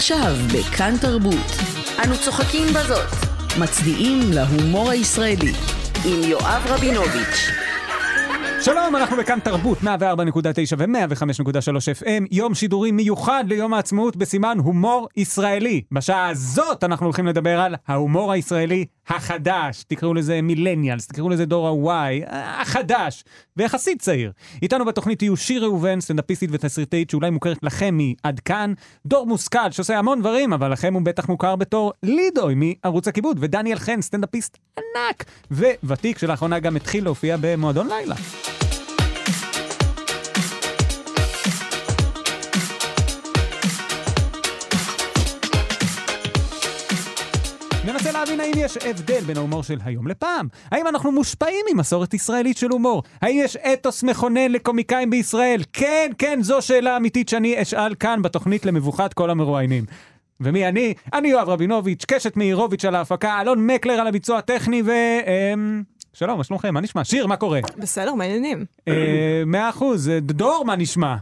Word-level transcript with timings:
עכשיו 0.00 0.34
בכאן 0.54 0.94
תרבות. 1.00 1.50
אנו 2.04 2.18
צוחקים 2.18 2.66
בזאת. 2.68 3.08
מצדיעים 3.58 4.32
להומור 4.32 4.90
הישראלי. 4.90 5.52
עם 6.04 6.22
יואב 6.22 6.62
רבינוביץ'. 6.66 7.69
שלום, 8.62 8.96
אנחנו 8.96 9.16
בכאן 9.16 9.40
תרבות 9.40 9.78
104.9 9.78 9.86
ו-105.3 10.78 12.02
FM, 12.02 12.26
יום 12.30 12.54
שידורים 12.54 12.96
מיוחד 12.96 13.44
ליום 13.48 13.74
העצמאות 13.74 14.16
בסימן 14.16 14.58
הומור 14.58 15.08
ישראלי. 15.16 15.82
בשעה 15.92 16.28
הזאת 16.28 16.84
אנחנו 16.84 17.06
הולכים 17.06 17.26
לדבר 17.26 17.60
על 17.60 17.74
ההומור 17.88 18.32
הישראלי 18.32 18.84
החדש, 19.08 19.84
תקראו 19.88 20.14
לזה 20.14 20.42
מילניאלס, 20.42 21.06
תקראו 21.06 21.28
לזה 21.28 21.46
דור 21.46 21.90
ה-Y, 21.92 22.24
החדש, 22.30 23.24
ויחסית 23.56 24.02
צעיר. 24.02 24.32
איתנו 24.62 24.84
בתוכנית 24.84 25.22
יהיו 25.22 25.36
שיר 25.36 25.64
ראובן, 25.64 26.00
סטנדאפיסטית 26.00 26.50
ותסריטאית 26.52 27.10
שאולי 27.10 27.30
מוכרת 27.30 27.58
לכם 27.62 27.98
מ"עד 27.98 28.40
כאן", 28.40 28.72
דור 29.06 29.26
מושכל 29.26 29.70
שעושה 29.70 29.98
המון 29.98 30.20
דברים, 30.20 30.52
אבל 30.52 30.72
לכם 30.72 30.94
הוא 30.94 31.02
בטח 31.02 31.28
מוכר 31.28 31.56
בתור 31.56 31.92
לידוי 32.02 32.54
מערוץ 32.56 33.08
הכיבוד, 33.08 33.36
ודניאל 33.40 33.78
חן, 33.78 34.00
סטנדאפיסט 34.00 34.58
ענק, 34.78 35.24
וותיק 35.82 36.18
שלאחרונה 36.18 36.58
גם 36.58 36.76
התחיל 36.76 37.04
להופיע 37.04 37.36
במועדון 37.40 37.88
לילה. 37.88 38.14
להבין 48.20 48.40
האם 48.40 48.52
יש 48.56 48.76
הבדל 48.76 49.20
בין 49.20 49.36
ההומור 49.36 49.62
של 49.62 49.78
היום 49.84 50.06
לפעם. 50.06 50.48
האם 50.70 50.86
אנחנו 50.86 51.12
מושפעים 51.12 51.66
ממסורת 51.74 52.14
ישראלית 52.14 52.56
של 52.56 52.70
הומור? 52.70 53.02
האם 53.22 53.36
יש 53.44 53.56
אתוס 53.56 54.02
מכונן 54.02 54.52
לקומיקאים 54.52 55.10
בישראל? 55.10 55.60
כן, 55.72 56.10
כן, 56.18 56.38
זו 56.42 56.62
שאלה 56.62 56.96
אמיתית 56.96 57.28
שאני 57.28 57.62
אשאל 57.62 57.94
כאן 57.94 58.22
בתוכנית 58.22 58.66
למבוכת 58.66 59.14
כל 59.14 59.30
המרואיינים. 59.30 59.84
ומי 60.40 60.68
אני? 60.68 60.94
אני 61.12 61.28
יואב 61.28 61.48
רבינוביץ', 61.48 62.04
קשת 62.04 62.36
מאירוביץ' 62.36 62.84
על 62.84 62.94
ההפקה, 62.94 63.40
אלון 63.40 63.66
מקלר 63.66 63.94
על 63.94 64.06
הביצוע 64.06 64.38
הטכני 64.38 64.82
ו... 64.82 64.90
אמ, 64.90 65.82
שלום, 66.12 66.38
מה 66.38 66.44
שלומכם? 66.44 66.74
מה 66.74 66.80
נשמע? 66.80 67.04
שיר, 67.04 67.26
מה 67.26 67.36
קורה? 67.36 67.60
בסדר, 67.78 68.14
מה 68.14 68.24
העניינים? 68.24 68.64
אה, 68.88 69.42
מאה 69.46 69.68
אחוז. 69.68 70.10
דור, 70.20 70.64
מה 70.66 70.76
נשמע? 70.76 71.16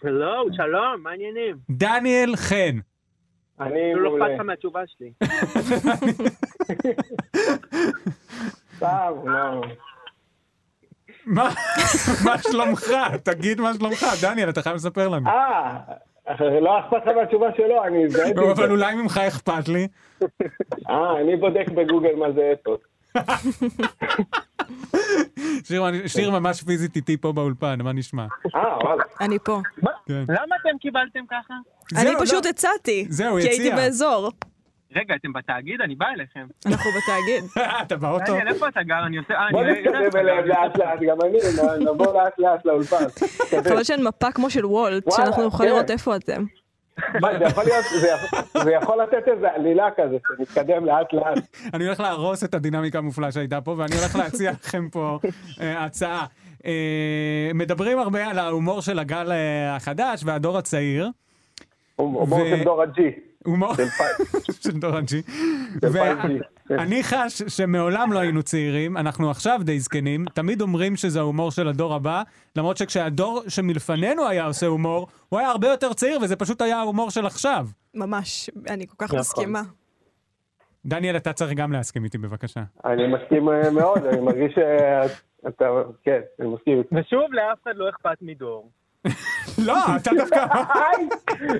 שלום, 0.00 0.48
שלום, 0.52 1.02
מה 1.02 1.10
העניינים? 1.10 1.56
דניאל 1.70 2.36
חן. 2.36 2.78
אני 3.60 3.94
לא 3.94 4.10
מעולה. 4.10 4.26
אכפת 4.26 4.34
לך 4.34 4.46
מהתשובה 4.46 4.80
שלי. 4.86 5.12
סתם, 8.76 9.12
לא. 9.24 9.60
מה 11.26 11.48
מה 12.24 12.38
שלומך? 12.38 12.90
תגיד 13.22 13.60
מה 13.60 13.74
שלומך. 13.74 14.06
דניאל, 14.22 14.48
אתה 14.48 14.62
חייב 14.62 14.76
לספר 14.76 15.08
לנו. 15.08 15.28
אה, 15.28 15.78
לא 16.60 16.80
אכפת 16.80 17.06
לך 17.06 17.16
מהתשובה 17.16 17.46
שלו, 17.56 17.84
אני 17.84 18.04
הזדהיתי. 18.04 18.40
לא. 18.40 18.52
אבל 18.56 18.70
אולי 18.70 18.94
ממך 18.94 19.18
אכפת 19.28 19.68
לי. 19.68 19.88
אה, 20.90 21.20
אני 21.20 21.36
בודק 21.36 21.68
בגוגל 21.68 22.14
מה 22.16 22.32
זה 22.32 22.52
אתוס. 22.52 22.80
שיר, 25.64 25.82
שיר 26.06 26.30
ממש 26.30 26.62
פיזית 26.62 26.96
איתי 26.96 27.16
פה 27.16 27.32
באולפן, 27.32 27.78
מה 27.82 27.92
נשמע? 27.92 28.26
אה, 28.54 28.78
וואלה. 28.78 29.04
אני 29.20 29.38
פה. 29.38 29.60
כן. 30.08 30.22
למה 30.28 30.56
אתם 30.60 30.78
קיבלתם 30.80 31.20
ככה? 31.30 31.54
אני 31.96 32.10
זהו, 32.10 32.20
פשוט 32.20 32.44
לא. 32.44 32.50
הצעתי. 32.50 33.06
זהו, 33.08 33.36
כי 33.40 33.48
הייתי 33.48 33.62
הציע. 33.72 33.76
באזור. 33.76 34.30
רגע, 34.96 35.14
אתם 35.14 35.32
בתאגיד? 35.32 35.80
אני 35.80 35.94
בא 35.94 36.06
אליכם. 36.06 36.46
אנחנו 36.66 36.90
בתאגיד. 36.90 37.44
אתה 37.82 37.96
באוטו? 37.96 38.24
דניאל, 38.32 38.48
איפה 38.48 38.68
אתה 38.68 38.82
גר? 38.82 39.06
אני 39.06 39.16
עושה... 39.18 39.34
אה, 39.34 39.46
בוא 39.52 39.60
אני 39.62 39.70
יודע 39.70 39.80
איפה 39.90 39.90
נתקדם 39.90 40.08
אתה 40.08 40.18
אליהם. 40.20 40.44
לאט 40.46 40.78
לאט, 40.78 40.98
גם 41.08 41.16
אני, 41.24 41.38
נבוא 41.84 42.22
לאט 42.22 42.38
לאט 42.38 42.64
לאולפן. 42.64 43.04
חבל 43.64 43.84
שאין 43.84 44.04
מפה 44.04 44.32
כמו 44.32 44.50
של 44.50 44.66
וולט, 44.66 45.04
שאנחנו 45.16 45.42
נוכל 45.42 45.64
כן. 45.64 45.70
לראות 45.70 45.90
איפה 45.90 46.16
אתם. 46.16 46.44
זה 47.20 47.44
יכול 47.44 47.64
להיות, 47.64 47.84
זה 48.00 48.08
יכול- 48.08 48.62
זה 48.64 48.72
יכול 48.72 49.02
לתת 49.02 49.28
איזה 49.28 49.46
עלילה 49.54 49.88
כזה, 49.96 50.16
שנתקדם 50.28 50.84
לאט 50.84 51.12
לאט. 51.12 51.38
אני 51.74 51.86
הולך 51.86 52.00
להרוס 52.00 52.44
את 52.44 52.54
הדינמיקה 52.54 52.98
המופלאה 52.98 53.32
שהייתה 53.32 53.60
פה, 53.60 53.74
ואני 53.78 53.96
הולך 53.96 54.16
להציע 54.16 54.50
לכם 54.50 54.88
פה 54.92 55.18
אה, 55.60 55.84
הצעה. 55.84 56.26
אה, 56.66 57.50
מדברים 57.54 57.98
הרבה 57.98 58.26
על 58.26 58.38
ההומור 58.38 58.82
של 58.82 58.98
הגל 58.98 59.32
אה, 59.32 59.76
החדש 59.76 60.22
והדור 60.24 60.58
הצעיר. 60.58 61.10
הומור 61.96 62.44
של 62.56 62.64
דור 62.64 62.82
הג'י. 62.82 63.10
הומור 63.44 63.74
של 64.62 64.78
דור 64.78 64.96
הג'י. 64.96 65.22
כן. 66.68 66.76
ואני 66.76 67.02
חש 67.02 67.42
שמעולם 67.42 68.12
לא 68.12 68.18
היינו 68.18 68.42
צעירים, 68.42 68.96
אנחנו 68.96 69.30
עכשיו 69.30 69.60
די 69.64 69.80
זקנים, 69.80 70.24
תמיד 70.34 70.60
אומרים 70.60 70.96
שזה 70.96 71.20
ההומור 71.20 71.50
של 71.50 71.68
הדור 71.68 71.94
הבא, 71.94 72.22
למרות 72.56 72.76
שכשהדור 72.76 73.42
שמלפנינו 73.48 74.28
היה 74.28 74.46
עושה 74.46 74.66
הומור, 74.66 75.06
הוא 75.28 75.38
היה 75.38 75.48
הרבה 75.48 75.68
יותר 75.68 75.92
צעיר, 75.92 76.18
וזה 76.22 76.36
פשוט 76.36 76.62
היה 76.62 76.78
ההומור 76.78 77.10
של 77.10 77.26
עכשיו. 77.26 77.66
ממש, 77.94 78.50
אני 78.70 78.86
כל 78.86 78.94
כך 78.98 79.04
נכון. 79.04 79.18
מסכימה. 79.18 79.62
דניאל, 80.86 81.16
אתה 81.16 81.32
צריך 81.32 81.52
גם 81.52 81.72
להסכים 81.72 82.04
איתי 82.04 82.18
בבקשה. 82.18 82.60
אני 82.84 83.02
מסכים 83.06 83.48
אה, 83.48 83.70
מאוד, 83.70 84.06
אני 84.06 84.20
מרגיש 84.20 84.58
שאתה, 85.44 85.64
כן, 86.04 86.20
אני 86.40 86.48
מסכים. 86.48 86.78
ושוב, 86.92 87.32
לאף 87.32 87.58
אחד 87.62 87.76
לא 87.76 87.88
אכפת 87.90 88.22
מדור. 88.22 88.70
לא, 89.66 89.74
אתה 89.96 90.10
דווקא... 90.16 90.46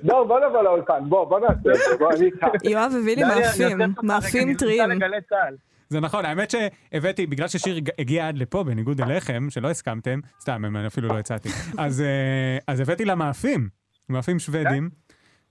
דור, 0.05 0.25
בוא 0.25 0.41
נבוא 0.49 0.63
לאולפן, 0.63 1.09
בוא, 1.09 1.25
בוא 1.25 1.41
נעשה 1.41 1.55
את 1.71 1.75
זה, 1.91 1.97
בוא, 1.99 2.13
אני 2.13 2.27
איתך. 2.27 2.47
יואב 2.65 2.93
הביא 3.01 3.17
לי 3.17 3.23
מאפים, 3.25 3.79
מאפים 4.03 4.55
טריים. 4.55 4.91
נמצא 4.91 5.07
לגלי 5.07 5.21
צה"ל. 5.29 5.57
זה 5.89 6.01
נכון, 6.01 6.25
האמת 6.25 6.51
שהבאתי, 6.51 7.27
בגלל 7.27 7.49
ששיר 7.49 7.77
הג- 7.77 7.91
הגיע 8.01 8.29
עד 8.29 8.39
לפה, 8.39 8.65
בניגוד 8.65 9.01
אליכם, 9.01 9.47
שלא 9.51 9.71
הסכמתם, 9.71 10.21
סתם, 10.41 10.65
אני 10.77 10.87
אפילו 10.87 11.09
לא 11.09 11.19
הצעתי, 11.19 11.49
אז, 11.79 12.01
אה, 12.01 12.59
אז 12.67 12.81
הבאתי 12.81 13.05
לה 13.05 13.15
מאפים, 13.15 13.69
מאפים 14.09 14.39
שוודים, 14.39 14.91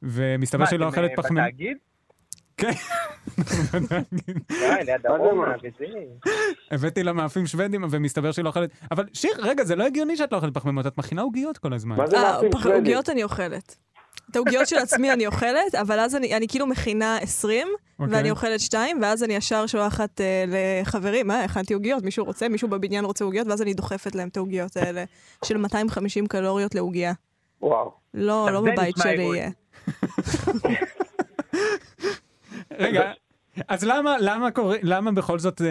ומסתבר 0.01 0.59
מה, 0.61 0.66
שהיא 0.67 0.79
לא 0.79 0.89
אתם, 0.89 0.93
אוכלת 0.99 1.11
אה, 1.11 1.16
פחמימות. 1.23 1.43
בתאגיד? 1.47 1.77
כן. 2.57 2.72
וזה. 3.38 4.00
הבאתי 6.72 7.03
לה 7.03 7.13
מאפים 7.13 7.47
שוודים, 7.47 7.84
ומסתבר 7.91 8.31
שהיא 8.31 8.44
לא 8.44 8.50
אוכלת... 8.50 8.69
אבל 8.91 9.06
שיר, 9.13 9.31
רגע, 9.40 9.63
זה 9.63 9.75
לא 9.75 9.84
הגיוני 9.85 10.18
שאת 10.18 10.31
לא 10.31 10.38
אוכלת 10.38 10.53
פחמימות, 10.53 10.88
את 10.88 10.97
מכינה 10.97 11.22
עוגיות 11.22 11.57
כל 11.57 11.73
הזמן. 11.73 11.96
מה 11.96 12.07
זה 12.07 12.17
אה, 12.17 12.34
מאפים 12.34 12.51
פח- 12.51 12.59
שוודים? 12.63 12.79
עוגיות 12.79 13.09
אני 13.09 13.23
אוכלת. 13.23 13.75
את 14.31 14.35
העוגיות 14.35 14.67
של 14.67 14.78
עצמי 14.78 15.13
אני 15.13 15.28
אוכלת, 15.28 15.75
אבל 15.81 16.00
אז 16.00 16.16
אני, 16.16 16.38
אני 16.38 16.47
כאילו 16.47 16.67
מכינה 16.67 17.17
20, 17.17 17.67
אוקיי. 18.00 18.16
ואני 18.16 18.31
אוכלת 18.31 18.59
2, 18.59 19.01
ואז 19.01 19.23
אני 19.23 19.34
ישר 19.35 19.67
שולחת 19.67 20.22
אה, 20.22 20.44
לחברים, 20.47 21.28
מה, 21.28 21.44
הכנתי 21.44 21.73
עוגיות, 21.73 22.03
מישהו 22.03 22.25
רוצה, 22.25 22.50
מישהו 22.50 22.67
בבניין 22.67 23.06
רוצה 23.06 23.25
עוגיות, 23.25 23.47
ואז 23.47 23.62
אני 23.62 23.73
דוחפת 23.73 24.16
להם 24.16 24.28
את 24.28 24.38
העוגיות 24.38 24.78
האלה, 24.78 25.03
של 25.46 25.57
250 25.57 26.28
קלוריות 26.28 26.75
לעוגיה. 26.75 27.13
וואו. 27.62 27.91
לא, 28.13 28.50
לא 28.51 28.62
בבית 28.62 28.96
שלי. 29.03 29.23
יהיה. 29.23 29.50
רגע, 32.79 33.11
אז 33.67 33.83
למה, 33.85 34.15
למה, 34.21 34.51
קורא, 34.51 34.75
למה 34.81 35.11
בכל 35.11 35.39
זאת 35.39 35.61
אה, 35.61 35.67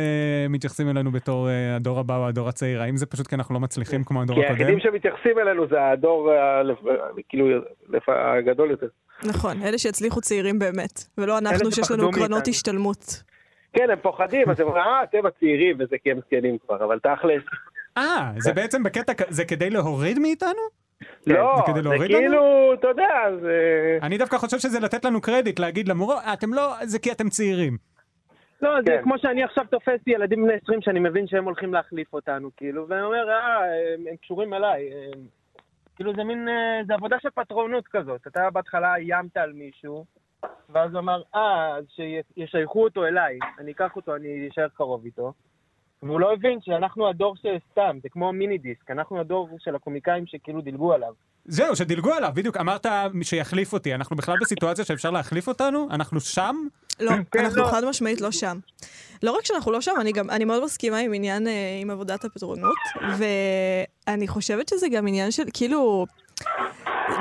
מתייחסים 0.49 0.89
אלינו 0.89 1.11
בתור 1.13 1.49
אה, 1.49 1.77
הדור 1.77 1.99
הבא 1.99 2.17
או 2.17 2.27
הדור 2.29 2.49
הצעיר? 2.49 2.83
האם 2.83 2.97
זה 2.97 3.07
פשוט 3.07 3.27
כי 3.27 3.35
אנחנו 3.35 3.55
לא 3.55 3.61
מצליחים 3.61 4.05
כמו 4.05 4.23
הדור 4.23 4.37
כי 4.37 4.45
הקודם? 4.45 4.59
היחידים 4.61 4.81
שמתייחסים 4.81 5.39
אלינו 5.39 5.67
זה 5.71 5.91
הדור, 5.93 6.31
ה- 6.33 6.63
לפ- 6.63 6.85
כאילו, 7.29 7.47
לפ- 7.89 8.09
הגדול 8.39 8.71
יותר. 8.71 8.87
נכון, 9.25 9.63
אלה 9.63 9.79
שהצליחו 9.79 10.21
צעירים 10.21 10.59
באמת, 10.59 11.05
ולא 11.19 11.39
אנחנו 11.39 11.73
שיש 11.73 11.91
לנו 11.91 12.11
קרנות. 12.11 12.49
השתלמות. 12.49 13.23
כן, 13.73 13.91
הם 13.91 13.99
פוחדים, 14.03 14.51
אז 14.51 14.61
הם 14.61 14.67
אומרים, 14.67 14.85
אה, 14.85 15.03
אתם 15.03 15.27
הצעירים, 15.27 15.77
וזה 15.81 15.97
כי 16.03 16.11
הם 16.11 16.19
זקנים 16.27 16.57
כבר, 16.67 16.85
אבל 16.85 16.99
תכלס, 16.99 17.43
אה, 17.99 18.31
זה 18.39 18.53
בעצם 18.53 18.83
בקטע, 18.83 19.13
זה 19.29 19.45
כדי 19.45 19.71
להוריד 19.71 20.19
מאיתנו? 20.19 20.86
לא, 21.27 21.63
זה? 21.99 22.07
כאילו, 22.07 22.75
אתה 22.75 22.89
יודע, 22.89 23.09
זה... 23.41 23.99
אני 24.03 24.19
דווקא 24.19 24.39
חושב 24.39 24.59
שזה 24.59 24.81
לתת 24.81 25.05
לנו 25.05 25.21
קרדיט, 25.21 25.59
להגיד 25.59 25.89
למורו, 25.89 26.15
אתם 26.33 26.55
לא, 26.55 26.75
זה 26.85 26.99
כי 26.99 27.13
אתם 27.13 27.29
צעירים. 27.29 27.77
לא, 28.63 28.71
זה 28.87 28.91
כן. 28.97 29.03
כמו 29.03 29.19
שאני 29.19 29.45
עכשיו 29.45 29.65
תופס 29.71 30.01
ילדים 30.07 30.45
בני 30.45 30.53
20 30.63 30.83
שאני 30.83 31.01
מבין 31.01 31.27
שהם 31.27 31.45
הולכים 31.45 31.75
להחליף 31.75 32.13
אותנו, 32.13 32.51
כאילו, 32.57 32.89
ואני 32.89 33.03
אומר, 33.03 33.31
אה, 33.31 33.65
הם- 33.65 34.07
הם 34.11 34.17
קשורים 34.17 34.55
אליי. 34.55 34.91
הם- 34.93 35.27
כאילו, 35.97 36.13
זה 36.17 36.25
מין, 36.25 36.49
אה, 36.49 36.81
זה 36.87 36.95
עבודה 36.95 37.17
של 37.23 37.29
פטרונות 37.35 37.85
כזאת. 37.89 38.27
אתה 38.27 38.51
בהתחלה 38.51 38.95
איימת 38.97 39.37
על 39.37 39.53
מישהו, 39.53 40.05
ואז 40.71 40.91
הוא 40.93 40.99
אמר, 40.99 41.23
אה, 41.35 41.77
אז 41.77 41.85
שישייכו 41.89 42.85
אותו 42.85 43.07
אליי, 43.07 43.39
אני 43.59 43.73
אקח 43.73 43.97
אותו, 43.97 44.17
אני 44.17 44.49
אשאר 44.53 44.69
קרוב 44.75 45.05
איתו. 45.05 45.33
והוא 46.03 46.21
לא 46.21 46.33
הבין 46.33 46.59
שאנחנו 46.63 47.09
הדור 47.09 47.37
שסתם, 47.37 47.99
זה 48.03 48.09
כמו 48.09 48.33
מיני 48.33 48.59
דיסק, 48.59 48.91
אנחנו 48.91 49.21
הדור 49.21 49.49
של 49.59 49.75
הקומיקאים 49.75 50.27
שכאילו 50.27 50.61
דילגו 50.61 50.93
עליו. 50.93 51.13
זהו, 51.45 51.77
שדילגו 51.77 52.13
עליו, 52.13 52.33
בדיוק, 52.35 52.57
אמרת 52.57 52.87
שיחליף 53.23 53.73
אותי. 53.73 53.95
אנחנו 53.95 54.17
בכלל 54.17 54.37
בסיטואציה 54.41 54.85
שאפשר 54.85 55.11
להחליף 55.11 55.49
אותנו? 55.49 55.89
אנחנו 55.91 56.21
שם? 56.21 56.57
לא, 57.01 57.13
כן, 57.33 57.45
אנחנו 57.45 57.63
לא. 57.63 57.67
חד 57.67 57.85
משמעית 57.85 58.21
לא 58.21 58.31
שם. 58.31 58.59
לא 59.23 59.33
רק 59.33 59.45
שאנחנו 59.45 59.73
לא 59.73 59.81
שם, 59.81 59.93
אני 60.01 60.13
גם, 60.13 60.31
אני 60.31 60.45
מאוד 60.45 60.65
מסכימה 60.65 60.99
עם 60.99 61.13
עניין, 61.15 61.49
אה, 61.49 61.79
עם 61.83 61.91
עבודת 61.91 62.25
הפתרונות, 62.25 62.77
ואני 63.19 64.29
חושבת 64.29 64.69
שזה 64.69 64.87
גם 64.93 65.07
עניין 65.07 65.31
של, 65.31 65.43
כאילו, 65.55 66.07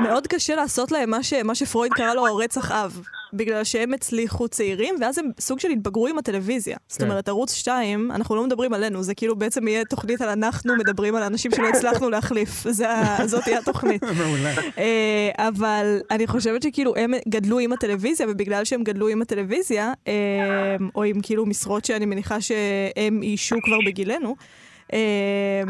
מאוד 0.03 0.27
קשה 0.27 0.55
לעשות 0.55 0.91
להם 0.91 1.09
מה, 1.09 1.23
ש, 1.23 1.33
מה 1.33 1.55
שפרויד 1.55 1.93
קרא 1.93 2.13
לו 2.13 2.23
רצח 2.23 2.71
אב. 2.71 3.01
בגלל 3.33 3.63
שהם 3.63 3.93
הצליחו 3.93 4.47
צעירים, 4.47 4.95
ואז 5.01 5.17
הם 5.17 5.29
סוג 5.39 5.59
של 5.59 5.69
התבגרו 5.69 6.07
עם 6.07 6.17
הטלוויזיה. 6.17 6.77
זאת 6.87 7.01
כן. 7.01 7.09
אומרת, 7.09 7.27
ערוץ 7.27 7.53
2, 7.53 8.11
אנחנו 8.11 8.35
לא 8.35 8.43
מדברים 8.43 8.73
עלינו, 8.73 9.03
זה 9.03 9.15
כאילו 9.15 9.35
בעצם 9.35 9.67
יהיה 9.67 9.85
תוכנית 9.85 10.21
על 10.21 10.29
אנחנו 10.29 10.75
מדברים 10.75 11.15
על 11.15 11.23
אנשים 11.23 11.51
שלא 11.51 11.69
הצלחנו 11.69 12.09
להחליף. 12.09 12.63
זה 12.69 12.87
זאת 13.25 13.43
תהיה 13.43 13.59
התוכנית. 13.59 14.03
מעולה. 14.19 14.53
אה, 14.77 15.47
אבל 15.47 15.99
אני 16.11 16.27
חושבת 16.27 16.63
שכאילו 16.63 16.95
הם 16.95 17.13
גדלו 17.29 17.59
עם 17.59 17.73
הטלוויזיה, 17.73 18.27
ובגלל 18.29 18.65
שהם 18.65 18.83
גדלו 18.83 19.07
עם 19.07 19.21
הטלוויזיה, 19.21 19.93
אה, 20.07 20.13
או 20.95 21.03
עם 21.03 21.21
כאילו 21.23 21.45
משרות 21.45 21.85
שאני 21.85 22.05
מניחה 22.05 22.41
שהם 22.41 23.21
איישו 23.21 23.55
כבר 23.65 23.77
בגילנו, 23.85 24.35
אה, 24.93 25.61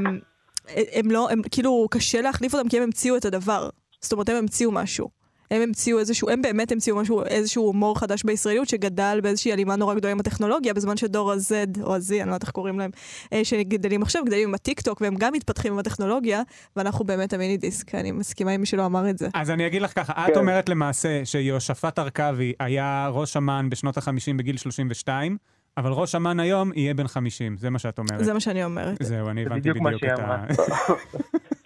הם 0.92 1.12
לא, 1.12 1.30
הם 1.32 1.42
כאילו, 1.52 1.88
קשה 1.92 2.22
להחליף 2.22 2.56
אותם 2.56 2.70
כי 2.70 2.78
הם 2.78 2.84
המציאו 2.84 3.18
את 3.18 3.26
הדבר. 3.26 3.70
זאת 4.02 4.12
אומרת, 4.12 4.30
הם 4.30 4.36
המציאו 4.36 4.72
משהו. 4.72 5.10
הם 5.52 5.62
המציאו 5.62 6.00
איזשהו, 6.00 6.30
הם 6.30 6.42
באמת 6.42 6.72
המציאו 6.72 6.96
משהו, 6.96 7.24
איזשהו 7.26 7.66
הומור 7.66 8.00
חדש 8.00 8.24
בישראליות 8.24 8.70
שגדל 8.70 9.20
באיזושהי 9.24 9.54
הלימה 9.54 9.76
נורא 9.76 9.94
גדולה 9.94 10.12
עם 10.12 10.20
הטכנולוגיה, 10.20 10.74
בזמן 10.74 10.98
שדור 10.98 11.32
ה-Z, 11.32 11.82
או 11.82 11.96
ה-Z, 11.96 12.12
אני 12.12 12.20
לא 12.20 12.24
יודעת 12.24 12.44
איך 12.44 12.52
קוראים 12.52 12.80
להם, 12.80 12.92
אה, 13.34 13.46
שגדלים 13.46 14.02
עכשיו, 14.02 14.26
גדלים 14.26 14.50
עם 14.50 14.56
הטיקטוק, 14.56 15.02
והם 15.02 15.16
גם 15.16 15.34
מתפתחים 15.34 15.74
עם 15.74 15.80
הטכנולוגיה, 15.80 16.42
ואנחנו 16.76 17.06
באמת 17.06 17.34
המיני 17.34 17.58
דיסק, 17.58 17.96
אני 17.96 18.12
מסכימה 18.12 18.52
עם 18.52 18.60
מי 18.60 18.66
שלא 18.66 18.86
אמר 18.86 19.10
את 19.10 19.18
זה. 19.18 19.28
אז 19.34 19.50
אני 19.52 19.68
אגיד 19.68 19.82
לך 19.82 19.96
ככה, 19.96 20.14
את 20.14 20.34
כן. 20.34 20.40
אומרת 20.40 20.70
למעשה 20.70 21.26
שיהושפט 21.26 22.00
ארכבי 22.00 22.54
היה 22.60 23.10
ראש 23.12 23.38
אמ"ן 23.38 23.70
בשנות 23.70 23.98
ה-50 23.98 24.38
בגיל 24.38 24.58
32, 24.58 25.38
אבל 25.78 25.92
ראש 25.92 26.16
אמ"ן 26.16 26.40
היום 26.40 26.72
יהיה 26.76 26.94
בן 26.94 27.08
50, 27.08 27.58
זה 27.58 27.70
מה 27.70 27.80
שאת 27.80 28.00
אומרת. 28.00 28.24
זה 28.24 28.34
מה 28.34 28.40
שאני 28.40 28.64
אומרת. 28.64 28.98
זהו, 29.04 29.30
אני 29.30 29.46
הבנתי 29.46 29.60
בדיוק 29.60 29.78
מה 29.78 29.90
בדיוק 29.90 30.00
שהיא 30.00 30.14
את 30.14 30.20
ה... 30.20 30.24
אמרה. 30.24 30.46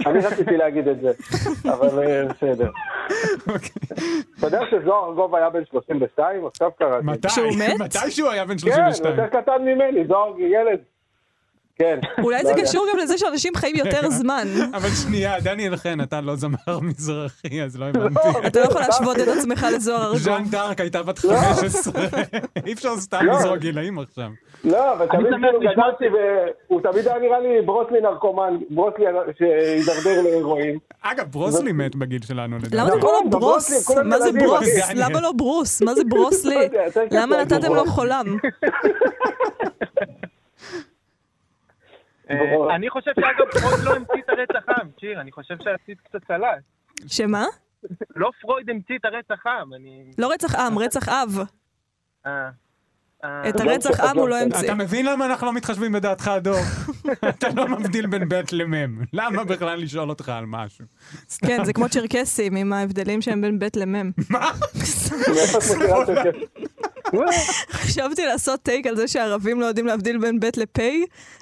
אני 0.08 0.20
רציתי 0.20 0.58
להגיד 0.58 0.88
את 0.88 0.98
זה, 1.02 1.12
אבל 1.72 2.04
אה, 2.04 2.26
בסדר. 2.26 2.70
אוקיי. 3.48 3.72
אתה 4.38 4.48
יודע 4.48 4.60
שזוהר 4.72 5.10
ארגוב 5.10 5.36
היה 5.36 5.50
בן 5.50 5.66
32? 5.66 6.46
עכשיו 6.46 6.72
קראתי. 6.72 7.06
מתי? 7.06 7.28
מתי 7.80 8.12
שהוא 8.12 8.30
היה 8.30 8.46
בן 8.46 8.54
כן, 8.54 8.58
32? 8.58 9.20
יותר 9.20 9.42
קטן 9.42 9.62
ממני, 9.62 10.08
זוהר 10.08 10.40
ילד. 10.40 10.80
כן. 11.80 12.00
אולי 12.24 12.38
לא 12.38 12.44
זה 12.44 12.50
יודע. 12.52 12.64
קשור 12.64 12.86
גם 12.94 13.00
לזה 13.00 13.18
שאנשים 13.18 13.56
חיים 13.56 13.76
יותר 13.76 14.10
זמן. 14.20 14.48
אבל 14.74 14.90
שנייה, 14.90 15.40
דניאל 15.40 15.76
חן, 15.76 16.02
אתה 16.02 16.22
לא 16.22 16.36
זמר 16.36 16.80
מזרחי, 16.82 17.62
אז 17.64 17.78
לא 17.78 17.86
הבנתי. 17.86 18.20
אתה 18.48 18.60
לא 18.60 18.66
יכול 18.66 18.82
להשוות 18.82 19.18
את 19.20 19.28
עצמך 19.28 19.68
לזוהר 19.76 20.04
ארגוב. 20.04 20.18
ז'אן 20.18 20.44
דארק 20.52 20.80
הייתה 20.80 21.04
בת 21.04 21.20
15. 21.20 22.04
אי 22.66 22.74
אפשר 22.74 22.98
סתם 22.98 23.26
לא. 23.26 23.34
לזרוק 23.34 23.58
גילאים 23.58 24.00
עכשיו. 24.00 24.30
לא, 24.64 24.94
אבל 24.94 25.08
תמיד 25.08 25.28
כאילו 25.42 25.60
גדלתי, 25.60 26.06
והוא 26.68 26.82
תמיד 26.82 27.08
היה 27.08 27.20
נראה 27.20 27.40
לי 27.40 27.62
ברוסלי 27.66 28.02
נרקומן, 28.02 28.58
ברוסלי 28.70 29.06
שהידרדר 29.38 30.22
להירואין. 30.22 30.78
אגב, 31.02 31.26
ברוסלי 31.32 31.72
מת 31.72 31.96
בגיל 31.96 32.22
שלנו, 32.22 32.58
לדעתי. 32.58 32.76
למה 32.76 32.88
אתה 32.90 33.00
קורא 33.02 33.12
לו 33.14 33.20
נכון, 33.20 33.30
ברוס? 33.30 33.70
בברוסלי, 33.70 33.96
כולם 33.96 34.10
מה 34.10 34.20
זה 34.20 34.32
ברוס? 34.32 34.68
למה 34.96 35.22
לא 35.22 35.32
ברוס? 35.32 35.82
מה 35.82 35.96
זה 35.96 36.02
ברוסלי? 36.10 36.70
לא 37.12 37.20
למה 37.20 37.42
נתתם 37.42 37.68
לו 37.68 37.76
ברוס. 37.76 37.90
חולם? 37.90 38.38
אה. 42.30 42.76
אני 42.76 42.90
חושב 42.90 43.12
שאגב, 43.16 43.52
פרויד 43.52 43.84
לא 43.84 43.96
המציא 43.96 44.22
את 44.26 44.30
הרצח 44.30 44.70
עם, 44.70 44.90
שיר, 45.00 45.22
אני 45.22 45.32
חושב 45.32 45.56
שעשית 45.64 46.00
קצת 46.02 46.20
סלט. 46.28 46.64
שמה? 47.08 47.46
לא 48.16 48.30
פרויד 48.42 48.70
המציא 48.70 48.98
את 48.98 49.06
הרצח 49.06 49.48
עם, 49.48 49.74
אני... 49.74 50.12
לא 50.18 50.32
רצח 50.32 50.56
עם, 50.56 50.80
רצח 50.80 51.10
אב. 51.10 51.40
אה, 52.26 52.50
אה, 53.24 53.50
את 53.50 53.60
הרצח 53.60 54.00
עם 54.00 54.18
הוא 54.18 54.30
לא 54.30 54.42
המציא. 54.42 54.68
אתה 54.68 54.76
מבין 54.76 55.06
למה 55.06 55.26
אנחנו 55.26 55.48
לא 55.48 55.54
מתחשבים 55.54 55.92
בדעתך, 55.92 56.32
דור? 56.42 56.60
אתה 57.30 57.48
לא 57.56 57.68
מבדיל 57.68 58.08
בין 58.08 58.30
ב' 58.30 58.42
למ'. 58.52 59.04
למה 59.14 59.44
בכלל 59.44 59.80
לשאול 59.80 60.10
אותך 60.10 60.30
על 60.30 60.46
משהו? 60.48 60.86
כן, 61.46 61.64
זה 61.64 61.74
כמו 61.74 61.90
צ'רקסים, 61.90 62.56
עם 62.56 62.74
ההבדלים 62.74 63.22
שהם 63.22 63.42
בין 63.42 63.60
ב' 63.60 63.66
למ'. 63.76 64.12
מה? 64.30 64.52
חשבתי 67.72 68.26
לעשות 68.26 68.60
טייק 68.64 68.88
על 68.88 68.96
זה 68.96 69.08
שערבים 69.08 69.62
לא 69.62 69.66
יודעים 69.66 69.86
להבדיל 69.86 70.18
בין 70.18 70.40
ב' 70.40 70.46
לפ', 70.58 70.80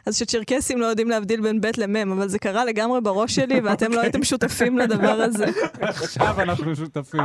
אז 0.06 0.18
שצ'רקסים 0.18 0.82
לא 0.82 0.86
יודעים 0.86 1.10
להבדיל 1.10 1.42
בין 1.42 1.62
ב' 1.62 1.68
למ', 1.78 2.12
אבל 2.12 2.28
זה 2.28 2.40
קרה 2.40 2.66
לגמרי 2.66 3.02
בראש 3.02 3.36
שלי, 3.36 3.60
ואתם 3.60 3.92
לא 3.92 4.02
הייתם 4.02 4.24
שותפים 4.24 4.78
לדבר 4.78 5.22
הזה. 5.22 5.46
עכשיו 5.82 6.42
אנחנו 6.42 6.76
שותפים. 6.76 7.22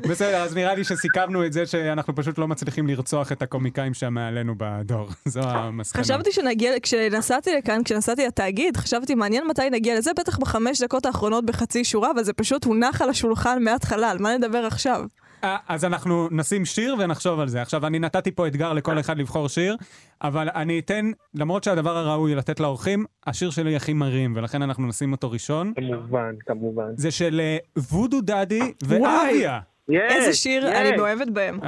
בסדר, 0.00 0.42
אז 0.42 0.54
נראה 0.54 0.74
לי 0.74 0.84
שסיכמנו 0.84 1.46
את 1.46 1.52
זה 1.52 1.66
שאנחנו 1.66 2.14
פשוט 2.14 2.38
לא 2.38 2.48
מצליחים 2.48 2.86
לרצוח 2.86 3.32
את 3.32 3.42
הקומיקאים 3.42 3.94
שם 3.94 4.14
מעלינו 4.14 4.54
בדור. 4.56 5.08
זו 5.24 5.40
המסקנה. 5.40 6.02
חשבתי 6.02 6.32
שנגיע, 6.32 6.72
כשנסעתי 6.82 7.56
לכאן, 7.56 7.84
כשנסעתי 7.84 8.26
לתאגיד, 8.26 8.76
חשבתי 8.76 9.14
מעניין 9.14 9.46
מתי 9.46 9.70
נגיע 9.70 9.98
לזה, 9.98 10.10
בטח 10.18 10.38
בחמש 10.38 10.82
דקות 10.82 11.06
האחרונות 11.06 11.46
בחצי 11.46 11.84
שורה, 11.84 12.10
אבל 12.10 12.24
זה 12.24 12.32
פשוט 12.32 12.64
הונח 12.64 13.02
על 13.02 13.10
השולחן 13.10 13.62
מההתחלה, 13.62 14.10
על 14.10 14.18
מה 14.18 14.36
נדבר 14.36 14.66
עכשיו? 14.66 15.04
אה, 15.44 15.56
אז 15.68 15.84
אנחנו 15.84 16.28
נשים 16.30 16.64
שיר 16.64 16.96
ונחשוב 16.98 17.40
על 17.40 17.48
זה. 17.48 17.62
עכשיו, 17.62 17.86
אני 17.86 17.98
נתתי 17.98 18.32
פה 18.32 18.46
אתגר 18.46 18.72
לכל 18.72 19.00
אחד 19.00 19.18
לבחור 19.18 19.48
שיר, 19.48 19.76
אבל 20.22 20.48
אני 20.54 20.78
אתן, 20.78 21.10
למרות 21.34 21.64
שהדבר 21.64 21.96
הראוי 21.96 22.34
לתת 22.34 22.60
לאורחים, 22.60 23.04
השיר 23.26 23.50
שלי 23.50 23.76
הכי 23.76 23.92
מרים, 23.92 24.32
ולכן 24.36 24.62
אנחנו 24.62 24.86
נשים 24.86 25.12
אותו 25.12 25.30
ראשון. 25.30 25.72
כמובן, 25.76 26.34
כמובן. 26.46 26.96
זה 26.96 27.10
של 27.10 27.40
אה, 27.40 27.56
וודו 27.92 28.20
דדי 28.20 28.72
וואי. 28.84 29.00
ואביה. 29.02 29.60
איזה 29.88 30.34
שיר. 30.34 30.80
אני 30.80 30.96
מאוהבת 30.96 31.28
בהם. 31.28 31.60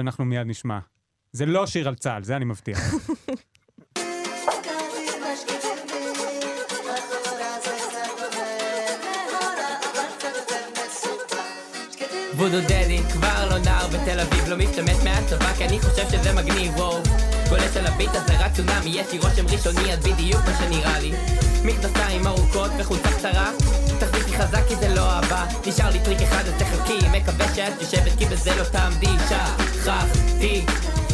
אנחנו 0.00 0.24
מיד 0.24 0.46
נשמע. 0.46 0.78
זה 1.32 1.46
לא 1.46 1.66
שיר 1.66 1.88
על 1.88 1.94
צה"ל, 1.94 2.22
זה 2.22 2.36
אני 2.36 2.44
מבטיח. 2.44 2.94
וודו 12.36 12.60
דדי 12.60 13.00
כבר 13.12 13.48
לא 13.50 13.58
נער 13.58 13.86
בתל 13.88 14.20
אביב 14.20 14.48
לא 14.48 14.56
משתמט 14.56 15.02
מהצבא 15.04 15.52
כי 15.58 15.64
אני 15.64 15.80
חושב 15.80 16.08
שזה 16.10 16.32
מגניב 16.32 16.76
וואו. 16.76 17.02
גולש 17.48 17.76
על 17.76 17.86
הביט 17.86 18.10
הזה 18.12 18.38
רק 18.38 18.52
צונאמי 18.52 18.90
יש 18.90 19.12
לי 19.12 19.18
רושם 19.18 19.46
ראשוני 19.46 19.92
אז 19.92 19.98
בדיוק 19.98 20.40
מה 20.46 20.58
שנראה 20.58 20.98
לי. 21.00 21.12
מכנסיים 21.64 22.26
ארוכות 22.26 22.70
וחולצה 22.78 23.08
קצרה. 23.18 23.50
תחזיקי 23.98 24.38
חזק 24.38 24.62
כי 24.68 24.76
זה 24.76 24.88
לא 24.88 25.10
הבא 25.10 25.46
נשאר 25.66 25.90
לי 25.90 25.98
טריק 26.04 26.20
אחד 26.20 26.44
אז 26.46 26.54
תחכי 26.58 26.98
מקווה 27.12 27.54
שאת 27.54 27.72
יושבת 27.80 28.18
כי 28.18 28.24
בזה 28.24 28.56
לא 28.56 28.64
תעמדי. 28.64 29.06
שכחתי 29.28 30.64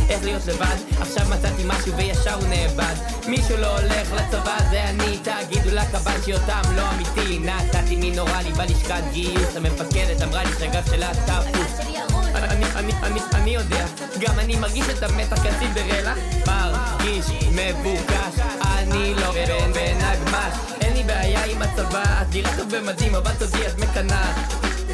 איך 0.09 0.25
להיות 0.25 0.47
לבד. 0.47 0.77
עכשיו 1.01 1.27
מצאתי 1.31 1.63
משהו 1.67 1.97
וישר 1.97 2.35
הוא 2.35 2.49
נאבד. 2.49 2.95
מישהו 3.29 3.57
לא 3.57 3.79
הולך 3.79 4.13
לצבא 4.13 4.57
זה 4.71 4.85
אני 4.85 5.19
תגידו 5.23 5.71
לקב"ן 5.71 6.23
שאותם 6.27 6.63
לא 6.77 6.83
אמיתי. 6.91 7.39
נתתי 7.39 7.97
מינורלי 7.97 8.53
בלשכת 8.53 9.03
גיוס 9.13 9.57
המפקדת 9.57 10.23
אמרה 10.23 10.45
לי 10.45 10.51
שהגב 10.59 10.87
שלה 10.91 11.11
תפוס. 11.15 11.89
אני, 12.35 12.65
אני, 12.77 12.93
אני, 13.03 13.21
אני 13.35 13.51
יודע, 13.51 13.87
גם 14.21 14.39
אני 14.39 14.57
מרגיש 14.57 14.89
את 14.89 15.03
המתח 15.03 15.37
כסינדרלה 15.47 16.15
מרגיש 16.47 17.27
מבוקש, 17.53 18.41
אני 18.63 19.15
לא 19.15 19.33
בן 19.33 19.73
בן 19.73 19.97
הגמש 20.01 20.55
אין 20.81 20.93
לי 20.93 21.03
בעיה 21.03 21.45
עם 21.45 21.63
הצבא, 21.63 22.23
את 22.23 22.35
נראית 22.35 22.57
טוב 22.57 22.77
במדים, 22.77 23.15
אבל 23.15 23.31
תודי 23.39 23.67
את 23.67 23.79
מקנאה. 23.79 24.33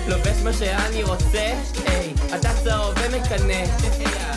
לובש 0.08 0.42
מה 0.44 0.52
שאני 0.52 1.02
רוצה, 1.02 1.52
היי, 1.86 2.13
אתה 2.34 2.48
צהוב 2.64 2.94
ומקנא. 2.96 3.64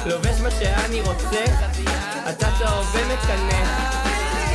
לובש 0.05 0.39
מה 0.43 0.51
שאני 0.51 1.01
רוצה, 1.01 1.43
אתה 2.29 2.47
צהוב 2.59 2.95
ומקנא. 2.95 3.97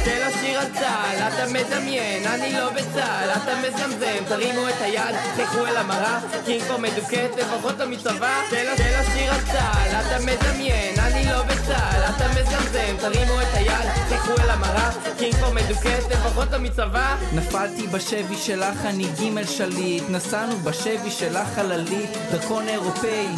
זה 0.04 0.24
לא 0.24 0.40
שיר 0.40 0.58
על 0.60 0.66
צה"ל, 0.74 1.18
אתה 1.18 1.46
מדמיין, 1.52 2.26
אני 2.26 2.52
לא 2.52 2.70
בצה"ל, 2.70 3.30
אתה 3.30 3.52
מזמזם, 3.56 4.24
תרימו 4.28 4.68
את 4.68 4.80
היד, 4.80 5.16
תלכו 5.36 5.66
אל 5.66 5.76
המראה, 5.76 6.18
כי 6.46 6.60
כבר 6.60 6.76
מדוכאת, 6.76 7.30
לפחות 7.36 7.78
לא 7.78 7.86
מצבא, 7.86 8.32
זה 8.50 8.64
לא, 8.64 8.76
זה 8.76 8.96
לא 8.96 9.14
שיר 9.14 9.32
על 9.32 9.40
צה"ל, 9.52 9.90
אתה 9.90 10.18
מדמיין, 10.24 10.94
אני 10.98 11.24
לא 11.26 11.42
בצה"ל, 11.42 12.02
אתה 12.16 12.28
מזמזם, 12.28 12.96
תרימו 13.00 13.40
את 13.42 13.51
היד, 13.62 13.90
תלכו 14.08 14.42
אל 14.42 14.50
המראה, 14.50 14.90
כי 15.18 15.32
כבר 15.32 15.50
מדוכאת, 15.52 16.10
לפחות 16.10 16.50
לא 16.52 16.58
מצבא, 16.58 17.16
נפלתי 17.32 17.86
בשבי 17.86 18.36
שלך, 18.36 18.84
אני 18.84 19.06
גימל 19.18 19.46
שליט. 19.46 20.04
נסענו 20.08 20.56
בשבי 20.58 21.10
שלך 21.10 21.48
חללית, 21.54 22.10
דרכון 22.32 22.68
אירופאי. 22.68 23.28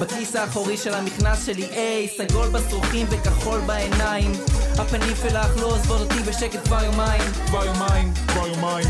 בכיס 0.00 0.36
האחורי 0.36 0.76
של 0.76 0.94
המכנס 0.94 1.46
שלי, 1.46 1.64
איי, 1.64 2.08
סגול 2.16 2.48
בשרוכים 2.48 3.06
וכחול 3.10 3.60
בעיניים. 3.66 4.32
הפנים 4.78 5.16
שלך 5.22 5.56
לא 5.60 5.66
עוזבות 5.66 6.00
אותי 6.00 6.22
בשקט 6.22 6.64
כבר 6.64 6.84
יומיים. 6.84 7.22
כבר 7.46 7.64
יומיים, 7.64 8.12
כבר 8.28 8.46
יומיים. 8.46 8.88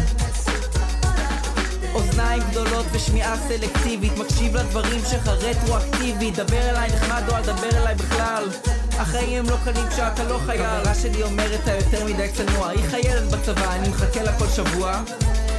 אוזניים 1.94 2.42
גדולות 2.50 2.86
ושמיעה 2.92 3.36
סלקטיבית 3.48 4.18
מקשיב 4.18 4.56
לדברים 4.56 5.00
שלך 5.10 5.28
רטרואקטיבית 5.28 6.34
דבר 6.34 6.70
אליי 6.70 6.88
נחמד 6.88 7.22
או 7.28 7.36
אל 7.36 7.42
תדבר 7.42 7.76
אליי 7.76 7.94
בכלל 7.94 8.44
החיים 8.98 9.44
לא 9.50 9.56
קלים 9.64 9.88
כשאתה 9.88 10.24
לא 10.24 10.38
חייל. 10.46 10.62
חברה 10.66 10.94
שלי 10.94 11.22
אומרת 11.22 11.60
אתה 11.62 11.72
יותר 11.72 12.04
מדי 12.04 12.28
צנוע. 12.28 12.68
היא 12.68 12.84
חיילת 12.90 13.22
בצבא 13.32 13.74
אני 13.74 13.88
מחכה 13.88 14.22
לה 14.22 14.38
כל 14.38 14.46
שבוע 14.48 15.02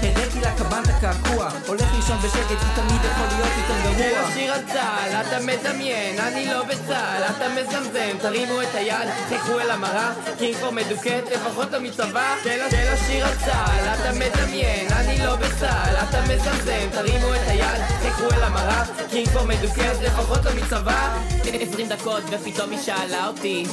הראיתי 0.02 0.40
לה 0.42 0.52
קב"ן 0.58 0.82
את 0.84 0.90
הקעקוע. 0.90 1.50
הולך 1.68 1.88
לישון 1.96 2.18
בשקט 2.18 2.48
כי 2.48 2.66
תמיד 2.76 3.02
יכול 3.06 3.28
להיות 3.28 3.52
יותר 3.58 3.98
זה 3.98 4.04
גרוע 4.04 4.22
לא 4.22 4.32
שיר 4.34 4.54
על 4.54 4.62
צה"ל, 4.74 5.22
אתה 5.22 5.40
מדמיין, 5.40 6.20
אני 6.20 6.46
לא 6.46 6.64
בצה"ל, 6.64 7.24
אתה 7.24 7.50
מזמזם, 7.50 8.18
תרימו 8.22 8.62
את 8.62 8.76
היד, 8.76 9.10
תלכו 9.30 9.60
אל 9.60 9.72
המראה, 9.72 10.12
כי 10.38 10.50
אם 10.50 10.54
כבר 10.54 10.72
מדוכאת, 10.72 11.24
לפחות 11.32 11.74
מצבא, 11.82 12.36
זה 12.44 12.58
לא, 12.58 12.70
זה 12.70 12.98
שיר 13.08 13.26
על 13.26 13.36
צה"ל, 13.46 13.88
אתה 13.94 14.12
מדמיין, 14.12 14.88
אני 14.92 15.18
לא 15.26 15.36
בצה"ל, 15.36 15.96
אתה 16.10 16.22
מזמזם, 16.22 16.90
תרימו 16.92 17.34
את 17.34 17.48
היד, 17.48 17.82
תלכו 18.02 18.36
אל 18.36 18.44
המראה, 18.44 18.84
כי 19.12 19.20
אם 19.20 19.26
כבר 19.26 19.44
מדוכאת 19.44 20.02
לפחות 20.02 20.40
מצבא 20.56 21.18
20 21.62 21.88
דקות 21.90 22.24
ופתאום 22.30 22.72
היא 22.72 22.80
שאלה 22.80 23.28
אותי 23.28 23.66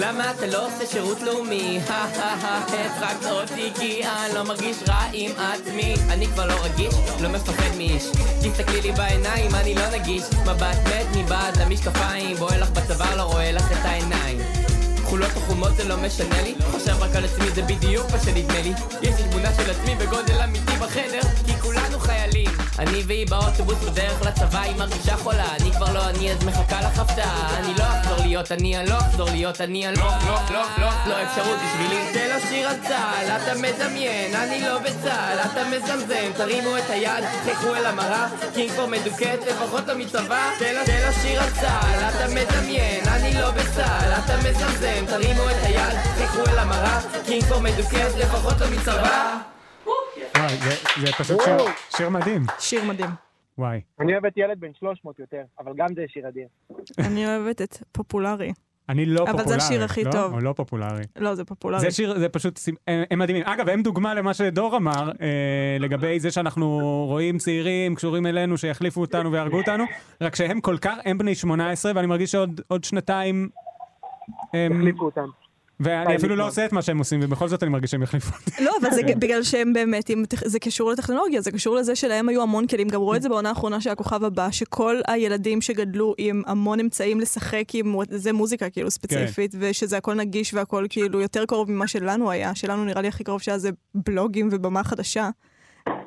למה 0.00 0.30
אתה 0.30 0.46
לא 0.46 0.66
עושה 0.66 0.86
שירות 0.86 1.22
לאומי? 1.22 1.80
הצחקת 1.88 3.30
אותי 3.30 3.70
כי 3.78 4.04
אני 4.04 4.34
לא 4.34 4.42
מרגיש 4.42 4.76
רע 4.88 5.02
עם 5.12 5.30
עצמי. 5.38 5.94
אני 6.08 6.26
כבר 6.26 6.46
לא 6.46 6.54
רגיש, 6.64 6.94
לא 7.20 7.28
מפחד 7.28 7.76
מאיש. 7.76 8.04
תסתכלי 8.42 8.80
לי 8.80 8.92
בעיניים, 8.92 9.54
אני 9.54 9.74
לא 9.74 9.90
נגיש. 9.90 10.22
מבט 10.42 10.76
מת 10.86 11.16
מבעד 11.16 11.56
למשקפיים 11.56 12.36
בוער 12.36 12.60
לך 12.60 12.70
בצוואר, 12.70 13.16
לא 13.16 13.22
רואה 13.22 13.52
לך 13.52 13.72
את 13.72 13.84
העיניים. 13.84 14.38
כחולות 14.96 15.30
או 15.36 15.40
חומות 15.40 15.76
זה 15.76 15.84
לא 15.84 15.96
משנה 15.96 16.42
לי. 16.42 16.54
חושב 16.70 17.02
רק 17.02 17.16
על 17.16 17.24
עצמי 17.24 17.50
זה 17.50 17.62
בדיוק 17.62 18.06
מה 18.12 18.18
שנדמה 18.18 18.60
לי. 18.60 18.72
יש 19.02 19.20
לי 19.20 19.28
תמונה 19.30 19.54
של 19.54 19.70
עצמי 19.70 19.94
בגודל 19.94 20.40
אמיתי 20.44 20.72
בחדר 20.80 21.20
כי 21.46 21.52
כולנו 21.68 21.98
חיילים. 22.00 22.50
אני 22.78 23.02
והיא 23.06 23.26
באוטובוס 23.26 23.78
בדרך 23.84 24.22
לצבא 24.26 24.60
היא 24.60 24.76
מרגישה 24.76 25.16
חולה. 25.16 25.56
אני 25.60 25.72
כבר 25.72 25.92
לא 25.92 26.08
אני 26.08 26.32
אז 26.32 26.44
מחכה 26.44 26.80
לך 26.80 26.98
הפתעה 26.98 27.58
אני 27.58 27.74
לא 27.78 27.84
אחזור 27.84 28.18
להיות 28.18 28.52
אני 28.52 28.78
אני 28.78 28.90
לא 28.90 28.98
אחזור 28.98 29.28
להיות 29.30 29.60
אני 29.60 29.88
אני 29.88 29.96
לא 29.96 30.10
לא 30.26 30.38
לא 30.50 30.62
לא 30.78 30.90
לא 31.06 31.22
אפשרות 31.22 31.58
בשבילי. 31.64 32.12
תן 32.12 32.28
לו 32.34 32.48
שיר 32.48 32.68
על 32.68 32.76
צה"ל 32.88 33.26
אתה 33.36 33.54
מדמיין 33.54 34.34
אני 34.34 34.60
לא 34.60 34.78
בצה"ל. 34.78 35.38
אתה 35.52 35.64
מזמזם 35.64 36.32
תרימו 36.36 36.78
את 36.78 36.90
היד 36.90 37.24
תלכו 37.44 37.74
אל 37.74 37.86
המראה. 37.86 38.28
כי 38.54 38.64
אם 38.64 38.68
כבר 38.68 38.86
מדוכאת 38.86 39.40
לפחות 39.46 39.86
לא 39.88 39.94
מצבא. 39.94 40.50
תן 40.58 40.74
לו 40.74 40.84
תן 40.86 41.06
לו 41.06 41.12
שיר 41.22 41.42
על 41.42 41.50
צה"ל 41.50 42.00
אתה 42.08 42.26
מדמיין 42.34 43.08
אני 43.08 43.34
לא 43.34 43.50
בצה"ל. 43.50 44.12
אתה 44.24 44.36
מזמזם 44.36 45.06
תרימו 45.06 45.50
את 45.50 45.62
היד 45.62 45.98
תלכו 46.18 46.50
אל 46.50 46.58
המראה. 46.58 47.00
כי 47.26 47.36
אם 47.36 47.42
כבר 47.42 47.58
מדוכאת 47.58 48.14
לפחות 48.16 48.60
לא 48.60 48.66
מצבא 48.70 49.57
וואי, 50.38 50.56
זה- 50.56 50.70
זה 51.06 51.12
פשוט 51.12 51.40
שיר- 51.44 51.56
שיר 51.96 52.08
מדהים. 52.08 52.42
שיר 52.58 52.84
מדהים. 52.84 53.10
וואי. 53.58 53.80
אני 54.00 54.12
אוהב 54.12 54.26
את 54.26 54.32
ילד 54.36 54.60
בן 54.60 54.68
300 54.78 55.18
יותר, 55.18 55.42
אבל 55.60 55.72
גם 55.76 55.86
זה 55.94 56.04
שיר 56.08 56.28
אדיר. 56.28 56.46
אני 56.98 57.26
אוהבת 57.26 57.62
את 57.62 57.76
פופולרי. 57.92 58.52
אני 58.88 59.06
לא 59.06 59.22
אבל 59.22 59.32
זה 59.32 59.38
פופולרי. 59.38 59.62
השיר 59.62 59.84
הכי 59.84 60.04
לא? 60.04 60.10
טוב. 60.10 60.32
או 60.32 60.40
לא 60.40 60.52
פופולרי. 60.52 61.02
לא, 61.16 61.34
זה 61.34 61.44
פופולרי. 61.44 61.80
זה 61.80 61.90
שיר, 61.90 62.18
זה 62.18 62.28
פשוט, 62.28 62.60
הם 62.88 63.02
הם 63.10 63.18
מדהימים. 63.18 63.42
אגב, 63.46 63.68
הם 63.68 63.82
דוגמה 63.82 64.14
למה 64.14 64.34
שדור 64.34 64.76
אמר, 64.76 65.10
אה, 65.22 65.76
לגבי 65.80 66.20
זה 66.20 66.30
שאנחנו 66.30 66.78
רואים 67.08 67.38
צעירים 67.38 67.94
קשורים 67.94 68.26
אלינו 68.26 68.58
שיחליפו 68.58 69.00
אותנו 69.00 69.32
ויהרגו 69.32 69.56
אותנו, 69.58 69.84
רק 70.20 70.34
שהם 70.36 70.60
כל 70.60 70.78
כך, 70.78 70.94
הם 71.04 71.18
בני 71.18 71.34
18, 71.34 71.92
ואני 71.94 72.06
מרגיש 72.06 72.32
שעוד 72.32 72.60
עוד 72.68 72.84
שנתיים... 72.84 73.48
הם, 74.54 74.72
החליפו 74.80 75.04
אותם. 75.04 75.26
ואני 75.80 76.16
אפילו 76.16 76.36
לא 76.36 76.46
עושה 76.46 76.64
את 76.64 76.72
מה 76.72 76.82
שהם 76.82 76.98
עושים, 76.98 77.20
ובכל 77.22 77.48
זאת 77.48 77.62
אני 77.62 77.70
מרגיש 77.70 77.90
שהם 77.90 78.02
יחליפו 78.02 78.30
אותי. 78.36 78.64
לא, 78.64 78.72
אבל 78.80 78.90
זה 78.90 79.02
בגלל 79.22 79.42
שהם 79.42 79.72
באמת, 79.72 80.10
זה 80.44 80.58
קשור 80.58 80.90
לטכנולוגיה, 80.90 81.40
זה 81.40 81.50
קשור 81.50 81.76
לזה 81.76 81.96
שלהם 81.96 82.28
היו 82.28 82.42
המון 82.42 82.66
כלים. 82.66 82.88
גם 82.88 83.00
רואה 83.00 83.16
את 83.16 83.22
זה 83.22 83.28
בעונה 83.28 83.48
האחרונה 83.48 83.80
של 83.80 83.90
הכוכב 83.90 84.24
הבא, 84.24 84.50
שכל 84.50 85.00
הילדים 85.06 85.60
שגדלו 85.60 86.14
עם 86.18 86.42
המון 86.46 86.80
אמצעים 86.80 87.20
לשחק 87.20 87.64
עם, 87.74 87.96
זה 88.10 88.32
מוזיקה 88.32 88.70
כאילו 88.70 88.90
ספציפית, 88.90 89.54
ושזה 89.58 89.96
הכל 89.96 90.14
נגיש 90.14 90.54
והכל 90.54 90.86
כאילו 90.88 91.20
יותר 91.20 91.44
קרוב 91.46 91.70
ממה 91.70 91.86
שלנו 91.86 92.30
היה. 92.30 92.54
שלנו 92.54 92.84
נראה 92.84 93.02
לי 93.02 93.08
הכי 93.08 93.24
קרוב 93.24 93.42
שהיה 93.42 93.58
זה 93.58 93.70
בלוגים 93.94 94.48
ובמה 94.52 94.84
חדשה. 94.84 95.30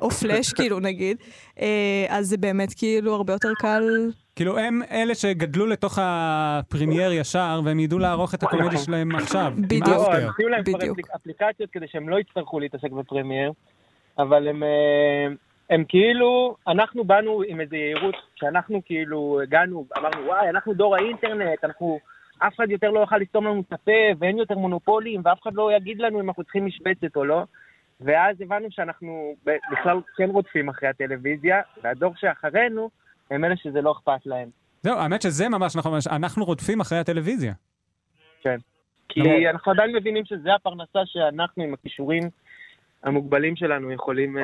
או 0.00 0.10
פלאש 0.10 0.52
כאילו 0.56 0.80
נגיד, 0.80 1.16
אה, 1.60 1.66
אז 2.08 2.26
זה 2.26 2.36
באמת 2.36 2.68
כאילו 2.78 3.14
הרבה 3.14 3.32
יותר 3.32 3.52
קל. 3.58 4.10
כאילו, 4.36 4.58
הם 4.58 4.80
אלה 4.90 5.14
שגדלו 5.14 5.66
לתוך 5.66 5.98
הפרמייר 6.02 7.12
ישר, 7.12 7.60
והם 7.64 7.80
ידעו 7.80 7.98
לערוך 7.98 8.34
את 8.34 8.42
הקומדיה 8.42 8.78
שלהם 8.78 9.14
עכשיו. 9.16 9.52
בדיוק. 9.68 9.86
לא. 9.88 9.94
אז 10.12 10.24
הביאו 10.34 10.48
להם 10.48 10.64
כבר 10.64 10.78
בדיוק. 10.78 10.98
אפליק- 10.98 11.14
אפליקציות 11.16 11.70
כדי 11.70 11.86
שהם 11.88 12.08
לא 12.08 12.18
יצטרכו 12.20 12.60
להתעסק 12.60 12.90
בפרמייר, 12.90 13.52
אבל 14.18 14.48
הם, 14.48 14.62
אה, 14.62 15.26
הם 15.70 15.84
כאילו, 15.88 16.56
אנחנו 16.68 17.04
באנו 17.04 17.42
עם 17.48 17.60
איזו 17.60 17.76
יהירות, 17.76 18.14
כשאנחנו 18.36 18.80
כאילו 18.84 19.38
הגענו, 19.42 19.86
אמרנו, 19.98 20.26
וואי, 20.26 20.48
אנחנו 20.50 20.74
דור 20.74 20.96
האינטרנט, 20.96 21.64
אנחנו, 21.64 21.98
אף 22.38 22.54
אחד 22.56 22.70
יותר 22.70 22.90
לא 22.90 23.00
יוכל 23.00 23.16
לסתום 23.18 23.44
לנו 23.46 23.62
את 23.68 23.72
הפה, 23.72 23.92
ואין 24.18 24.38
יותר 24.38 24.54
מונופולים, 24.58 25.20
ואף 25.24 25.38
אחד 25.42 25.54
לא 25.54 25.72
יגיד 25.76 26.00
לנו 26.00 26.20
אם 26.20 26.28
אנחנו 26.28 26.42
צריכים 26.44 26.66
משבצת 26.66 27.16
או 27.16 27.24
לא. 27.24 27.42
ואז 28.04 28.36
הבנו 28.40 28.66
שאנחנו 28.70 29.34
בכלל 29.72 30.00
כן 30.16 30.30
רודפים 30.30 30.68
אחרי 30.68 30.88
הטלוויזיה, 30.88 31.60
והדור 31.82 32.12
שאחרינו, 32.16 32.90
הם 33.30 33.44
אלה 33.44 33.56
שזה 33.56 33.80
לא 33.80 33.92
אכפת 33.92 34.26
להם. 34.26 34.48
זהו, 34.82 34.98
האמת 34.98 35.22
שזה 35.22 35.48
ממש 35.48 35.76
נכון, 35.76 35.98
אנחנו 36.10 36.44
רודפים 36.44 36.80
אחרי 36.80 36.98
הטלוויזיה. 36.98 37.52
כי 39.08 39.48
אנחנו 39.50 39.72
עדיין 39.72 39.96
מבינים 39.96 40.24
שזה 40.24 40.54
הפרנסה 40.54 40.98
שאנחנו 41.04 41.62
עם 41.64 41.74
הכישורים 41.74 42.22
המוגבלים 43.02 43.56
שלנו 43.56 43.92
יכולים... 43.92 44.38
אה, 44.38 44.42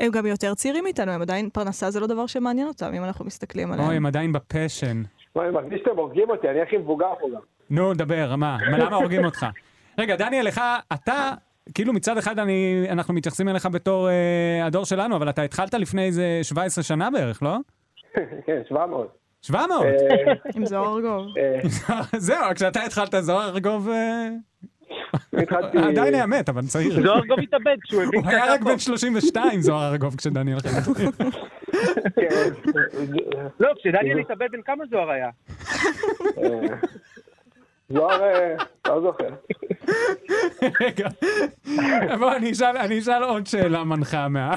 הם 0.00 0.10
גם 0.10 0.26
יותר 0.26 0.54
צעירים 0.54 0.84
מאיתנו, 0.84 1.12
הם 1.12 1.22
עדיין, 1.22 1.50
פרנסה 1.50 1.90
זה 1.90 2.00
לא 2.00 2.06
דבר 2.06 2.26
שמעניין 2.26 2.68
אותם, 2.68 2.94
אם 2.94 3.04
אנחנו 3.04 3.24
מסתכלים 3.24 3.72
עליהם. 3.72 3.88
אוי, 3.88 3.96
הם 3.96 4.06
עדיין 4.06 4.32
בפשן. 4.32 5.02
אני 5.36 5.50
מרגיש 5.50 5.80
שאתם 5.80 5.96
הורגים 5.96 6.30
אותי, 6.30 6.48
אני 6.48 6.60
הכי 6.62 6.76
מבוגר 6.76 7.14
פה 7.20 7.28
גם. 7.34 7.40
נו, 7.70 7.94
דבר? 7.94 8.36
מה, 8.36 8.58
למה 8.78 8.96
הורגים 8.96 9.24
אותך? 9.24 9.46
רגע, 9.98 10.16
דניאל, 10.16 10.46
לך, 10.46 10.60
אתה, 10.94 11.32
כאילו 11.74 11.92
מצד 11.92 12.18
אחד 12.18 12.38
אני, 12.38 12.86
אנחנו 12.90 13.14
מתייחסים 13.14 13.48
אליך 13.48 13.66
בתור 13.66 14.08
אה, 14.08 14.66
הדור 14.66 14.84
שלנו, 14.84 15.16
אבל 15.16 15.30
אתה 15.30 15.42
התחלת 15.42 15.74
לפני 15.74 16.06
איזה 16.06 16.40
17 16.42 16.84
שנה 16.84 17.10
בערך, 17.10 17.42
לא? 17.42 17.56
כן, 18.46 18.62
700. 18.68 19.16
700! 19.42 19.84
אה, 19.86 20.32
עם 20.54 20.66
זוהר 20.66 20.96
ארגוב. 20.96 21.26
אה, 21.38 22.18
זהו, 22.18 22.54
כשאתה 22.54 22.82
התחלת 22.82 23.14
זוהר 23.20 23.48
ארגוב, 23.48 23.88
אה, 23.88 24.28
התחלתי... 25.32 25.78
עדיין 25.78 26.14
היה 26.14 26.26
מת, 26.26 26.48
אבל 26.48 26.62
צעיר. 26.66 27.02
זוהר 27.02 27.26
גוב 27.26 27.38
התאבד 27.38 27.76
כשהוא 27.82 28.02
הבין 28.02 28.20
הוא 28.24 28.30
היה 28.30 28.52
רק. 28.52 28.62
בן 28.62 28.78
32, 28.78 29.60
זוהר 29.60 29.92
ארגוב, 29.92 30.16
כשדניאל 30.16 30.60
חזר. 30.60 30.94
כן, 32.16 32.28
לא, 33.60 33.68
כשדניאל 33.78 34.18
התאבד 34.18 34.46
בן 34.52 34.62
כמה 34.64 34.84
זוהר 34.90 35.10
היה? 35.10 35.30
זוהר, 37.88 38.22
אה, 38.22 38.54
לא 38.88 39.00
זוכר. 39.00 39.28
רגע, 40.80 41.08
בוא, 42.18 42.32
אני 42.32 42.52
אשאל- 42.52 42.76
אני 42.76 42.98
אשאל 42.98 43.22
עוד 43.22 43.46
שאלה 43.46 43.84
מנחה 43.84 44.28
מה... 44.28 44.54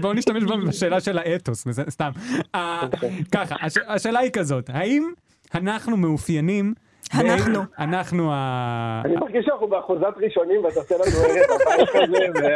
בואו 0.00 0.12
נשתמש 0.12 0.42
בשאלה 0.68 1.00
של 1.00 1.18
האתוס, 1.18 1.66
סתם. 1.88 2.10
אה, 2.54 2.82
ככה, 3.32 3.54
הש- 3.62 3.78
השאלה 3.86 4.18
היא 4.18 4.30
כזאת, 4.32 4.70
האם 4.72 5.12
אנחנו 5.54 5.96
מאופיינים... 5.96 6.74
אנחנו. 7.14 7.60
אנחנו 7.78 8.30
ה... 8.32 9.02
אני 9.04 9.16
מרגיש 9.16 9.44
שאנחנו 9.46 9.66
באחוזת 9.68 10.04
ראשונים 10.16 10.64
ואתה 10.64 10.80
עושה 10.80 10.94
לנו 10.94 11.04
ערב 11.24 11.60
הבית 11.60 11.88
כזה, 11.88 12.48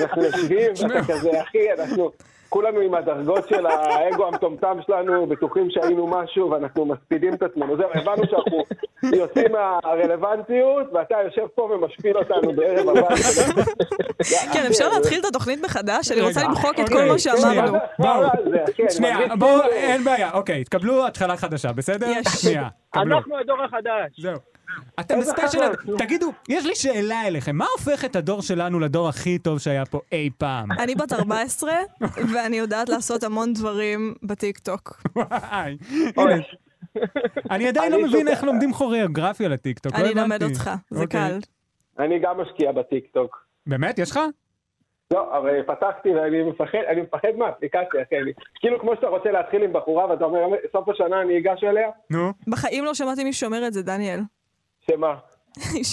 ואנחנו 0.00 0.22
יושבים, 0.24 0.72
ואתה 0.82 1.12
כזה, 1.12 1.42
אחי, 1.42 1.58
אנחנו 1.78 2.10
כולנו 2.50 2.80
עם 2.80 2.94
הדרגות 2.94 3.48
של 3.48 3.66
האגו 3.66 4.26
המטומטם 4.26 4.78
שלנו, 4.86 5.26
בטוחים 5.26 5.70
שהיינו 5.70 6.06
משהו, 6.06 6.50
ואנחנו 6.50 6.84
מספידים 6.84 7.34
את 7.34 7.42
עצמנו. 7.42 7.76
זהו, 7.76 7.88
הבנו 7.94 8.22
שאנחנו 8.30 8.62
יוצאים 9.16 9.52
מהרלוונטיות, 9.52 10.86
ואתה 10.92 11.16
יושב 11.24 11.46
פה 11.54 11.62
ומשפיל 11.62 12.16
אותנו 12.16 12.52
בערב 12.52 12.88
הבית. 12.88 13.24
כן, 14.52 14.66
אפשר 14.70 14.88
להתחיל 14.88 15.20
את 15.20 15.24
התוכנית 15.24 15.64
מחדש? 15.64 16.12
אני 16.12 16.20
רוצה 16.20 16.44
למחוק 16.44 16.74
את 16.74 16.78
אוקיי, 16.78 16.96
כל 16.96 17.12
מה. 17.12 17.18
שאמרנו. 17.18 17.78
בואו, 17.98 18.28
כן, 18.76 18.90
שנייה, 18.90 19.36
בואו, 19.38 19.62
אין 19.70 20.04
בעיה, 20.04 20.30
אוקיי, 20.32 20.64
תקבלו 20.64 21.06
התחלה 21.06 21.36
חדשה, 21.36 21.72
בסדר? 21.72 22.06
יש. 22.06 22.46
אנחנו 22.94 23.38
הדור 23.38 23.62
החדש. 23.62 24.20
זהו. 24.20 24.36
אתם 25.00 25.20
ב 25.20 25.24
special. 25.24 25.58
תגידו, 25.98 26.32
יש 26.48 26.66
לי 26.66 26.74
שאלה 26.74 27.26
אליכם, 27.26 27.56
מה 27.56 27.66
הופך 27.78 28.04
את 28.04 28.16
הדור 28.16 28.42
שלנו 28.42 28.80
לדור 28.80 29.08
הכי 29.08 29.38
טוב 29.38 29.58
שהיה 29.58 29.86
פה 29.86 30.00
אי 30.12 30.30
פעם? 30.38 30.72
אני 30.72 30.94
בת 30.94 31.12
14, 31.12 31.72
ואני 32.34 32.56
יודעת 32.56 32.88
לעשות 32.88 33.22
המון 33.22 33.52
דברים 33.52 34.14
בטיקטוק. 34.22 35.02
וואי, 35.16 35.76
הנה. 36.16 36.34
אני 37.50 37.68
עדיין 37.68 37.92
לא 37.92 38.02
מבין 38.02 38.28
איך 38.28 38.44
לומדים 38.44 38.72
כוריאוגרפיה 38.72 39.48
לטיקטוק, 39.48 39.92
לא 39.98 39.98
אני. 40.10 40.20
אלמד 40.20 40.42
אותך, 40.42 40.70
זה 40.90 41.02
אוקיי. 41.02 41.20
קל. 41.30 41.38
אני 42.04 42.18
גם 42.18 42.40
משקיע 42.40 42.72
בטיקטוק. 42.72 43.46
באמת? 43.66 43.98
יש 43.98 44.10
לך? 44.10 44.20
לא, 45.12 45.38
אבל 45.38 45.62
פתחתי 45.62 46.08
ואני 46.10 46.42
מפחד, 46.42 46.78
אני 46.92 47.00
מפחד 47.02 47.28
מהאפליקציה. 47.38 47.80
אני- 48.22 48.32
כאילו 48.60 48.80
כמו 48.80 48.92
שאתה 48.94 49.06
רוצה 49.06 49.30
להתחיל 49.30 49.62
עם 49.62 49.72
בחורה 49.72 50.10
ואתה 50.10 50.24
אומר, 50.24 50.38
סוף 50.72 50.88
השנה 50.88 51.22
אני 51.22 51.38
אגש 51.38 51.64
אליה, 51.64 51.88
נו. 52.10 52.32
בחיים 52.48 52.84
לא 52.84 52.94
שמעתי 52.94 53.24
מי 53.24 53.32
שאומר 53.32 53.66
את 53.66 53.72
זה, 53.72 53.82
דניאל. 53.82 54.20
שמה? 54.90 55.14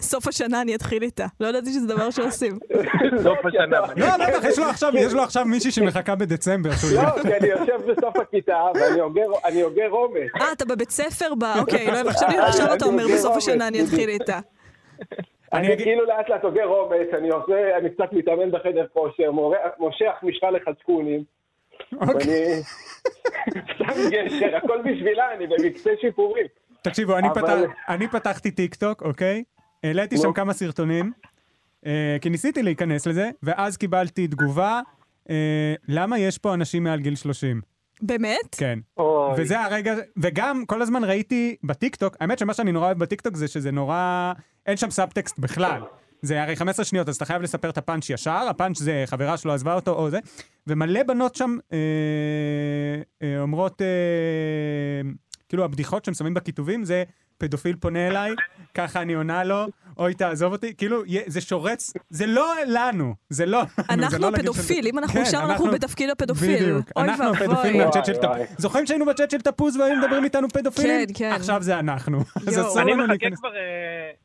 שסוף 0.00 0.28
השנה 0.28 0.60
אני 0.60 0.74
אתחיל 0.74 1.02
איתה. 1.02 1.26
לא 1.40 1.46
ידעתי 1.46 1.66
שזה 1.72 1.86
דבר 1.86 2.10
שעושים. 2.10 2.58
סוף 3.24 3.38
השנה. 3.46 3.80
לא, 3.96 4.06
בטח, 4.26 4.44
יש 4.48 4.58
לו 4.58 4.64
עכשיו, 4.64 4.92
יש 4.96 5.12
לו 5.14 5.22
עכשיו 5.22 5.44
מישהי 5.44 5.70
שמחכה 5.70 6.14
בדצמבר 6.14 6.70
לא. 6.94 7.22
כי 7.22 7.34
אני 7.36 7.46
יושב 7.48 7.90
בסוף 7.90 8.16
הכיתה 8.16 8.64
ואני 8.74 9.00
אוגר- 9.00 9.32
אני 9.44 9.62
אוגר 9.62 9.88
עומס. 9.88 10.30
אה, 10.40 10.52
אתה 10.52 10.64
בבית 10.64 10.90
ספר 10.90 11.26
אוקיי, 11.60 11.86
לא. 11.86 11.92
עכשיו- 12.10 12.28
עכשיו 12.46 12.74
אתה 12.74 12.84
אומר 12.84 13.04
בסוף 13.14 13.36
השנה 13.36 13.68
אני 13.68 13.82
אתחיל 13.84 14.08
איתה. 14.08 14.38
אני 15.52 15.76
כאילו 15.78 16.04
לאט 16.06 16.28
לאט 16.28 16.44
אוגר 16.44 16.64
עומס, 16.64 17.06
אני 17.18 17.28
עושה, 17.28 17.76
אני 17.78 17.90
קצת 17.90 18.12
מתאמן 18.12 18.50
בחדר 18.50 18.86
כושר, 18.92 19.30
מושך 19.78 20.12
משקל 20.22 20.50
לחצקונים, 20.50 21.24
אוקיי. 22.00 22.62
ואני 23.46 23.62
שם 23.78 24.10
גשר, 24.10 24.56
הכל 24.56 24.78
בשבילה, 24.84 25.32
אני 25.34 25.46
במקצה 25.46 25.90
שיפורים. 26.00 26.46
תקשיבו, 26.88 27.18
אני 27.18 27.28
אבל- 27.28 27.42
פתח- 27.42 27.70
אני 27.88 28.08
פתחתי 28.08 28.50
טיק 28.50 28.74
טוק, 28.74 29.02
אוקיי? 29.02 29.44
העליתי 29.84 30.16
שם 30.16 30.26
נו. 30.26 30.34
כמה 30.34 30.52
סרטונים, 30.52 31.12
אה, 31.86 32.16
כי 32.20 32.30
ניסיתי 32.30 32.62
להיכנס 32.62 33.06
לזה, 33.06 33.30
ואז 33.42 33.76
קיבלתי 33.76 34.28
תגובה, 34.28 34.80
אה, 35.30 35.34
למה 35.88 36.18
יש 36.18 36.38
פה 36.38 36.54
אנשים 36.54 36.84
מעל 36.84 37.00
גיל 37.00 37.14
30? 37.16 37.60
באמת? 38.02 38.54
כן. 38.56 38.78
אוי. 38.96 39.34
וזה 39.42 39.60
הרגע, 39.60 39.94
וגם 40.16 40.64
כל 40.66 40.82
הזמן 40.82 41.04
ראיתי 41.04 41.56
בטיקטוק, 41.64 42.16
האמת 42.20 42.38
שמה 42.38 42.54
שאני 42.54 42.72
נורא 42.72 42.86
אוהב 42.86 42.98
בטיקטוק 42.98 43.36
זה 43.36 43.48
שזה 43.48 43.70
נורא, 43.70 44.32
אין 44.66 44.76
שם 44.76 44.90
סאבטקסט 44.90 45.38
בכלל. 45.38 45.80
זה 46.22 46.42
הרי 46.42 46.56
15 46.56 46.84
שניות, 46.84 47.08
אז 47.08 47.16
אתה 47.16 47.24
חייב 47.24 47.42
לספר 47.42 47.70
את 47.70 47.78
הפאנץ' 47.78 48.10
ישר, 48.10 48.30
הפאנץ' 48.50 48.78
זה 48.78 49.04
חברה 49.06 49.36
שלו 49.36 49.52
עזבה 49.52 49.74
אותו 49.74 49.90
או 49.92 50.10
זה, 50.10 50.18
ומלא 50.66 51.02
בנות 51.02 51.34
שם 51.34 51.56
אה, 51.72 51.78
אה, 53.22 53.40
אומרות, 53.40 53.82
אה, 53.82 53.86
כאילו 55.48 55.64
הבדיחות 55.64 56.04
שהם 56.04 56.14
שמים 56.14 56.34
בכיתובים 56.34 56.84
זה 56.84 57.04
פדופיל 57.38 57.76
פונה 57.80 58.08
אליי, 58.08 58.30
ככה 58.74 59.02
אני 59.02 59.14
עונה 59.14 59.44
לו, 59.44 59.66
אוי 59.98 60.14
תעזוב 60.14 60.52
אותי, 60.52 60.74
כאילו 60.76 61.02
זה 61.26 61.40
שורץ, 61.40 61.92
זה 62.10 62.26
לא 62.26 62.54
לנו, 62.66 63.14
זה 63.28 63.46
לא 63.46 63.58
לנו, 63.58 63.68
אנחנו 64.02 64.18
לא 64.18 64.28
של- 64.30 64.34
הפדופיל, 64.34 64.86
אם 64.86 64.98
אנחנו 64.98 65.14
כן, 65.14 65.24
שם 65.24 65.40
אנחנו 65.44 65.70
בתפקיד 65.70 66.10
הפדופיל. 66.10 66.56
בדיוק, 66.62 66.86
אנחנו. 66.96 67.24
הפדופיל 67.32 67.84
מהצ'אט 67.84 68.04
של. 68.04 68.16
תפוז. 68.16 68.36
זוכרים 68.58 68.86
שהיינו 68.86 69.06
בצ'אט 69.06 69.30
של 69.30 69.40
תפוז 69.40 69.76
והיו 69.76 69.96
מדברים 69.96 70.24
איתנו 70.24 70.48
פדופילים? 70.48 71.06
כן, 71.06 71.12
כן. 71.14 71.32
עכשיו 71.32 71.62
זה 71.62 71.78
אנחנו. 71.78 72.18
אז. 72.46 72.60
אסור 72.60 72.80
אני 72.80 72.90
לנו 72.92 73.00
מחכה 73.02 73.12
להיכנס. 73.12 73.38
כבר, 73.38 73.48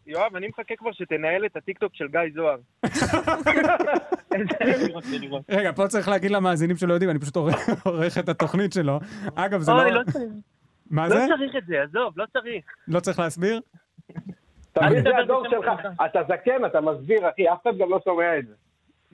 יואב, 0.08 0.36
אני 0.36 0.48
מחכה 0.48 0.76
כבר 0.78 0.90
שתנהל 0.94 1.46
את 1.46 1.56
הטיקטוק 1.56 1.92
של 1.96 2.06
גיא 2.08 2.20
זוהר. 2.36 2.58
רגע, 5.50 5.72
פה 5.76 5.88
צריך 5.88 6.08
להגיד 6.08 6.32
למאזינים 6.32 6.78
שלא 6.78 6.94
יודעים, 6.94 7.10
אני 7.10 7.20
פשוט 7.20 7.36
עורך- 7.36 7.70
את 8.20 8.30
התוכנית 8.30 8.74
שלו. 8.74 9.00
אגב, 9.36 9.62
זה 9.62 9.72
אוי, 9.72 9.92
לא... 9.92 10.02
לא 10.94 11.10
צריך. 11.10 11.12
מה 11.12 11.22
לא 11.22 11.28
זה? 11.28 11.34
צריך 11.38 11.56
את 11.58 11.68
זה, 11.68 11.82
עזוב, 11.84 12.14
לא 12.16 12.26
צריך. 12.34 12.66
לא 12.88 13.00
צריך 13.00 13.20
להסביר? 13.20 13.62
תמיד 14.74 15.04
זה 15.04 15.18
הדור 15.24 15.44
שלך. 15.50 15.70
אתה 16.06 16.20
זקן, 16.24 16.66
אתה 16.66 16.82
מסביר, 16.82 17.30
אחי, 17.30 17.50
אף 17.54 17.58
אחד 17.64 17.78
גם 17.80 17.90
לא 17.90 18.00
שומע 18.04 18.40
את 18.40 18.48
זה. 18.48 18.54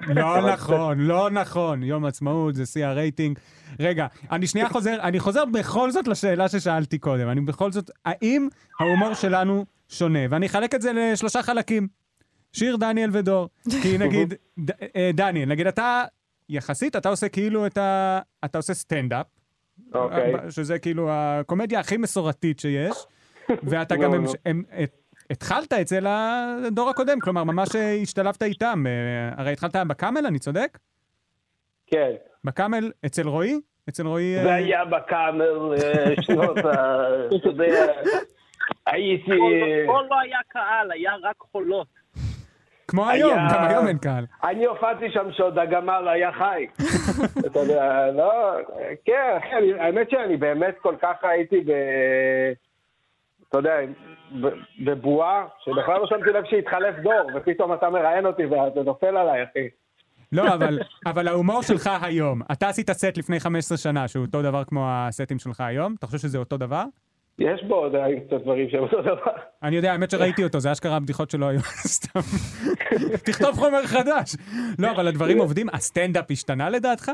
לא 0.08 0.52
נכון, 0.54 1.00
לא 1.00 1.30
נכון. 1.30 1.84
יום 1.84 2.06
עצמאות 2.06 2.56
זה 2.56 2.66
שיא 2.66 2.86
הרייטינג. 2.86 3.40
רגע, 3.80 4.08
אני 4.32 4.48
שנייה 4.48 4.70
חוזר, 4.70 4.98
אני 5.02 5.20
חוזר 5.20 5.46
בכל 5.46 5.92
זאת 5.92 6.08
לשאלה 6.08 6.50
ששאלתי 6.50 6.98
קודם. 6.98 7.30
אני 7.30 7.42
בכל 7.42 7.72
זאת, 7.72 7.92
האם 8.06 8.48
ההומור 8.80 9.14
שלנו 9.14 9.66
שונה? 9.90 10.20
ואני 10.30 10.46
אחלק 10.46 10.76
את 10.76 10.82
זה 10.82 10.92
לשלושה 10.94 11.44
חלקים. 11.44 11.88
שיר, 12.54 12.76
דניאל 12.76 13.10
ודור. 13.14 13.50
כי 13.82 13.98
נגיד, 13.98 14.34
ד, 14.66 14.72
אה, 14.96 15.12
דניאל, 15.14 15.50
נגיד 15.50 15.68
אתה, 15.68 16.04
יחסית, 16.50 16.96
אתה 16.96 17.10
עושה 17.10 17.30
כאילו 17.30 17.66
את 17.66 17.78
ה... 17.78 18.20
אתה 18.46 18.58
עושה 18.58 18.74
סטנדאפ. 18.74 19.26
אוקיי. 19.94 20.34
שזה 20.50 20.80
כאילו 20.80 21.08
הקומדיה 21.12 21.80
הכי 21.80 21.98
מסורתית 21.98 22.60
שיש. 22.60 22.96
ואתה 23.70 23.96
גם 23.96 24.14
המש- 24.14 24.28
נו. 24.28 24.34
הם- 24.46 24.64
את- 24.84 24.96
התחלת 25.32 25.74
אצל 25.74 26.06
הדור 26.08 26.90
הקודם, 26.90 27.20
כלומר, 27.20 27.44
ממש 27.44 27.76
אה, 27.76 27.94
השתלבת 28.02 28.44
איתם. 28.44 28.84
אה, 28.88 29.42
הרי 29.42 29.52
התחלת 29.52 29.76
בקאמל, 29.76 30.26
אני 30.26 30.40
צודק? 30.40 30.78
כן. 31.88 32.12
בקאמל 32.44 32.92
אצל 33.06 33.28
רועי? 33.28 33.60
אצל 33.90 34.08
רועי... 34.08 34.38
אה, 34.38 34.44
זה 34.44 34.54
היה 34.54 34.86
בקאמר 34.86 35.74
אה, 35.74 36.14
שנות 36.22 36.58
ה... 36.58 36.72
אתה 37.36 37.48
יודע, 37.48 37.86
הייתי... 38.88 39.32
פה 39.88 40.02
לא 40.10 40.20
היה 40.20 40.40
קהל, 40.48 40.92
היה 40.92 41.12
רק 41.24 41.36
חולות. 41.52 41.88
כמו 42.90 43.10
היום, 43.10 43.38
גם 43.54 43.64
היום 43.70 43.88
אין 43.88 43.98
קהל. 43.98 44.26
אני 44.44 44.66
הופעתי 44.66 45.12
שם 45.12 45.32
שעוד 45.32 45.60
הגמל 45.60 46.08
היה 46.08 46.32
חי. 46.32 46.68
אתה 47.48 47.60
יודע, 47.60 48.12
לא... 48.12 48.32
כן, 49.06 49.38
אחי, 49.38 49.80
האמת 49.80 50.10
שאני 50.10 50.38
באמת 50.38 50.76
כל 50.82 50.96
כך 51.02 51.16
הייתי 51.24 51.62
ב... 51.66 51.72
אתה 53.50 53.58
יודע, 53.58 53.74
בבועה, 54.86 55.46
שבכלל 55.66 56.00
לא 56.00 56.08
שמתי 56.08 56.30
לב 56.30 56.44
שהתחלף 56.46 56.96
דור, 57.04 57.32
ופתאום 57.36 57.74
אתה 57.74 57.90
מראיין 57.90 58.26
אותי 58.26 58.46
ואתה 58.46 58.84
נופל 58.84 59.18
עליי, 59.18 59.44
אחי. 59.44 59.68
לא, 60.32 60.54
אבל, 60.54 60.80
אבל 61.06 61.28
ההומור 61.28 61.62
שלך 61.62 61.90
היום, 62.02 62.42
אתה 62.52 62.70
עשית 62.70 62.92
סט 62.92 63.18
לפני 63.18 63.40
15 63.40 63.78
שנה, 63.78 64.08
שהוא 64.08 64.26
אותו 64.26 64.42
דבר 64.42 64.64
כמו 64.64 64.86
הסטים 64.90 65.40
שלך 65.40 65.62
היום, 65.62 65.96
אתה 66.00 66.08
חושב 66.08 66.18
שזה 66.18 66.38
אותו 66.38 66.58
דבר? 66.58 66.84
יש 67.40 67.64
בו 67.64 67.76
עוד 67.76 67.96
קצת 68.28 68.42
דברים 68.42 68.70
שהם 68.70 68.84
אותו 68.84 69.02
דבר. 69.02 69.32
אני 69.64 69.76
יודע, 69.76 69.92
האמת 69.92 70.12
שראיתי 70.12 70.44
אותו, 70.44 70.60
זה 70.60 70.72
אשכרה 70.72 70.96
הבדיחות 70.96 71.32
שלו 71.32 71.50
היום, 71.50 71.62
סתם. 71.98 72.20
תכתוב 73.26 73.56
חומר 73.56 73.84
חדש. 73.84 74.36
לא, 74.80 74.92
אבל 74.92 75.08
הדברים 75.08 75.38
עובדים, 75.38 75.68
הסטנדאפ 75.74 76.32
השתנה 76.32 76.70
לדעתך? 76.70 77.12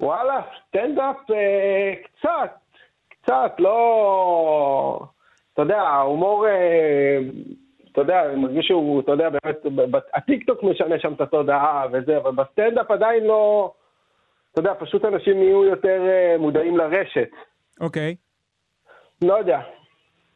וואלה, 0.00 0.40
סטנדאפ 0.68 1.16
אה, 1.30 1.92
קצת, 2.04 2.50
קצת, 3.08 3.52
לא... 3.58 5.00
אתה 5.52 5.62
יודע, 5.62 5.80
ההומור, 5.80 6.46
אה, 6.46 7.18
אתה 7.92 8.00
יודע, 8.00 8.26
אני 8.26 8.40
מרגיש 8.40 8.66
שהוא, 8.66 9.00
אתה 9.00 9.12
יודע, 9.12 9.28
באמת, 9.28 10.02
הטיקטוק 10.14 10.62
משנה 10.62 10.98
שם 10.98 11.12
את 11.12 11.20
התודעה 11.20 11.86
וזה, 11.92 12.16
אבל 12.16 12.30
בסטנדאפ 12.30 12.90
עדיין 12.90 13.24
לא... 13.24 13.72
אתה 14.52 14.60
יודע, 14.60 14.72
פשוט 14.78 15.04
אנשים 15.04 15.38
נהיו 15.38 15.64
יותר 15.64 16.06
אה, 16.08 16.38
מודעים 16.38 16.76
לרשת. 16.76 17.30
אוקיי. 17.80 18.16
לא 19.22 19.38
יודע. 19.38 19.60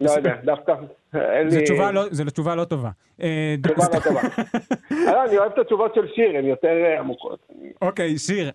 לא 0.00 0.10
יודע, 0.10 0.34
דווקא 0.44 0.72
אין 1.14 1.50
זו 1.50 1.58
לי... 1.58 1.92
לא- 1.92 2.08
זו 2.10 2.24
תשובה 2.24 2.54
לא 2.54 2.64
טובה. 2.64 2.90
אה, 3.22 3.54
תשובה 3.62 3.84
לא. 3.94 4.00
טובה. 4.00 4.20
לא, 4.90 5.24
אני 5.28 5.38
אוהב 5.38 5.52
את 5.52 5.58
התשובות 5.58 5.94
של 5.94 6.06
שיר, 6.14 6.36
הן 6.38 6.44
יותר 6.44 6.68
אה, 6.84 6.98
עמוקות. 6.98 7.46
אוקיי, 7.82 8.18
שיר. 8.18 8.50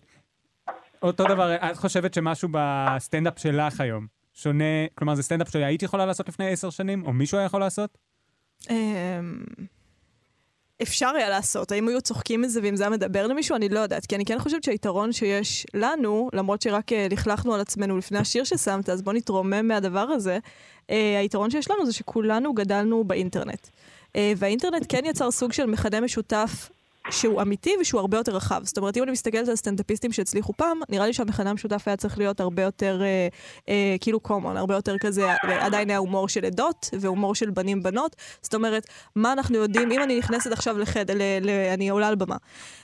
אותו 1.04 1.24
דבר, 1.24 1.56
את 1.56 1.78
חושבת 1.78 2.14
שמשהו 2.14 2.50
בסטנדאפ 2.52 3.40
שלך 3.40 3.82
היום 3.82 4.08
שונה, 4.34 4.64
כלומר 4.96 5.16
זה 5.16 5.24
סטנדאפ 5.24 5.50
שהיית 5.50 5.84
יכולה 5.84 6.06
לעשות 6.06 6.30
לפני 6.30 6.50
עשר 6.52 6.70
שנים, 6.70 7.06
או 7.06 7.14
מישהו 7.14 7.38
היה 7.38 7.46
יכול 7.46 7.60
לעשות? 7.60 7.98
אפשר 10.82 11.10
היה 11.16 11.30
לעשות, 11.30 11.72
האם 11.72 11.88
היו 11.88 12.02
צוחקים 12.02 12.42
מזה 12.42 12.60
ואם 12.64 12.76
זה 12.76 12.84
היה 12.84 12.90
מדבר 12.90 13.28
למישהו, 13.28 13.56
אני 13.56 13.70
לא 13.70 13.80
יודעת, 13.80 14.06
כי 14.06 14.16
אני 14.16 14.26
כן 14.26 14.40
חושבת 14.40 14.64
שהיתרון 14.64 15.12
שיש 15.12 15.66
לנו, 15.74 16.30
למרות 16.34 16.62
שרק 16.62 16.94
אה, 16.94 17.08
לכלכנו 17.10 17.54
על 17.54 17.62
עצמנו 17.62 17.98
לפני 17.98 18.18
השיר 18.20 18.44
ששמת, 18.44 18.90
אז 18.90 19.02
בוא 19.02 19.14
נתרומם 19.14 19.68
מהדבר 19.68 20.00
הזה, 20.00 20.40
אה, 20.90 21.20
היתרון 21.20 21.52
שיש 21.52 21.72
לנו 21.72 21.86
זה 21.86 21.94
שכולנו 21.94 22.54
גדלנו 22.54 23.04
באינטרנט. 23.04 23.68
אה, 24.16 24.34
והאינטרנט 24.38 24.86
כן 24.90 25.06
יצר 25.06 25.32
סוג 25.32 25.54
של 25.54 25.66
מכנה 25.66 26.02
משותף 26.02 26.70
שהוא 27.10 27.42
אמיתי 27.42 27.76
ושהוא 27.82 28.02
הרבה 28.02 28.18
יותר 28.18 28.36
רחב. 28.36 28.62
זאת 28.64 28.78
אומרת, 28.78 28.98
אם 28.98 29.04
אני 29.04 29.12
מסתכלת 29.12 29.48
על 29.48 29.56
סטנדאפיסטים 29.56 30.12
שהצליחו 30.12 30.54
פעם, 30.54 30.80
נראה 30.90 31.08
לי 31.08 31.14
שהמכנה 31.14 31.50
המשותף 31.50 31.84
היה 31.86 31.98
צריך 31.98 32.18
להיות 32.18 32.40
הרבה 32.40 32.64
יותר, 32.64 33.02
אה, 33.02 33.28
אה, 33.70 33.96
כאילו 34.02 34.20
common, 34.28 34.58
הרבה 34.58 34.76
יותר 34.76 34.98
כזה, 34.98 35.34
עדיין 35.42 35.90
היה 35.90 35.98
הומור 36.00 36.30
של 36.30 36.46
עדות 36.46 36.90
והומור 37.00 37.36
של 37.36 37.50
בנים-בנות. 37.50 38.16
זאת 38.42 38.54
אומרת, 38.54 38.88
מה 39.16 39.34
אנחנו 39.34 39.58
יודעים, 39.58 39.92
אם 39.92 40.04
אני 40.04 40.20
נכנסת 40.20 40.52
עכשיו 40.52 40.78
לחדר, 40.78 41.14
ל, 41.14 41.22
ל, 41.42 41.50
אני 41.50 41.90
עולה 41.90 42.08
על 42.08 42.16
במה, 42.16 42.38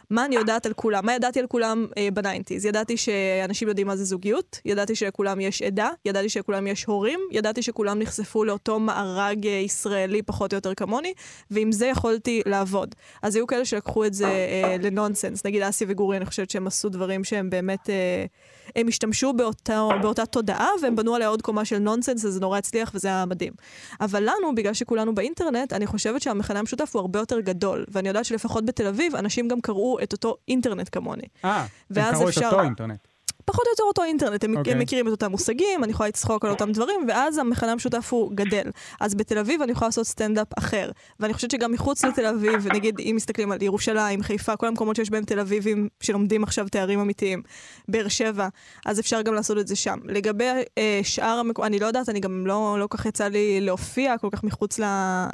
מה 0.09 0.25
אני 0.25 0.35
יודעת 0.35 0.65
על 0.65 0.73
כולם? 0.73 1.05
מה 1.05 1.13
ידעתי 1.13 1.39
על 1.39 1.47
כולם 1.47 1.85
אה, 1.97 2.07
ב 2.13 2.18
nineties? 2.18 2.65
ידעתי 2.65 2.97
שאנשים 2.97 3.67
יודעים 3.67 3.87
מה 3.87 3.95
זה 3.95 4.03
זוגיות, 4.03 4.59
ידעתי 4.65 4.95
שלכולם 4.95 5.39
יש 5.39 5.61
עדה, 5.61 5.89
ידעתי 6.05 6.29
שלכולם 6.29 6.67
יש 6.67 6.83
הורים, 6.85 7.19
ידעתי 7.31 7.61
שכולם 7.61 7.99
נחשפו 7.99 8.43
לאותו 8.43 8.79
מארג 8.79 9.47
אה, 9.47 9.51
ישראלי 9.51 10.21
פחות 10.21 10.53
או 10.53 10.57
יותר 10.57 10.73
כמוני, 10.73 11.13
ועם 11.51 11.71
זה 11.71 11.85
יכולתי 11.85 12.41
לעבוד. 12.45 12.95
אז 13.21 13.35
היו 13.35 13.47
כאלה 13.47 13.65
שלקחו 13.65 14.04
את 14.05 14.13
זה 14.13 14.25
אה, 14.27 14.75
לנונסנס, 14.81 15.45
נגיד 15.45 15.61
אסי 15.61 15.85
וגורי, 15.87 16.17
אני 16.17 16.25
חושבת 16.25 16.49
שהם 16.49 16.67
עשו 16.67 16.89
דברים 16.89 17.23
שהם 17.23 17.49
באמת, 17.49 17.89
אה, 17.89 18.25
הם 18.75 18.87
השתמשו 18.87 19.33
באותה, 19.33 19.87
באותה 20.01 20.25
תודעה, 20.25 20.67
והם 20.81 20.95
בנו 20.95 21.15
עליה 21.15 21.27
עוד 21.27 21.41
קומה 21.41 21.65
של 21.65 21.77
נונסנס, 21.79 22.25
אז 22.25 22.33
זה 22.33 22.39
נורא 22.39 22.57
הצליח 22.57 22.91
וזה 22.95 23.07
היה 23.07 23.25
מדהים. 23.25 23.53
אבל 24.01 24.23
לנו, 24.23 24.55
בגלל 24.55 24.73
שכולנו 24.73 25.15
באינטרנט, 25.15 25.73
אני 25.73 25.87
חושבת 25.87 26.21
שהמכנה 26.21 26.59
המשותף 26.59 26.89
הוא 26.95 26.99
הרבה 26.99 27.19
יותר 27.19 27.39
גדול, 27.39 27.85
ואני 27.87 28.07
יודעת 28.07 28.25
שלפחות 28.25 28.65
בתל 28.65 28.87
אביב, 28.87 29.15
אנשים 29.15 29.47
גם 29.47 29.61
קראו 29.61 29.97
את 30.03 30.13
אותו 30.13 30.37
אינטרנט 30.47 30.89
כמוני. 30.91 31.23
אה, 31.45 31.59
הם 31.59 31.67
קראו 32.11 32.23
את 32.23 32.27
אפשר- 32.37 32.45
אותו 32.45 32.61
אינטרנט. 32.61 32.99
פחות 33.45 33.65
או 33.65 33.71
יותר 33.71 33.83
אותו 33.83 34.03
אינטרנט, 34.03 34.43
הם, 34.43 34.57
אוקיי. 34.57 34.73
הם 34.73 34.79
מכירים 34.79 35.07
את 35.07 35.11
אותם 35.11 35.31
מושגים, 35.31 35.83
אני 35.83 35.91
יכולה 35.91 36.09
לצחוק 36.09 36.45
על 36.45 36.51
אותם 36.51 36.71
דברים, 36.71 36.99
ואז 37.07 37.37
המכנה 37.37 37.71
המשותף 37.71 38.13
הוא 38.13 38.31
גדל. 38.35 38.63
אז 38.99 39.15
בתל 39.15 39.37
אביב 39.37 39.61
אני 39.61 39.71
יכולה 39.71 39.87
לעשות 39.87 40.07
סטנדאפ 40.07 40.47
אחר. 40.57 40.91
ואני 41.19 41.33
חושבת 41.33 41.51
שגם 41.51 41.71
מחוץ 41.71 42.05
לתל 42.05 42.25
אביב, 42.25 42.67
נגיד 42.73 42.99
אם 42.99 43.13
מסתכלים 43.15 43.51
על 43.51 43.61
ירושלים, 43.61 44.23
חיפה, 44.23 44.55
כל 44.55 44.67
המקומות 44.67 44.95
שיש 44.95 45.09
בהם 45.09 45.23
תל 45.23 45.39
אביבים 45.39 45.87
שלומדים 45.99 46.43
עכשיו 46.43 46.67
תארים 46.71 46.99
אמיתיים, 46.99 47.41
באר 47.87 48.07
שבע, 48.07 48.47
אז 48.85 48.99
אפשר 48.99 49.21
גם 49.21 49.33
לעשות 49.33 49.57
את 49.57 49.67
זה 49.67 49.75
שם. 49.75 49.99
לגבי 50.05 50.49
אה, 50.77 50.99
שאר 51.03 51.37
המקומות, 51.39 51.67
אני 51.67 51.79
לא 51.79 51.85
יודעת, 51.85 52.09
אני 52.09 52.19
גם 52.19 52.47
לא, 52.47 52.77
לא 52.79 52.87
כך 52.89 53.05
יצא 53.05 53.27
לי 53.27 53.61
להופיע 53.61 54.17
כל 54.17 54.29
כך 54.31 54.43
מחוץ 54.43 54.79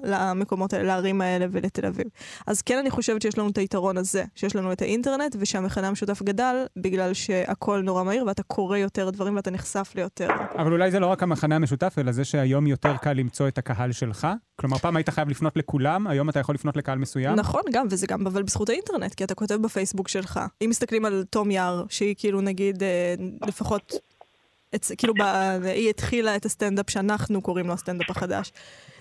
למקומות 0.04 0.74
האלה, 0.74 0.84
לערים 0.84 1.22
האלה 1.22 1.46
ולתל 1.52 1.86
אביב. 1.86 2.08
אז 2.48 2.62
כן 2.62 2.78
אני 2.78 2.90
חושבת 2.90 3.22
שיש 3.22 3.38
לנו 3.38 3.50
את 3.50 3.58
היתרון 3.58 3.98
הזה, 3.98 4.24
שיש 4.36 4.56
לנו 4.56 4.72
את 4.72 4.82
האינטרנט, 4.82 5.36
ושהמכנה 5.40 5.88
המשותף 5.88 6.22
גדל, 6.22 6.66
בגלל 6.78 7.14
שהכל 7.14 7.82
נורא 7.82 8.01
מהיר, 8.04 8.26
ואתה 8.28 8.44
קורא 8.44 8.78
יותר 8.78 9.10
דברים 9.10 9.36
ואתה 9.36 9.52
נחשף 9.52 9.92
ליותר. 9.96 10.28
אבל 10.58 10.72
אולי 10.72 10.92
זה 10.92 11.00
לא 11.00 11.08
רק 11.08 11.24
המכנה 11.24 11.56
המשותף, 11.56 11.96
אלא 11.98 12.12
זה 12.12 12.26
שהיום 12.26 12.68
יותר 12.68 12.98
קל 12.98 13.14
למצוא 13.14 13.48
את 13.48 13.58
הקהל 13.58 13.92
שלך. 13.92 14.28
כלומר, 14.56 14.78
פעם 14.78 14.96
היית 14.96 15.10
חייב 15.10 15.30
לפנות 15.30 15.58
לכולם, 15.58 16.08
היום 16.08 16.30
אתה 16.30 16.40
יכול 16.40 16.56
לפנות 16.56 16.78
לקהל 16.78 16.98
מסוים. 16.98 17.36
נכון, 17.36 17.62
גם, 17.72 17.88
וזה 17.90 18.08
גם 18.08 18.28
אבל 18.28 18.44
בזכות 18.44 18.70
האינטרנט, 18.70 19.16
כי 19.16 19.24
אתה 19.24 19.36
כותב 19.36 19.56
בפייסבוק 19.56 20.08
שלך. 20.08 20.40
אם 20.64 20.70
מסתכלים 20.70 21.06
על 21.06 21.24
תום 21.30 21.52
יער, 21.52 21.84
שהיא 21.90 22.16
כאילו 22.18 22.42
נגיד, 22.42 22.84
אה, 22.84 23.16
לפחות, 23.48 23.94
אצ... 24.76 24.92
כאילו, 24.92 25.14
ב... 25.14 25.22
היא 25.64 25.90
התחילה 25.90 26.36
את 26.36 26.46
הסטנדאפ 26.46 26.90
שאנחנו 26.90 27.42
קוראים 27.42 27.68
לו 27.68 27.74
הסטנדאפ 27.74 28.10
החדש. 28.10 28.52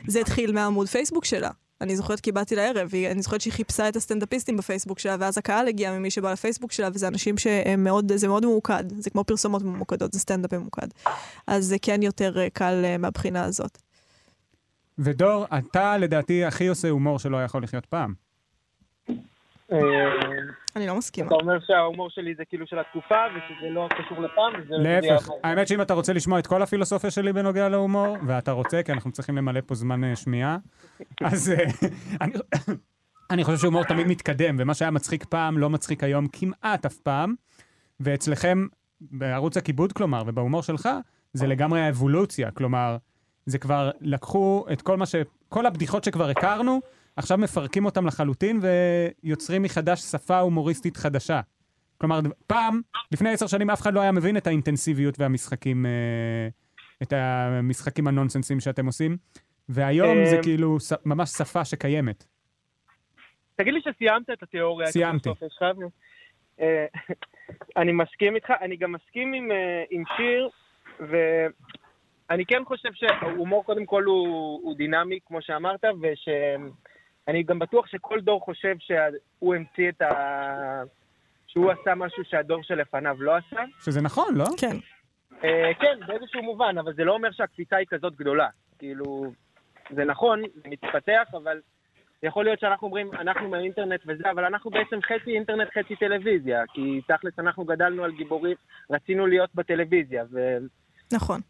זה 0.06 0.20
התחיל 0.20 0.52
מהעמוד 0.52 0.88
פייסבוק 0.88 1.24
שלה. 1.24 1.50
אני 1.80 1.96
זוכרת 1.96 2.20
כי 2.20 2.32
באתי 2.32 2.56
לערב, 2.56 2.90
אני 3.10 3.22
זוכרת 3.22 3.40
שהיא 3.40 3.52
חיפשה 3.52 3.88
את 3.88 3.96
הסטנדאפיסטים 3.96 4.56
בפייסבוק 4.56 4.98
שלה, 4.98 5.16
ואז 5.20 5.38
הקהל 5.38 5.68
הגיע 5.68 5.92
ממי 5.92 6.10
שבא 6.10 6.32
לפייסבוק 6.32 6.72
שלה, 6.72 6.88
וזה 6.94 7.08
אנשים 7.08 7.38
שהם 7.38 7.84
מאוד, 7.84 8.12
זה 8.16 8.28
מאוד 8.28 8.46
ממוקד. 8.46 8.84
זה 8.98 9.10
כמו 9.10 9.24
פרסומות 9.24 9.62
ממוקדות, 9.62 10.12
זה 10.12 10.18
סטנדאפ 10.18 10.52
ממוקד. 10.52 10.88
אז 11.46 11.64
זה 11.64 11.76
כן 11.82 12.02
יותר 12.02 12.38
אה, 12.40 12.50
קל 12.50 12.82
אה, 12.84 12.98
מהבחינה 12.98 13.44
הזאת. 13.44 13.78
ודור, 14.98 15.44
אתה 15.58 15.98
לדעתי 15.98 16.44
הכי 16.44 16.66
עושה 16.66 16.88
הומור 16.88 17.18
שלא 17.18 17.44
יכול 17.44 17.62
לחיות 17.62 17.86
פעם. 17.86 18.14
אני 20.76 20.86
לא 20.86 20.96
מסכימה. 20.98 21.26
אתה 21.26 21.34
אומר 21.34 21.58
שההומור 21.66 22.10
שלי 22.10 22.34
זה 22.34 22.44
כאילו 22.44 22.66
של 22.66 22.78
התקופה, 22.78 23.14
ושזה 23.36 23.70
לא 23.70 23.88
קשור 23.90 24.22
לפעם, 24.22 24.52
וזה... 24.62 24.74
זה 24.82 25.00
להפך. 25.10 25.28
האמת 25.44 25.68
שאם 25.68 25.80
אתה 25.82 25.94
רוצה 25.94 26.12
לשמוע 26.12 26.38
את 26.38 26.46
כל 26.46 26.62
הפילוסופיה 26.62 27.10
שלי 27.10 27.32
בנוגע 27.32 27.68
להומור, 27.68 28.16
ואתה 28.26 28.52
רוצה, 28.52 28.82
כי 28.82 28.92
אנחנו 28.92 29.12
צריכים 29.12 29.36
למלא 29.36 29.60
פה 29.66 29.74
זמן 29.74 30.04
אה, 30.04 30.16
שמיעה, 30.16 30.56
אז 31.24 31.50
אה, 31.50 31.64
אני- 32.20 32.32
אני 33.30 33.44
חושב 33.44 33.58
שהומור 33.58 33.84
תמיד 33.84 34.06
מתקדם, 34.06 34.56
ומה 34.58 34.74
שהיה 34.74 34.90
מצחיק 34.90 35.24
פעם 35.24 35.58
לא 35.58 35.70
מצחיק 35.70 36.04
היום 36.04 36.26
כמעט 36.32 36.86
אף 36.86 36.96
פעם, 36.96 37.34
ואצלכם, 38.00 38.66
בערוץ 39.00 39.56
הכיבוד 39.56 39.92
כלומר, 39.92 40.22
ובהומור 40.26 40.62
שלך, 40.62 40.88
זה 41.32 41.46
לגמרי 41.46 41.80
האבולוציה, 41.80 42.50
כלומר, 42.50 42.96
זה 43.46 43.58
כבר 43.58 43.90
לקחו 44.00 44.66
את 44.72 44.82
כל 44.82 44.96
מה 44.96 45.06
ש... 45.06 45.14
כל 45.48 45.66
הבדיחות 45.66 46.04
שכבר 46.04 46.28
הכרנו, 46.28 46.80
עכשיו 47.16 47.38
מפרקים 47.38 47.84
אותם 47.84 48.06
לחלוטין 48.06 48.60
ויוצרים 49.22 49.62
מחדש 49.62 50.00
שפה 50.00 50.38
הומוריסטית 50.38 50.96
חדשה. 50.96 51.40
כלומר, 51.98 52.20
פעם, 52.46 52.80
לפני 53.12 53.30
עשר 53.30 53.46
שנים 53.46 53.70
אף 53.70 53.80
אחד 53.80 53.94
לא 53.94 54.00
היה 54.00 54.12
מבין 54.12 54.36
את 54.36 54.46
האינטנסיביות 54.46 55.20
והמשחקים, 55.20 55.86
אה, 55.86 56.48
את 57.02 57.12
המשחקים 57.12 58.06
הנונסנסים 58.06 58.60
שאתם 58.60 58.86
עושים, 58.86 59.16
והיום 59.68 60.24
זה 60.24 60.36
אה, 60.36 60.42
כאילו 60.42 60.76
ממש 61.04 61.30
שפה 61.30 61.64
שקיימת. 61.64 62.24
תגיד 63.56 63.74
לי 63.74 63.80
שסיימת 63.80 64.30
את 64.30 64.42
התיאוריה. 64.42 64.86
סיימתי. 64.86 65.30
אה, 66.60 66.86
אני 67.80 67.92
מסכים 67.92 68.34
איתך, 68.34 68.50
אני 68.60 68.76
גם 68.76 68.92
מסכים 68.92 69.32
עם, 69.32 69.50
אה, 69.52 69.84
עם 69.90 70.02
שיר, 70.16 70.48
ואני 71.00 72.46
כן 72.46 72.64
חושב 72.64 72.88
שההומור 72.92 73.64
קודם 73.64 73.86
כל 73.86 74.04
הוא, 74.04 74.60
הוא 74.62 74.76
דינמי, 74.76 75.18
כמו 75.26 75.42
שאמרת, 75.42 75.84
ושאני 77.30 77.42
גם 77.42 77.58
בטוח 77.58 77.86
שכל 77.86 78.20
דור 78.20 78.40
חושב 78.40 78.74
שהוא 78.78 79.54
המציא 79.54 79.88
את 79.88 80.02
ה... 80.02 80.82
שהוא 81.46 81.70
עשה 81.70 81.94
משהו 81.94 82.24
שהדור 82.24 82.62
שלפניו 82.62 83.16
לא 83.22 83.36
עשה. 83.36 83.60
שזה 83.84 84.00
נכון, 84.00 84.34
לא? 84.34 84.44
כן. 84.60 84.76
אה, 85.44 85.70
כן, 85.80 86.06
באיזשהו 86.06 86.42
מובן, 86.42 86.78
אבל 86.78 86.94
זה 86.94 87.04
לא 87.04 87.12
אומר 87.12 87.30
שהקפיצה 87.32 87.76
היא 87.76 87.86
כזאת 87.90 88.16
גדולה. 88.16 88.48
כאילו, 88.78 89.32
זה 89.90 90.04
נכון, 90.04 90.42
זה 90.54 90.68
מתפתח, 90.68 91.28
אבל 91.32 91.60
יכול 92.22 92.44
להיות 92.44 92.60
שאנחנו 92.60 92.86
אומרים, 92.86 93.10
אנחנו 93.14 93.48
מהאינטרנט 93.48 94.00
וזה, 94.06 94.30
אבל 94.30 94.44
אנחנו 94.44 94.70
בעצם 94.70 94.98
חצי 95.02 95.30
אינטרנט, 95.30 95.68
חצי 95.78 95.96
טלוויזיה, 95.96 96.62
כי 96.74 97.00
תכלס 97.08 97.38
אנחנו 97.38 97.64
גדלנו 97.64 98.04
על 98.04 98.12
גיבורים, 98.12 98.56
רצינו 98.90 99.26
להיות 99.26 99.50
בטלוויזיה, 99.54 100.24
ו... 100.32 100.56
נכון. 101.12 101.40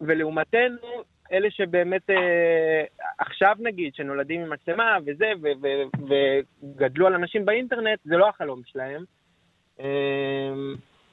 ולעומתנו, 0.00 1.04
אלה 1.32 1.50
שבאמת 1.50 2.10
אה, 2.10 2.84
עכשיו 3.18 3.56
נגיד, 3.58 3.94
שנולדים 3.94 4.40
עם 4.40 4.50
מצלמה 4.50 4.96
וזה, 5.06 5.32
ו- 5.42 5.62
ו- 5.62 6.40
וגדלו 6.72 7.06
על 7.06 7.14
אנשים 7.14 7.44
באינטרנט, 7.44 7.98
זה 8.04 8.16
לא 8.16 8.28
החלום 8.28 8.60
שלהם. 8.66 9.04
אה, 9.80 10.52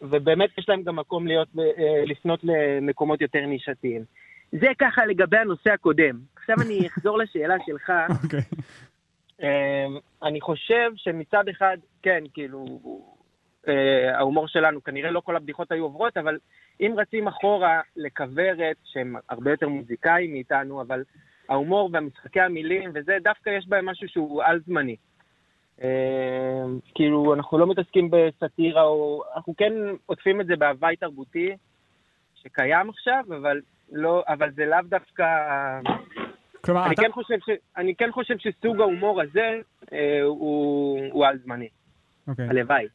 ובאמת 0.01 0.57
יש 0.57 0.69
להם 0.69 0.83
גם 0.83 0.95
מקום 0.95 1.27
להיות, 1.27 1.47
אה, 1.59 2.03
לפנות 2.05 2.39
למקומות 2.43 3.21
יותר 3.21 3.45
נישתיים. 3.45 4.03
זה 4.51 4.67
ככה 4.79 5.05
לגבי 5.05 5.37
הנושא 5.37 5.69
הקודם. 5.69 6.19
עכשיו 6.35 6.55
אני 6.61 6.79
אחזור 6.87 7.17
לשאלה 7.17 7.55
שלך. 7.65 7.91
אוקיי. 8.23 8.41
אמ, 9.41 9.97
אני 10.23 10.41
חושב 10.41 10.91
שמצד 10.95 11.43
אחד, 11.49 11.77
כן, 12.01 12.23
כאילו, 12.33 12.65
אה, 13.67 14.17
ההומור 14.17 14.47
שלנו, 14.47 14.83
כנראה 14.83 15.11
לא 15.11 15.19
כל 15.19 15.35
הבדיחות 15.35 15.71
היו 15.71 15.83
עוברות, 15.83 16.17
אבל 16.17 16.37
אם 16.81 16.93
רצים 16.97 17.27
אחורה 17.27 17.81
לכוורת, 17.95 18.75
שהם 18.83 19.15
הרבה 19.29 19.51
יותר 19.51 19.69
מוזיקאים 19.69 20.31
מאיתנו, 20.31 20.81
אבל 20.81 21.03
ההומור 21.49 21.89
והמשחקי 21.93 22.41
המילים 22.41 22.91
וזה, 22.93 23.17
דווקא 23.23 23.49
יש 23.49 23.67
בהם 23.67 23.85
משהו 23.85 24.09
שהוא 24.09 24.43
על-זמני. 24.43 24.95
אה, 25.83 26.63
כאילו, 26.95 27.33
אנחנו 27.33 27.57
לא 27.57 27.67
מתעסקים 27.67 28.09
בסאטירה, 28.11 28.83
או... 28.83 29.23
אנחנו 29.35 29.55
כן 29.57 29.73
עוטפים 30.05 30.41
את 30.41 30.45
זה 30.47 30.55
בהוואי 30.55 30.95
תרבותי 30.95 31.55
שקיים 32.35 32.89
עכשיו, 32.89 33.23
אבל, 33.27 33.61
לא, 33.91 34.23
אבל 34.27 34.51
זה 34.51 34.65
לאו 34.65 34.79
דווקא... 34.89 35.25
כלומר, 36.63 36.85
אני 36.85 36.93
אתה... 36.93 37.01
כן, 37.01 37.11
חושב 37.11 37.37
ש, 37.45 37.49
אני 37.77 37.95
כן 37.95 38.11
חושב 38.11 38.37
שסוג 38.37 38.81
ההומור 38.81 39.21
הזה 39.21 39.59
אה, 39.93 40.21
הוא, 40.23 40.99
הוא 41.11 41.25
על-זמני. 41.25 41.69
אוקיי. 42.27 42.45
הלוואי, 42.49 42.87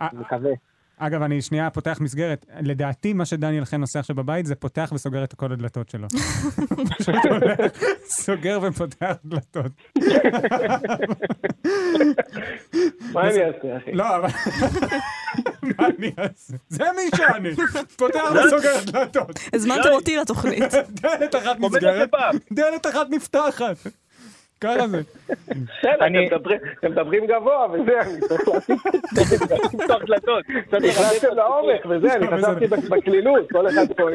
אה, 0.00 0.08
מקווה. 0.12 0.50
אגב, 0.98 1.22
אני 1.22 1.42
שנייה 1.42 1.70
פותח 1.70 1.98
מסגרת. 2.00 2.46
לדעתי, 2.60 3.12
מה 3.12 3.24
שדניאל 3.24 3.64
חן 3.64 3.80
עושה 3.80 3.98
עכשיו 3.98 4.16
בבית 4.16 4.46
זה 4.46 4.54
פותח 4.54 4.90
וסוגר 4.94 5.24
את 5.24 5.34
כל 5.34 5.52
הדלתות 5.52 5.88
שלו. 5.88 6.08
פשוט 6.98 7.14
הולך, 7.30 7.70
סוגר 8.06 8.58
ופותח 8.62 9.14
דלתות. 9.24 9.72
מה 13.12 13.20
אני 13.22 13.44
אעשה, 13.44 13.76
אחי? 13.76 13.92
לא, 13.92 14.16
אבל... 14.16 14.28
מה 15.78 15.86
אני 15.86 16.12
אעשה? 16.18 16.54
זה 16.68 16.84
מי 16.96 17.10
שאני. 17.16 17.56
פותח 17.96 18.22
וסוגר 18.46 18.80
דלתות. 18.86 19.40
הזמנתם 19.52 19.90
אותי 19.92 20.16
לתוכנית. 20.16 20.62
דלת 21.02 21.34
אחת 21.34 21.60
נסגרת. 21.60 22.10
דלת 22.52 22.86
אחת 22.86 23.06
נפתחת. 23.10 23.76
ככה 24.64 24.88
זה. 24.88 25.00
בסדר, 25.48 26.06
אתם 26.78 26.90
מדברים- 26.90 27.26
גבוה 27.26 27.66
וזה, 27.72 28.00
אני 28.00 28.20
צריך 28.20 28.40
דלתות. 28.40 28.62
קצת 30.66 30.78
לרדף 30.80 30.80
נכנסתם 30.80 31.28
את 31.28 31.32
לעומק 31.36 31.86
וזה, 31.88 32.14
אני. 32.14 32.26
חשבתי 32.26 32.66
בקלילות, 32.66 33.52
כל 33.52 33.68
אחד 33.68 33.92
פה 33.96 34.08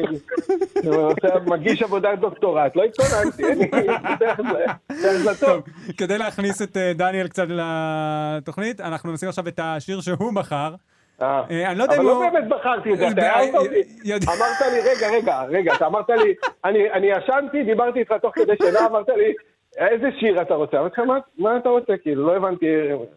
מגיש 1.46 1.82
עבודת 1.82 2.18
דוקטורט, 2.18 2.76
לא 2.76 2.84
התכוננתי, 2.84 3.44
אין 3.44 3.58
לי. 3.58 3.68
טוב, 5.40 5.62
כדי 5.98 6.18
להכניס 6.18 6.62
את 6.62 6.76
אה, 6.76 6.92
דניאל 6.94 7.28
קצת 7.28 7.46
לתוכנית, 7.48 8.80
אנחנו 8.80 9.12
נשים 9.12 9.28
עכשיו 9.28 9.48
את 9.48 9.60
השיר 9.62 10.00
שהוא 10.00 10.32
בחר. 10.34 10.74
אה. 11.22 11.42
אה, 11.50 11.70
אני 11.70 11.78
לא 11.78 11.82
יודע 11.82 11.94
אבל 11.94 12.02
אם 12.02 12.08
לא 12.08 12.24
הוא... 12.24 12.30
באמת 12.30 12.48
בחרתי 12.48 12.92
את 12.92 12.98
זה, 12.98 13.08
אתה 13.08 13.22
הערת 13.22 13.54
אותי. 13.54 13.82
אמרת 14.26 14.60
לי, 14.72 14.80
רגע, 14.80 15.08
רגע, 15.10 15.42
רגע, 15.48 15.74
אתה 15.74 15.86
אמרת 15.86 16.10
לי, 16.10 16.34
אני 16.64 16.92
אני 16.92 17.06
ישנתי, 17.06 17.62
דיברתי 17.64 17.98
איתך 17.98 18.12
תוך 18.22 18.32
כדי 18.34 18.52
שינה, 18.62 18.86
אמרת 18.86 19.08
לי, 19.08 19.34
איזה 19.76 20.06
שיר 20.20 20.42
אתה 20.42 20.54
רוצה? 20.54 20.80
אמרתי 20.80 21.00
לך, 21.00 21.06
"מה- 21.06 21.18
מה 21.38 21.56
אתה 21.56 21.68
רוצה? 21.68 21.92
כאילו, 22.02 22.26
לא 22.26 22.36
הבנתי, 22.36 22.66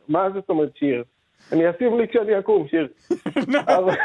מה 0.08 0.28
זאת 0.34 0.50
אומרת 0.50 0.70
שיר? 0.76 1.04
אני 1.52 1.70
אשים 1.70 2.00
לי 2.00 2.08
כשאני 2.08 2.40
אקום, 2.40 2.68
שיר. 2.70 2.88
אבל- 3.78 3.96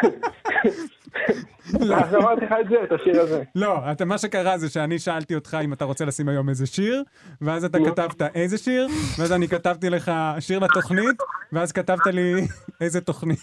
אז 1.94 2.14
אמרתי 2.14 2.44
לך 2.44 2.54
את 2.60 2.68
זה, 2.68 2.76
את 2.84 2.92
השיר 2.92 3.20
הזה. 3.20 3.42
לא, 3.54 3.92
אתה, 3.92 4.04
מה 4.04 4.18
שקרה 4.18 4.58
זה 4.58 4.68
שאני 4.68 4.98
שאלתי 4.98 5.34
אותך 5.34 5.56
אם 5.64 5.72
אתה 5.72 5.84
רוצה 5.84 6.04
לשים 6.04 6.28
היום 6.28 6.48
איזה 6.48 6.66
שיר, 6.66 7.02
ואז 7.40 7.64
אתה 7.64 7.78
כתבת 7.86 8.22
איזה 8.34 8.58
שיר, 8.58 8.86
ואז 9.18 9.32
אני 9.32 9.48
כתבתי 9.48 9.90
לך 9.90 10.12
שיר 10.40 10.58
לתוכנית, 10.58 11.16
ואז 11.52 11.72
כתבת 11.72 12.06
לי 12.06 12.32
איזה 12.80 13.00
תוכנית. 13.00 13.38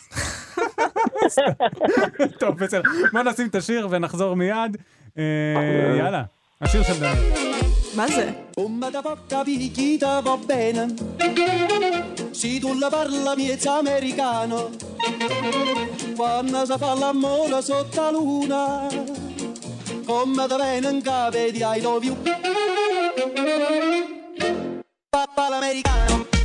טוב, 2.39 2.57
בסדר. 2.57 2.81
בוא 3.13 3.21
נשים 3.21 3.47
את 3.47 3.55
השיר 3.55 3.87
ונחזור 3.89 4.35
מיד. 4.35 4.77
אה, 5.17 5.23
יאללה, 5.97 6.23
השיר 6.61 6.83
של 6.83 6.93
דניאל. 6.99 7.54
Ma 7.95 8.07
se? 8.07 8.47
Come 8.53 8.91
da 8.91 9.01
porta 9.01 9.41
picchita 9.41 10.19
va 10.19 10.35
bene. 10.35 10.93
Se 12.31 12.59
tu 12.59 12.77
la 12.77 12.89
parla 12.89 13.35
miezza 13.37 13.77
americano. 13.77 14.69
Quando 16.13 16.65
si 16.65 16.73
fa 16.77 16.93
l'amore 16.93 17.61
sotto 17.61 18.01
la 18.01 18.11
luna. 18.11 18.87
Come 20.05 20.47
da 20.47 20.57
venen 20.57 21.01
cave 21.01 21.51
di 21.53 21.59
I 21.59 21.81
love 21.81 22.05
you. 22.05 22.17
Papà 25.09 25.49
l'americano. 25.49 26.44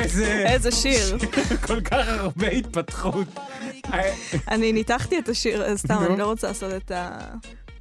איזה... 0.00 0.44
איזה 0.48 0.70
שיר. 0.70 1.18
כל 1.66 1.80
כך 1.80 2.08
הרבה 2.08 2.46
התפתחות. 2.48 3.26
אה, 3.92 4.14
אני 4.48 4.72
ניתחתי 4.72 5.18
את 5.18 5.28
השיר, 5.28 5.76
סתם. 5.76 5.98
אני 6.10 6.18
לא 6.18 6.24
רוצה 6.26 6.46
לעשות 6.48 6.72
את 6.74 6.90
ה... 6.90 7.18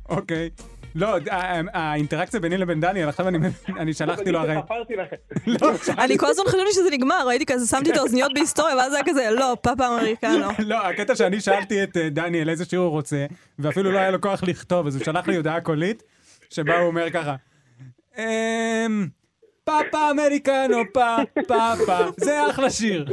אוקיי. 0.09 0.49
לא, 0.95 1.17
ה- 1.31 1.61
האינטראקציה 1.73 2.39
ביני 2.39 2.57
לבין 2.57 2.79
דניאל, 2.79 3.09
עכשיו 3.09 3.27
אני- 3.27 3.37
אני 3.79 3.93
שלחתי 3.93 4.31
לו 4.31 4.39
הרי... 4.39 4.55
לא, 5.47 5.71
אני 6.03 6.17
כל 6.17 6.27
הזמן 6.29 6.43
חשבתי 6.47 6.71
שזה 6.73 6.89
נגמר, 6.91 7.27
ראיתי 7.27 7.45
כזה, 7.45 7.67
שמתי 7.67 7.91
את 7.91 7.97
האוזניות 7.97 8.33
בהיסטוריה, 8.33 8.75
ואז 8.75 8.93
היה 8.93 9.03
כזה, 9.05 9.29
לא, 9.31 9.57
פאפה 9.61 9.87
אמריקנו. 9.87 10.47
לא, 10.59 10.87
הקטע 10.87 11.15
שאני 11.15 11.41
שאלתי 11.41 11.83
את 11.83 11.97
אה, 11.97 12.09
דניאל 12.09 12.49
איזה 12.49 12.65
שיר 12.65 12.79
הוא 12.79 12.89
רוצה, 12.89 13.25
ואפילו 13.59 13.91
לא 13.91 13.97
היה 13.99 14.11
לו 14.11 14.21
כוח 14.21 14.43
לכתוב, 14.43 14.87
אז 14.87 14.95
הוא 14.95 15.03
שלח 15.05 15.27
לי 15.27 15.35
הודעה 15.35 15.61
קולית, 15.61 16.03
שבה 16.49 16.77
הוא 16.79 16.87
אומר 16.87 17.09
ככה, 17.09 17.35
אמ... 18.17 19.07
פאפה 19.63 20.11
אמריקנו, 20.11 20.77
פה, 20.93 21.15
פאפה, 21.47 21.97
זה 22.17 22.49
אחלה 22.49 22.69
שיר. 22.69 23.05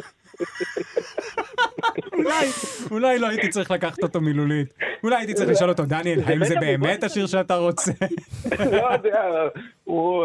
אולי, 2.13 2.47
אולי 2.91 3.19
לא 3.19 3.27
הייתי 3.29 3.49
צריך 3.49 3.71
לקחת 3.71 4.03
אותו 4.03 4.21
מילולית. 4.21 4.75
אולי 5.05 5.17
הייתי 5.17 5.35
צריך 5.35 5.51
לשאול 5.51 5.71
אותו, 5.71 5.83
דניאל, 5.85 6.21
האם 6.27 6.45
זה 6.45 6.55
באמת 6.61 7.05
השיר 7.05 7.27
שאתה 7.27 7.57
רוצה? 7.57 7.93
לא 8.73 8.93
יודע, 8.93 9.23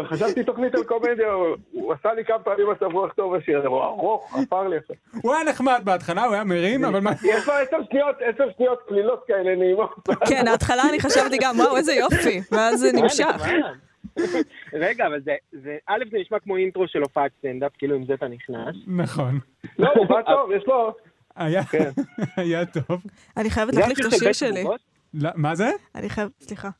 חשבתי 0.08 0.44
תוכנית 0.44 0.74
על 0.74 0.84
קומדיה, 0.84 1.32
הוא- 1.70 1.92
עשה 1.92 2.14
לי 2.14 2.24
כמה 2.24 2.38
פעמים 2.38 2.66
מצב 2.70 2.86
רוח 2.92 3.12
טוב 3.12 3.34
השיר 3.34 3.58
הזה, 3.58 3.68
הוא 3.68 3.82
ארוך, 3.82 4.36
חפר 4.46 4.68
לי 4.68 4.76
עכשיו. 4.76 4.96
הוא 5.22 5.34
היה 5.34 5.44
נחמד 5.44 5.80
בהתחלה, 5.84 6.24
הוא 6.24 6.34
היה 6.34 6.44
מרים, 6.44 6.84
אבל 6.84 7.00
מה... 7.00 7.10
יש 7.24 7.48
לו 7.48 7.52
עשר 7.54 7.76
שניות, 7.90 8.16
עשר 8.34 8.44
שניות 8.56 8.78
קלילות 8.88 9.24
כאלה 9.26 9.56
נעימות. 9.56 9.94
כן, 10.28 10.48
ההתחלה 10.48 10.82
אני 10.88 11.00
חשבתי 11.00 11.36
גם, 11.40 11.60
וואו, 11.60 11.76
איזה 11.76 11.94
יופי, 11.94 12.40
ואז 12.52 12.80
זה 12.80 12.92
נמשך. 12.92 13.42
רגע, 14.84 15.06
אבל 15.06 15.20
זה, 15.20 15.34
זה, 15.52 15.76
א', 15.86 16.04
זה 16.10 16.18
נשמע 16.18 16.38
כמו 16.38 16.56
אינטרו 16.56 16.88
של 16.88 16.98
הופעת 16.98 17.32
סטנדאפ, 17.38 17.72
כאילו 17.78 17.96
עם 17.96 18.06
זה 18.06 18.14
אתה 18.14 18.28
נכנס. 18.28 18.76
נכון. 18.86 19.38
לא, 19.78 19.88
הוא 19.94 20.06
בא 20.06 20.22
טוב, 20.22 20.50
יש 20.52 20.64
לו... 20.66 20.94
היה 21.36 21.64
כן. 21.64 21.90
היה 22.42 22.66
טוב. 22.66 23.02
אני 23.36 23.50
חייבת 23.50 23.74
להחליף 23.74 23.98
את 24.00 24.12
השיר 24.12 24.32
שלי. 24.32 24.64
לא, 25.14 25.30
מה 25.34 25.54
זה? 25.54 25.70
אני 25.94 26.08
חייבת, 26.10 26.32
סליחה. 26.40 26.70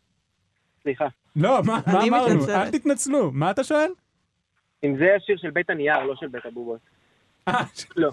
סליחה. 0.82 1.06
לא, 1.36 1.58
מה 1.64 1.80
אמרנו? 2.08 2.48
אל 2.48 2.70
תתנצלו. 2.70 3.30
מה 3.32 3.50
אתה 3.50 3.64
שואל? 3.64 3.90
אם 4.84 4.96
זה 4.98 5.14
השיר 5.16 5.36
של 5.36 5.50
בית 5.50 5.70
הנייר, 5.70 6.02
לא 6.02 6.16
של 6.16 6.28
בית 6.28 6.46
הבובות. 6.46 6.80
אה, 7.48 7.62
לא, 7.96 8.10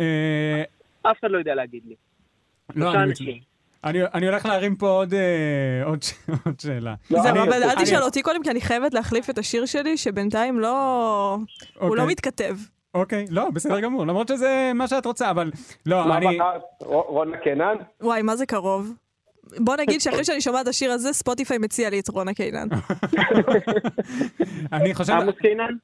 אה, 0.00 0.62
אף 1.02 1.18
אחד 1.20 1.30
לא 1.30 1.38
יודע 1.38 1.54
להגיד 1.54 1.82
לי. 1.86 1.94
לא, 2.74 2.94
אני. 2.94 3.40
אני 3.84 3.98
אני 4.14 4.26
הולך 4.26 4.46
להרים 4.46 4.76
פה 4.76 4.88
עוד 4.88 5.14
אה, 5.14 5.92
שאלה. 6.62 6.94
לא, 7.10 7.22
זהו, 7.22 7.36
אבל 7.36 7.62
אל 7.62 7.84
תשאל 7.84 8.02
אותי 8.02 8.22
קודם, 8.22 8.42
כי 8.42 8.50
אני 8.50 8.60
חייבת 8.60 8.94
להחליף 8.94 9.30
את 9.30 9.38
השיר 9.38 9.66
שלי, 9.66 9.96
שבינתיים 9.96 10.60
לא... 10.60 11.38
הוא 11.78 11.96
לא 11.96 12.02
אוקיי. 12.02 12.12
מתכתב. 12.12 12.56
אוקיי, 12.94 13.24
לא, 13.30 13.50
בסדר 13.50 13.80
גמור, 13.80 14.06
למרות 14.06 14.28
שזה 14.28 14.72
מה 14.74 14.88
שאת 14.88 15.06
רוצה, 15.06 15.30
אבל 15.30 15.50
לא, 15.86 16.08
מה 16.08 16.16
אני... 16.16 16.26
בחרת? 16.26 16.62
ר- 16.82 16.86
רונה 17.08 17.36
קינן? 17.36 17.74
וואי, 18.00 18.22
מה 18.22 18.36
זה 18.36 18.46
קרוב? 18.46 18.92
בוא 19.58 19.76
נגיד 19.76 20.00
שאחרי 20.02 20.24
שאני 20.24 20.40
שומעת 20.40 20.62
את 20.62 20.68
השיר 20.68 20.92
הזה, 20.92 21.12
ספוטיפיי 21.12 21.58
מציע 21.58 21.90
לי 21.90 22.00
את 22.00 22.08
רונה 22.08 22.34
קינן. 22.34 22.68
אני 24.72 24.94
חושב... 24.94 25.12
עמוס 25.12 25.34
קינן? 25.40 25.74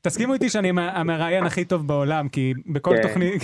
תסכימו 0.00 0.34
איתי 0.34 0.48
שאני 0.48 0.68
המ- 0.68 0.78
המראיין 0.78 1.44
הכי 1.44 1.64
טוב 1.64 1.86
בעולם, 1.86 2.28
כי 2.28 2.52
בכל 2.66 2.96
כן. 2.96 3.02
תוכנית... 3.08 3.42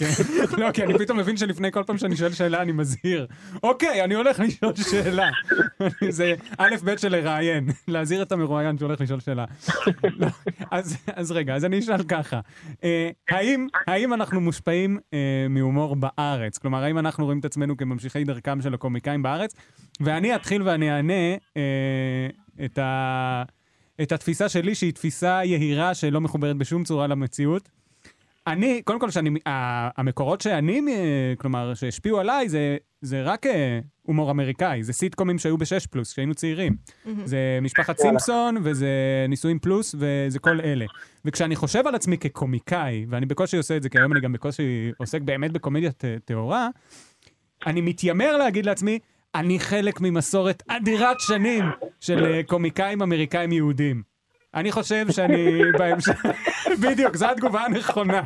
כן, 0.00 0.22
לא, 0.58 0.72
כי 0.72 0.84
אני 0.84 0.98
פתאום 0.98 1.18
מבין 1.18 1.36
שלפני 1.36 1.72
כל 1.72 1.82
פעם 1.86 1.98
שאני 1.98 2.16
שואל 2.16 2.32
שאלה 2.32 2.62
אני 2.62 2.72
מזהיר. 2.72 3.26
אוקיי, 3.62 4.04
אני 4.04 4.14
הולך 4.14 4.40
לשאול 4.40 4.72
שאלה. 4.76 5.30
זה 6.08 6.34
א' 6.58 6.74
ב' 6.84 6.96
של 6.96 7.08
לראיין, 7.08 7.68
להזהיר 7.88 8.22
את 8.22 8.32
המרואיין 8.32 8.78
שהולך 8.78 9.00
לשאול 9.00 9.20
שאלה. 9.20 9.44
לא, 10.02 10.26
אז, 10.70 11.32
רגע, 11.32 11.54
אז 11.54 11.64
אני 11.64 11.78
אשאל 11.78 12.02
ככה. 12.02 12.40
אה, 12.84 13.10
האם, 13.86 14.14
אנחנו 14.14 14.40
מושפעים 14.40 14.98
אה, 15.14 15.46
מהומור 15.50 15.96
בארץ? 15.96 16.58
כלומר, 16.58 16.82
האם 16.84 16.98
אנחנו 16.98 17.24
רואים 17.24 17.38
את 17.38 17.44
עצמנו 17.44 17.76
כממשיכי 17.76 18.24
דרכם 18.24 18.62
של 18.62 18.74
הקומיקאים 18.74 19.22
בארץ? 19.22 19.54
ואני 20.00 20.34
אתחיל 20.34 20.62
ואני 20.62 20.90
אענה 20.90 21.34
אה, 21.56 22.28
את 24.02 24.12
התפיסה 24.12 24.48
שלי, 24.48 24.74
שהיא 24.74 24.92
תפיסה 24.92 25.40
יהירה 25.44 25.94
שלא 25.94 26.20
מחוברת 26.20 26.56
בשום 26.56 26.84
צורה 26.84 27.06
למציאות. 27.06 27.79
אני, 28.46 28.82
קודם 28.84 28.98
כל, 29.00 29.10
שאני, 29.10 29.30
ה- 29.46 30.00
המקורות 30.00 30.40
שאני, 30.40 30.80
אה, 30.88 31.32
כלומר, 31.38 31.74
שהשפיעו 31.74 32.20
עליי, 32.20 32.48
זה, 32.48 32.76
זה 33.00 33.22
רק 33.22 33.46
אה, 33.46 33.78
הומור 34.02 34.30
אמריקאי, 34.30 34.82
זה 34.82 34.92
סיטקומים 34.92 35.38
שהיו 35.38 35.58
בשש 35.58 35.86
פלוס, 35.86 36.12
כשהיינו 36.12 36.34
צעירים. 36.34 36.76
זה 37.24 37.38
משפחת 37.62 37.98
סימפסון, 37.98 38.56
וזה 38.62 38.88
נישואים 39.28 39.58
פלוס, 39.58 39.94
וזה 39.98 40.38
כל 40.38 40.60
אלה. 40.60 40.84
וכשאני 41.24 41.56
חושב 41.56 41.86
על 41.86 41.94
עצמי 41.94 42.18
כקומיקאי, 42.18 43.06
ואני 43.08 43.26
בקושי 43.26 43.56
עושה 43.56 43.76
את 43.76 43.82
זה, 43.82 43.88
כי 43.88 43.98
היום 43.98 44.12
אני 44.12 44.20
גם 44.20 44.32
בקושי 44.32 44.92
עוסק 44.98 45.20
באמת 45.22 45.52
בקומדיה 45.52 45.90
טהורה, 46.24 46.68
אני 47.66 47.80
מתיימר 47.80 48.36
להגיד 48.36 48.66
לעצמי, 48.66 48.98
אני 49.34 49.58
חלק 49.60 50.00
ממסורת 50.00 50.62
אדירת 50.68 51.20
שנים 51.20 51.64
של 52.00 52.24
אה, 52.24 52.40
קומיקאים 52.46 53.02
אמריקאים 53.02 53.52
יהודים. 53.52 54.09
אני 54.54 54.72
חושב 54.72 55.04
שאני 55.10 55.60
בהמשך... 55.78 56.22
בדיוק, 56.82 57.16
זו 57.16 57.26
התגובה 57.30 57.60
הנכונה. 57.60 58.22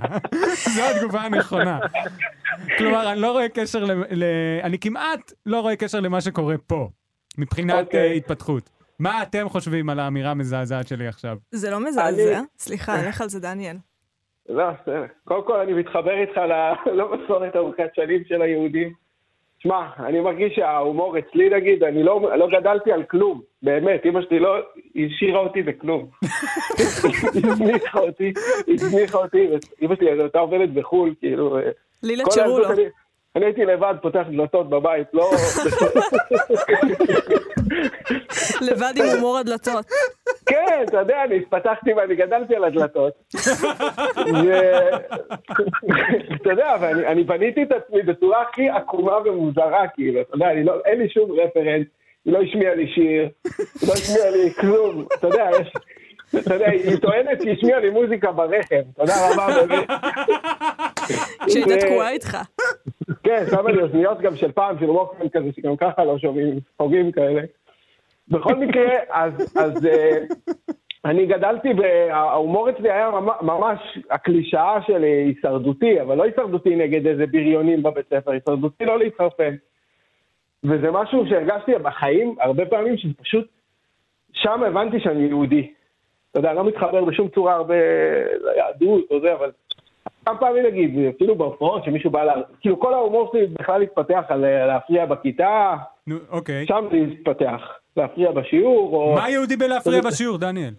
זו 0.74 0.82
התגובה 0.96 1.20
הנכונה. 1.20 1.78
כלומר, 2.78 3.12
אני 3.12 3.20
לא 3.20 3.32
רואה 3.32 3.48
קשר 3.48 3.84
ל... 3.84 3.92
ל... 4.10 4.24
אני 4.62 4.78
כמעט 4.78 5.32
לא 5.46 5.60
רואה 5.60 5.76
קשר 5.76 6.00
למה 6.00 6.20
שקורה 6.20 6.54
פה, 6.66 6.88
מבחינת 7.38 7.84
אוקיי. 7.86 8.12
okay. 8.12 8.16
התפתחות. 8.16 8.70
מה 8.98 9.22
אתם 9.22 9.48
חושבים 9.48 9.90
על 9.90 10.00
האמירה 10.00 10.30
המזעזעת 10.30 10.88
שלי 10.88 11.06
עכשיו? 11.08 11.36
זה 11.50 11.70
לא 11.70 11.80
מזעזע? 11.80 12.38
אני- 12.38 12.46
סליחה, 12.58 12.96
לך 13.08 13.20
על 13.20 13.28
זה, 13.28 13.40
דניאל. 13.40 13.76
לא, 14.48 14.64
בסדר. 14.82 15.04
קודם 15.24 15.46
כל 15.46 15.60
אני 15.60 15.72
מתחבר 15.72 16.20
איתך 16.20 16.36
ל- 16.36 16.90
למסורת 16.98 17.56
ארוכת 17.56 17.88
שנים 17.94 18.22
של 18.28 18.42
היהודים. 18.42 18.92
שמע, 19.58 19.88
אני 19.98 20.20
מרגיש 20.20 20.52
שההומור 20.56 21.16
אצלי 21.18 21.50
נגיד, 21.50 21.82
אני 21.82 22.02
לא, 22.02 22.36
לא 22.38 22.48
גדלתי 22.60 22.92
על 22.92 23.02
כלום, 23.02 23.42
באמת, 23.64 24.06
אמא 24.06 24.20
שלי 24.22 24.38
לא 24.38 24.56
השאירה 24.96 25.40
אותי 25.40 25.62
בכלום. 25.62 26.06
הזניחה 27.44 27.98
אותי, 28.00 28.32
הזניחה 28.68 29.18
אותי, 29.18 29.48
אמא 29.82 29.96
שלי 29.96 30.10
הייתה 30.10 30.38
עובדת 30.38 30.68
בחו"ל, 30.68 31.14
כאילו... 31.20 31.58
אה, 31.58 31.62
כל 32.24 32.30
צ'רולו. 32.30 32.68
הילדות 32.68 32.78
אני- 33.36 33.44
הייתי 33.44 33.64
לבד, 33.64 33.94
פותח 34.02 34.24
דלתות 34.30 34.68
בבית, 34.70 35.06
לא... 35.12 35.30
לבד 38.60 38.92
עם 38.96 39.04
הומור 39.14 39.38
הדלתות. 39.38 39.86
כן, 40.46 40.84
אתה 40.88 40.98
יודע, 40.98 41.24
אני 41.24 41.36
התפתחתי 41.36 41.92
ואני 41.92 42.14
גדלתי 42.16 42.56
על 42.56 42.64
הדלתות. 42.64 43.12
אתה 46.34 46.50
יודע, 46.50 46.76
ואני 46.80 47.06
אני 47.06 47.24
בניתי 47.24 47.62
את 47.62 47.72
עצמי 47.72 48.02
בצורה 48.02 48.42
הכי 48.42 48.68
עקומה 48.68 49.16
ומוזרה, 49.24 49.88
כאילו, 49.94 50.20
אתה 50.20 50.34
יודע, 50.36 50.46
לא, 50.64 50.80
אין 50.84 50.98
לי 50.98 51.08
שום 51.08 51.30
רפרנס, 51.32 51.86
היא 52.24 52.32
לא 52.32 52.38
השמיעה 52.42 52.74
לי 52.74 52.86
שיר, 52.94 53.28
היא 53.80 53.88
לא 53.88 53.92
השמיעה 53.92 54.30
לי 54.30 54.50
כלום, 54.60 55.06
אתה 55.18 55.26
יודע, 55.26 55.50
יש... 55.60 55.72
אתה 56.42 56.54
יודע, 56.54 56.66
היא 56.70 56.96
טוענת 56.96 57.40
שהיא 57.42 57.52
השמיעה 57.52 57.80
לי 57.80 57.90
מוזיקה 57.90 58.32
ברכב, 58.32 58.82
תודה 58.96 59.12
רבה, 59.32 59.46
באמת. 59.66 59.88
כשהייתה 61.46 61.74
ו- 61.74 61.78
תקועה 61.80 62.10
איתך. 62.10 62.36
כן, 63.24 63.44
שמה 63.50 63.70
לי 63.70 63.82
אוזניות 63.82 64.20
גם 64.20 64.36
של 64.36 64.52
פעם, 64.52 64.76
של 64.80 64.90
ווקמן 64.90 65.28
כזה, 65.28 65.48
שגם 65.56 65.76
ככה 65.76 66.04
לא 66.04 66.18
שומעים, 66.18 66.54
ספוגים 66.74 67.12
כאלה. 67.12 67.42
בכל 68.28 68.54
מקרה, 68.54 68.90
אז, 69.10 69.32
אה, 69.86 70.18
אני 71.04 71.26
גדלתי, 71.26 71.68
וההומור 71.78 72.70
אצלי 72.70 72.90
היה 72.92 73.10
ממ- 73.10 73.46
ממש 73.46 73.78
הקלישאה 74.10 74.78
של 74.86 75.02
הישרדותי, 75.02 76.00
אבל 76.00 76.16
לא 76.16 76.22
הישרדותי 76.24 76.76
נגד 76.76 77.06
איזה 77.06 77.26
בריונים 77.26 77.82
בבית 77.82 78.06
ספר, 78.14 78.30
הישרדותי 78.30 78.84
לא 78.84 78.98
להתחרפן. 78.98 79.54
וזה 80.64 80.90
משהו 80.90 81.24
שהרגשתי 81.28 81.72
בחיים 81.82 82.36
הרבה 82.40 82.66
פעמים, 82.66 82.96
שפשוט, 82.96 83.48
שם 84.32 84.62
הבנתי 84.62 85.00
שאני 85.00 85.26
יהודי. 85.26 85.72
אתה 86.30 86.38
יודע, 86.38 86.52
לא 86.52 86.64
מתחבר 86.64 87.04
בשום 87.04 87.28
צורה 87.28 87.54
הרבה 87.54 87.74
ליהדות 88.44 89.04
או 89.10 89.20
זה, 89.20 89.34
אבל 89.34 89.50
כמה 90.24 90.38
פעמים 90.38 90.66
נגיד, 90.66 90.98
אפילו 91.16 91.34
בהופעות, 91.36 91.84
שמישהו 91.84 92.10
בא 92.10 92.24
לה... 92.24 92.34
כאילו 92.60 92.80
כל 92.80 92.94
ההומור 92.94 93.30
שלי 93.32 93.46
בכלל 93.46 93.82
התפתח 93.82 94.22
על 94.28 94.44
אה, 94.44 94.66
להפריע 94.66 95.06
בכיתה, 95.06 95.74
נו, 96.06 96.16
אוקיי. 96.30 96.66
שם 96.66 96.84
זה 96.90 96.96
התפתח. 96.96 97.60
להפריע 97.96 98.32
בשיעור, 98.32 98.96
או... 98.96 99.14
מה 99.14 99.30
יהודי 99.30 99.56
בלהפריע 99.56 100.00
בשיעור, 100.00 100.38
דניאל? 100.38 100.74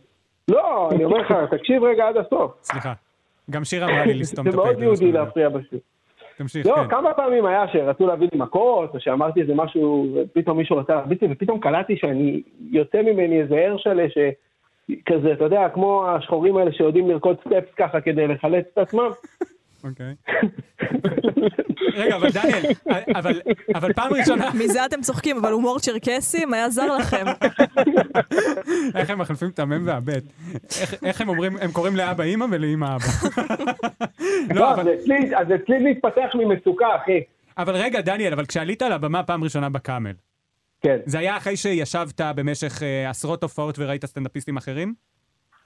לא, 0.47 0.89
אני 0.91 1.03
אומר 1.03 1.17
לך, 1.17 1.33
תקשיב 1.51 1.83
רגע 1.83 2.07
עד 2.07 2.17
הסוף. 2.17 2.51
סליחה. 2.61 2.93
גם 3.51 3.63
שיר 3.63 3.85
אמרה 3.85 4.05
לי 4.05 4.13
לסתום 4.13 4.47
את 4.47 4.53
הפה. 4.53 4.63
מאוד 4.63 4.75
זה 4.75 4.83
יהודי 4.83 5.05
מה 5.05 5.11
שאני 5.11 5.11
להפריע 5.11 5.49
בשיעור. 5.49 5.81
תמשיך, 6.37 6.67
לא, 6.67 6.75
כן. 6.75 6.87
כמה 6.87 7.13
פעמים 7.13 7.45
היה 7.45 7.67
שרצו 7.73 8.07
להביא 8.07 8.27
לי 8.33 8.39
מכות, 8.39 8.95
או 8.95 8.99
שאמרתי 8.99 9.41
איזה 9.41 9.53
משהו, 9.55 10.07
ופתאום 10.15 10.57
מישהו 10.57 10.77
רצה 10.77 10.95
להביא 10.95 11.15
אותי, 11.15 11.27
ופתאום 11.31 11.59
קלטתי 11.59 11.97
שאני 11.97 12.41
יוצא 12.71 13.01
ממני 13.01 13.41
איזה 13.41 13.55
הרשלה, 13.67 14.09
ש... 14.09 14.17
כזה, 15.05 15.33
אתה 15.33 15.43
יודע, 15.43 15.69
כמו 15.73 16.07
השחורים 16.07 16.57
האלה 16.57 16.71
שיודעים 16.71 17.09
לרקוד 17.09 17.37
סטפס 17.39 17.73
ככה 17.77 18.01
כדי 18.01 18.27
לחלץ 18.27 18.65
את 18.73 18.77
עצמם. 18.77 19.09
אוקיי. 19.85 20.15
רגע, 21.95 22.15
אבל 22.15 22.29
דניאל, 22.29 22.63
אבל, 23.15 23.41
אבל 23.75 23.93
פעם 23.93 24.13
ראשונה, 24.13 24.49
מזה 24.63 24.85
אתם 24.85 25.01
צוחקים, 25.01 25.37
אבל 25.37 25.51
הומור 25.51 25.79
צ'רקסים 25.79 26.53
היה 26.53 26.69
זר 26.69 26.97
לכם. 26.97 27.25
איך 28.95 29.09
הם 29.09 29.19
מחליפים 29.19 29.49
את 29.49 29.59
המם 29.59 29.87
והבט? 29.87 30.23
איך, 30.81 30.93
איך 31.03 31.21
הם 31.21 31.29
אומרים, 31.29 31.57
הם 31.61 31.71
קוראים 31.71 31.95
לאבא 31.95 32.23
אימא 32.23 32.45
ולאימא 32.51 32.85
אבא. 32.95 33.05
לא, 34.55 34.73
אבל, 34.73 34.81
אז 34.81 34.99
אצלי- 35.03 35.35
אז 35.37 35.47
אצלי 35.55 35.79
זה 35.83 35.87
התפתח 35.89 36.29
ממצוקה, 36.35 36.87
אחי. 37.03 37.19
אבל 37.57 37.75
רגע, 37.75 38.01
דניאל, 38.01 38.33
אבל 38.33 38.45
כשעלית 38.45 38.81
על 38.81 38.91
הבמה 38.91 39.23
פעם 39.23 39.43
ראשונה 39.43 39.69
בקאמל, 39.69 40.11
כן. 40.81 40.97
זה 41.05 41.19
היה 41.19 41.37
אחרי 41.37 41.57
שישבת 41.57 42.21
במשך 42.35 42.83
אה, 42.83 43.09
עשרות 43.09 43.43
הופעות 43.43 43.79
וראית 43.79 44.05
סטנדאפיסטים 44.05 44.57
אחרים? 44.57 44.93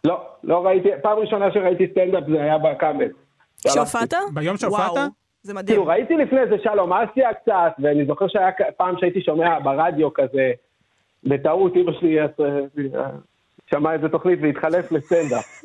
לא, 0.03 0.27
לא 0.43 0.65
ראיתי, 0.65 0.89
פעם 1.03 1.17
ראשונה 1.17 1.45
שראיתי 1.53 1.83
סטנדאפ 1.91 2.23
זה 2.31 2.41
היה 2.43 2.57
בקאמל. 2.57 3.07
שהופעת? 3.67 4.13
ביום 4.33 4.57
שהופעת? 4.57 4.91
זה 5.43 5.53
מדהים. 5.53 5.77
כאילו, 5.77 5.87
ראיתי 5.87 6.13
לפני 6.13 6.39
זה 6.49 6.55
שלום 6.63 6.93
אסיה 6.93 7.33
קצת, 7.33 7.71
ואני 7.79 8.05
זוכר 8.05 8.27
שהיה 8.27 8.49
פעם 8.77 8.95
שהייתי 8.99 9.21
שומע 9.21 9.59
ברדיו 9.59 10.13
כזה, 10.13 10.51
בטעות 11.23 11.75
אמא 11.75 11.91
שלי 11.99 12.19
אה, 12.19 12.27
שמעה 13.71 13.93
איזה 13.93 14.09
תוכנית 14.09 14.39
והתחלף 14.41 14.91
לסטנדאפ. 14.91 15.63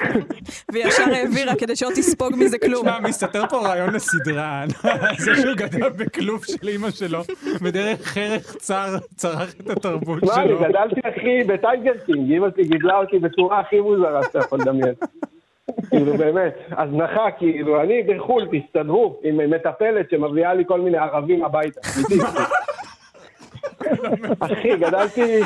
וישר 0.72 1.02
העבירה 1.12 1.54
כדי 1.54 1.76
שלא 1.76 1.88
תספוג 1.88 2.32
מזה 2.36 2.58
כלום. 2.58 2.86
תשמע, 2.86 3.00
מסתתר 3.00 3.46
פה 3.46 3.56
רעיון 3.56 3.94
לסדרה. 3.94 4.64
זה 5.24 5.34
שהוא 5.36 5.54
גדל 5.54 5.88
בכלוב 5.88 6.44
של 6.44 6.68
אימא 6.68 6.90
שלו, 6.90 7.20
ודרך 7.62 8.16
ערך 8.16 8.56
צר 8.56 8.96
צרך 9.14 9.54
את 9.60 9.70
התרבות 9.70 10.22
תשמע, 10.22 10.42
אני 10.42 10.48
שלו. 10.48 10.60
גדלתי 10.68 11.00
אחי 11.00 11.44
בטייגר 11.46 11.98
קינג, 12.06 12.32
אמא 12.32 12.46
שלי 12.54 12.64
גידלה 12.64 12.98
אותי 12.98 13.18
בצורה 13.18 13.60
הכי 13.60 13.80
מוזרה 13.80 14.22
שאתה 14.22 14.38
יכול 14.38 14.60
לדמיין. 14.60 14.94
כאילו 15.90 16.16
באמת, 16.16 16.54
הזנחה, 16.70 17.30
כאילו, 17.38 17.80
אני 17.82 18.02
בחו"ל, 18.02 18.48
תסתדרו, 18.52 19.20
עם 19.22 19.50
מטפלת 19.50 20.10
שמביאה 20.10 20.54
לי 20.54 20.64
כל 20.66 20.80
מיני 20.80 20.98
ערבים 20.98 21.44
הביתה. 21.44 21.80
אחי, 24.40 24.76
גדלתי 24.76 25.40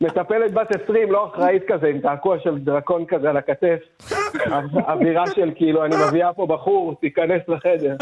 מטפלת 0.00 0.52
בת 0.54 0.82
20, 0.84 1.12
לא 1.12 1.30
אחראית 1.34 1.62
כזה, 1.68 1.86
עם 1.86 2.00
קעקוע 2.00 2.36
של 2.44 2.58
דרקון 2.58 3.04
כזה 3.06 3.30
על 3.30 3.36
הכתף. 3.36 3.78
אווירה 4.88 5.26
של 5.26 5.50
כאילו, 5.54 5.84
אני 5.84 5.96
מביאה 6.08 6.32
פה 6.32 6.46
בחור, 6.46 6.94
תיכנס 7.00 7.42
לחדר. 7.48 7.96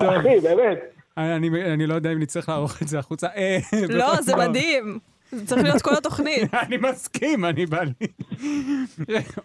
לא 0.00 0.18
אחי, 0.18 0.40
באמת. 0.40 0.78
אני 1.16 1.72
אני 1.72 1.86
לא 1.86 1.94
יודע 1.94 2.12
אם 2.12 2.18
נצטרך 2.18 2.48
לערוך 2.48 2.82
את 2.82 2.88
זה 2.88 2.98
החוצה. 2.98 3.26
אה, 3.36 3.58
לא, 3.88 4.14
זה. 4.20 4.36
מדהים. 4.36 4.98
זה 5.30 5.46
צריך 5.46 5.62
להיות 5.62 5.82
כל 5.82 5.94
התוכנית. 5.98 6.54
אני 6.66 6.76
מסכים, 6.76 7.44
אני 7.44 7.66
בא 7.66 7.80
לי. 7.82 8.06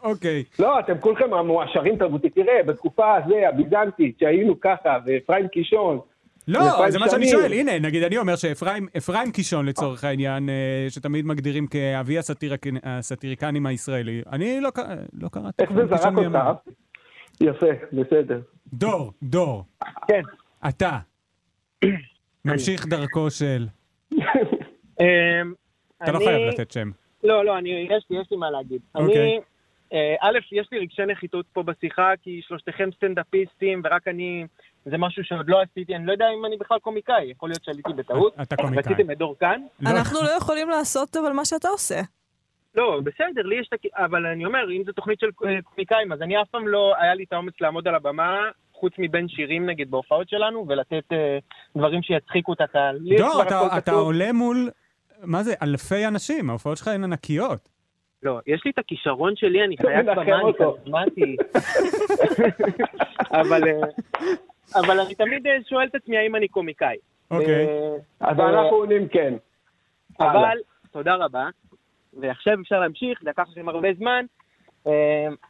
אוקיי. 0.04 0.44
לא, 0.60 0.80
אתם 0.80 0.98
כולכם 1.00 1.34
המועשרים 1.34 1.96
תרבותית. 1.96 2.36
תראה, 2.36 2.64
בתקופה 2.68 3.16
הזו, 3.16 3.36
הביזנטית, 3.50 4.20
שהיינו 4.20 4.60
ככה, 4.60 4.98
ואפרים 5.06 5.48
קישון, 5.48 6.00
לא, 6.48 6.90
זה 6.90 7.00
מה 7.00 7.10
שאני. 7.10 7.28
שואל. 7.28 7.54
הנה, 7.54 7.80
נגיד 7.80 8.04
אני 8.04 8.18
אומר 8.18 8.36
שאפרים 8.36 8.88
אפרים 8.98 9.32
קישון 9.32 9.66
לצורך 9.66 10.04
העניין, 10.04 10.50
אה, 10.50 10.86
שתמיד 10.90 11.26
מגדירים 11.26 11.68
כאבי 11.68 12.18
הסאטיריקנים 12.84 13.66
הישראלי, 13.66 14.22
אני 14.32 14.62
לא 14.62 14.70
לא 15.14 15.30
קראתי. 15.30 15.64
איך 15.64 15.72
זה 15.74 15.86
זרק. 15.86 16.14
אותך? 16.18 16.72
יפה, 17.42 17.68
בסדר. 17.94 18.42
דור, 18.74 19.12
דור, 19.24 19.64
כן. 20.08 20.22
אתה, 20.70 20.98
ממשיך 22.46 22.88
דרכו 22.88 23.32
של... 23.32 23.68
אתה 26.04 26.12
לא 26.12 26.18
אני- 26.18 26.26
חייב 26.26 26.50
לתת 26.50 26.72
שם. 26.72 26.90
לא, 27.24 27.46
לא, 27.46 27.58
אני, 27.58 27.70
יש 27.70 28.06
לי, 28.10 28.22
יש 28.22 28.28
לי 28.32 28.38
מה 28.38 28.50
להגיד. 28.52 28.82
אוקיי. 28.96 29.22
אני, 29.22 29.40
אה, 29.94 30.16
א', 30.22 30.38
יש 30.52 30.68
לי 30.72 30.80
רגשי 30.80 31.02
נחיתות 31.06 31.46
פה 31.54 31.64
בשיחה, 31.64 32.12
כי 32.24 32.42
שלושתכם 32.48 32.90
סטנדאפיסטים, 32.96 33.82
ורק 33.86 34.08
אני, 34.08 34.46
זה 34.86 34.98
משהו 34.98 35.24
שעוד 35.24 35.50
לא 35.50 35.62
עשיתי, 35.62 35.96
אני 35.96 36.06
לא 36.06 36.12
יודע 36.12 36.26
אם 36.40 36.46
אני 36.46 36.58
בכלל 36.58 36.80
קומיקאי, 36.80 37.26
יכול 37.32 37.50
להיות 37.50 37.64
שעליתי 37.64 37.94
בטעות. 37.94 38.34
אתה 38.42 38.56
קומיקאי. 38.56 38.94
רציתם 38.94 39.12
את 39.12 39.18
דור 39.18 39.36
כאן? 39.40 39.62
לא. 39.80 39.90
אנחנו 39.90 40.20
לא 40.22 40.30
יכולים 40.38 40.70
לעשות 40.70 41.18
אבל 41.18 41.32
מה 41.32 41.46
שאתה 41.46 41.68
עושה. 41.68 42.02
לא, 42.76 43.00
בסדר, 43.04 43.42
לי 43.42 43.56
יש 43.60 43.68
את 43.68 43.74
הכ... 43.74 43.86
אבל 43.96 44.26
אני 44.26 44.46
אומר, 44.46 44.72
אם 44.72 44.84
זו 44.86 44.92
תוכנית 44.92 45.20
של 45.20 45.30
קומיקאים, 45.64 46.12
אז 46.12 46.22
אני 46.22 46.42
אף 46.42 46.48
פעם 46.48 46.68
לא 46.68 46.94
היה 47.00 47.14
לי 47.14 47.24
את 47.24 47.34
האומץ 47.34 47.54
לעמוד 47.62 47.88
על 47.88 47.96
הבמה, 47.96 48.40
חוץ 48.74 48.94
מבין 48.98 49.28
שירים 49.30 49.66
נגיד 49.66 49.92
בהופעות 49.92 50.30
שלנו, 50.30 50.66
ולתת 50.68 51.04
אה, 51.12 51.38
דברים 51.78 52.02
שיצחיקו 52.04 52.54
את 52.54 52.62
הקהל. 52.62 53.00
דור, 53.18 53.42
אתה-. 53.78 53.92
עולה 53.92 54.32
מול, 54.32 54.70
מה 55.24 55.44
זה, 55.44 55.54
אלפי 55.62 56.08
אנשים, 56.08 56.50
ההופעות 56.50 56.78
שלך 56.78 56.88
הן 56.88 57.04
ענקיות. 57.04 57.70
לא, 58.24 58.40
יש 58.48 58.62
לי 58.66 58.72
את 58.72 58.80
הכישרון 58.80 59.36
שלי, 59.36 59.64
אני 59.64 59.78
חייב 59.78 60.06
במה, 60.12 60.42
אני. 60.42 60.54
כריזמטי. 60.58 61.36
אבל, 63.42 63.68
אה, 63.68 63.88
אבל 64.76 65.00
אני 65.00 65.16
תמיד 65.16 65.48
אה, 65.48 65.58
שואל 65.70 65.88
את 65.88 65.96
עצמי 65.96 66.18
האם 66.18 66.36
אני 66.36 66.48
קומיקאי. 66.48 66.98
אוקיי. 67.32 67.66
אה, 67.66 67.96
אז 68.20 68.40
אנחנו 68.40 68.78
עונים 68.78 69.08
כן. 69.08 69.34
אבל, 70.20 70.58
תודה 70.92 71.16
רבה. 71.16 71.50
ועכשיו 72.20 72.62
אפשר 72.62 72.80
להמשיך, 72.80 73.20
לקח 73.24 73.44
לכם 73.52 73.70
הרבה 73.70 73.90
זמן. 73.98 74.26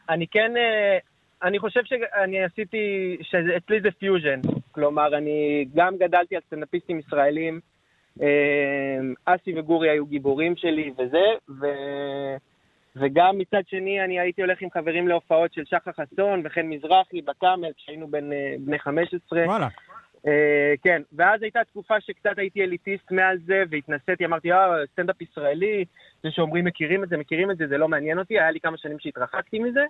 אני 0.09 0.27
כן, 0.27 0.51
אני 1.43 1.59
חושב 1.59 1.81
שאני 1.85 2.43
עשיתי, 2.43 3.17
שאצלי 3.21 3.81
זה 3.81 3.89
פיוז'ן. 3.99 4.39
כלומר, 4.71 5.17
אני 5.17 5.65
גם 5.75 5.97
גדלתי 5.97 6.35
על 6.35 6.41
סטנדאפיסטים 6.47 6.99
ישראלים. 6.99 7.59
אה, 8.21 8.99
אסי 9.25 9.59
וגורי 9.59 9.89
היו 9.89 10.05
גיבורים 10.05 10.55
שלי 10.55 10.91
וזה, 10.97 11.25
ו... 11.49 11.65
וגם 12.95 13.37
מצד 13.37 13.61
שני 13.67 14.03
אני 14.03 14.19
הייתי 14.19 14.41
הולך 14.41 14.61
עם 14.61 14.69
חברים 14.69 15.07
להופעות 15.07 15.53
של 15.53 15.65
שחר 15.65 15.91
חסון 15.91 16.41
וחן 16.45 16.65
מזרחי 16.65 17.21
בקאמל 17.21 17.71
כשהיינו 17.77 18.07
בין, 18.07 18.33
אה, 18.33 18.55
בני 18.59 18.79
15. 18.79 19.45
וואלה. 19.45 19.67
אה, 20.27 20.73
כן, 20.83 21.01
ואז 21.13 21.41
הייתה 21.41 21.59
תקופה 21.63 22.01
שקצת 22.01 22.37
הייתי 22.37 22.63
אליטיסט 22.63 23.11
מעל 23.11 23.37
זה, 23.45 23.63
והתנסיתי, 23.69 24.25
אמרתי, 24.25 24.51
אה, 24.51 24.85
סטנדאפ 24.91 25.21
ישראלי, 25.21 25.85
זה 26.23 26.31
שאומרים 26.31 26.65
מכירים 26.65 27.03
את 27.03 27.09
זה, 27.09 27.17
מכירים 27.17 27.51
את 27.51 27.57
זה, 27.57 27.67
זה 27.67 27.77
לא 27.77 27.87
מעניין 27.87 28.19
אותי, 28.19 28.39
היה 28.39 28.51
לי 28.51 28.59
כמה 28.59 28.77
שנים 28.77 28.99
שהתרחקתי 28.99 29.59
מזה, 29.59 29.83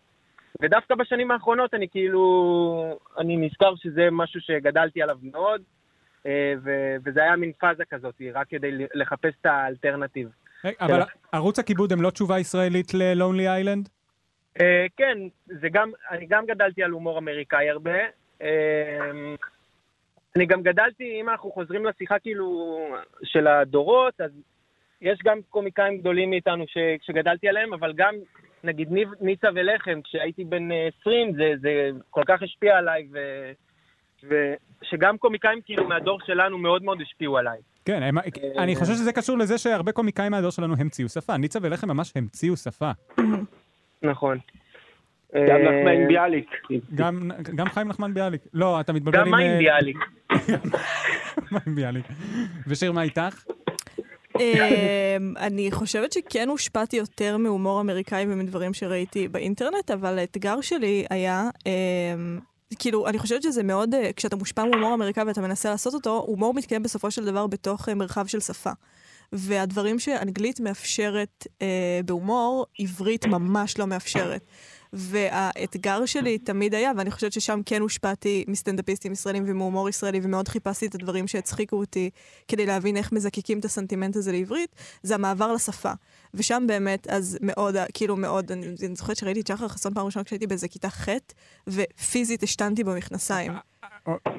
ודווקא 0.62 0.96
בשנים 0.96 1.32
האחרונות 1.32 1.74
אני 1.74 1.88
כאילו, 1.90 2.98
אני 3.18 3.38
נזכר 3.38 3.76
שזה 3.76 4.08
משהו 4.12 4.42
שגדלתי 4.42 5.02
עליו 5.02 5.18
מאוד, 5.24 5.62
ו- 6.64 6.96
וזה 7.06 7.22
היה 7.22 7.36
מין 7.36 7.52
פאזה 7.60 7.84
כזאת, 7.86 8.22
רק 8.34 8.48
כדי 8.50 8.72
לחפש 8.94 9.34
את 9.42 9.46
האלטרנטיב. 9.46 10.30
רגע, 10.64 10.76
אבל 10.80 11.02
ערוץ 11.32 11.60
הכיבוד 11.60 11.92
הם 11.92 12.02
לא 12.02 12.10
תשובה 12.10 12.40
ישראלית 12.40 12.94
ל-Lonely 12.94 13.64
Island? 13.64 13.90
אה, 14.62 14.86
כן, 14.98 15.18
זה 15.46 15.70
גם, 15.70 15.92
אני 16.12 16.26
גם 16.26 16.46
גדלתי 16.46 16.84
על 16.84 16.92
הומור 16.92 17.18
אמריקאי 17.18 17.70
הרבה. 17.70 17.98
אה, 18.42 19.12
אני 20.36 20.46
גם 20.46 20.62
גדלתי, 20.62 21.22
אם 21.22 21.30
אנחנו 21.30 21.52
חוזרים 21.52 21.86
לשיחה 21.86 22.20
כאילו 22.20 22.80
של 23.24 23.48
הדורות, 23.48 24.22
אז 24.22 24.32
יש 25.02 25.20
גם 25.24 25.40
קומיקאים 25.50 25.98
גדולים 25.98 26.30
מאיתנו 26.30 26.66
ש, 26.68 26.78
שגדלתי 27.02 27.48
עליהם, 27.50 27.74
אבל 27.74 27.94
גם, 27.94 28.16
נגיד, 28.64 28.92
ניב, 28.92 29.10
ניצה 29.22 29.48
ולחם, 29.56 30.02
כשהייתי 30.04 30.44
בן 30.44 30.72
אה, 30.72 30.88
20, 31.02 31.34
זה, 31.34 31.54
זה 31.62 31.90
כל 32.10 32.24
כך 32.28 32.42
השפיע 32.42 32.78
עליי, 32.78 33.08
ו, 33.12 33.18
ושגם 34.24 35.18
קומיקאים 35.18 35.60
כאילו 35.66 35.88
מהדור 35.88 36.20
שלנו 36.26 36.58
מאוד 36.58 36.84
מאוד 36.84 37.02
השפיעו 37.02 37.38
עליי. 37.38 37.58
כן, 37.86 38.04
הם- 38.04 38.18
אני 38.58 38.76
חושב 38.76 38.94
שזה 38.94 39.14
קשור 39.14 39.38
לזה 39.38 39.58
שהרבה 39.58 39.92
קומיקאים 39.92 40.32
מהדור 40.32 40.52
שלנו 40.52 40.76
המציאו 40.80 41.10
שפה. 41.10 41.38
ניצה 41.38 41.60
ולחם 41.62 41.88
ממש 41.88 42.12
המציאו 42.16 42.58
שפה. 42.58 42.92
נכון. 44.04 44.38
גם 45.36 45.42
אה, 45.42 45.58
נחמן 45.58 46.08
ביאליק. 46.08 46.50
גם 46.96 47.32
גם 47.56 47.70
חיים 47.70 47.88
נחמן 47.88 48.14
ביאליק. 48.14 48.42
לא, 48.54 48.80
אתה 48.80 48.94
מתבלבל 48.94 49.20
עם... 49.20 49.26
גם 49.26 49.32
מים 49.32 49.52
אה, 49.52 49.58
ביאליק. 49.58 49.98
מים 51.52 51.76
ביאליק. 51.76 52.06
ושיר, 52.68 52.92
מה 52.92 53.02
איתך? 53.02 53.44
אמ, 54.40 55.34
אני 55.38 55.72
חושבת 55.72 56.12
שכן 56.12 56.50
הושפעתי 56.50 56.98
יותר 56.98 57.38
מהומור 57.38 57.82
אמריקאי 57.82 58.26
ומדברים 58.30 58.74
שראיתי 58.74 59.28
באינטרנט, 59.28 59.92
אבל 59.92 60.20
האתגר 60.20 60.62
שלי 60.62 61.06
היה, 61.10 61.50
אמ, 61.66 62.40
כאילו, 62.80 63.08
אני 63.08 63.20
חושבת 63.20 63.44
שזה 63.44 63.64
מאוד, 63.64 63.94
אה, 63.94 64.14
כשאתה 64.16 64.36
מושפע 64.36 64.66
מהומור 64.66 64.94
אמריקאי 64.94 65.24
ואתה 65.24 65.42
מנסה 65.42 65.70
לעשות 65.70 65.94
אותו, 65.94 66.24
הומור 66.28 66.54
מתקיים 66.54 66.84
בסופו 66.84 67.12
של 67.12 67.26
דבר 67.26 67.48
בתוך 67.48 67.90
אה, 67.90 67.94
מרחב 67.94 68.28
של 68.28 68.40
שפה. 68.40 68.72
והדברים 69.34 70.00
שאנגלית 70.00 70.60
מאפשרת 70.60 71.48
אה, 71.62 72.00
בהומור, 72.06 72.66
עברית 72.80 73.26
ממש 73.26 73.78
לא 73.78 73.88
מאפשרת. 73.88 74.46
והאתגר 74.94 76.06
שלי 76.06 76.38
תמיד 76.38 76.76
היה, 76.76 76.92
ואני 76.98 77.12
חושבת 77.12 77.34
ששם 77.34 77.62
כן 77.66 77.82
הושפעתי 77.82 78.46
מסטנדאפיסטים 78.48 79.12
ישראלים 79.12 79.44
ומהומור 79.48 79.90
ישראלי, 79.90 80.20
ומאוד 80.24 80.48
חיפשתי 80.48 80.86
את 80.86 80.96
הדברים 80.96 81.28
שהצחיקו 81.28 81.76
אותי 81.76 82.10
כדי 82.48 82.66
להבין 82.66 82.98
איך 82.98 83.12
מזקקים 83.12 83.60
את 83.60 83.66
הסנטימנט 83.66 84.16
הזה 84.16 84.32
לעברית, 84.32 84.76
זה 85.04 85.16
המעבר 85.16 85.54
לשפה. 85.54 85.92
ושם 86.34 86.64
באמת, 86.68 87.08
אז 87.08 87.38
מאוד, 87.42 87.76
כאילו 87.94 88.16
מאוד, 88.16 88.52
אני, 88.52 88.68
אני 88.88 88.96
זוכרת 88.96 89.18
שראיתי 89.18 89.42
את 89.42 89.48
שחר 89.48 89.68
חסון 89.68 89.94
פעם 89.94 90.06
ראשונה 90.06 90.24
כשהייתי 90.24 90.48
באיזה 90.48 90.68
כיתה 90.68 90.90
ח', 90.90 91.10
ופיזית 91.68 92.44
השתנתי 92.44 92.84
במכנסיים. 92.84 93.52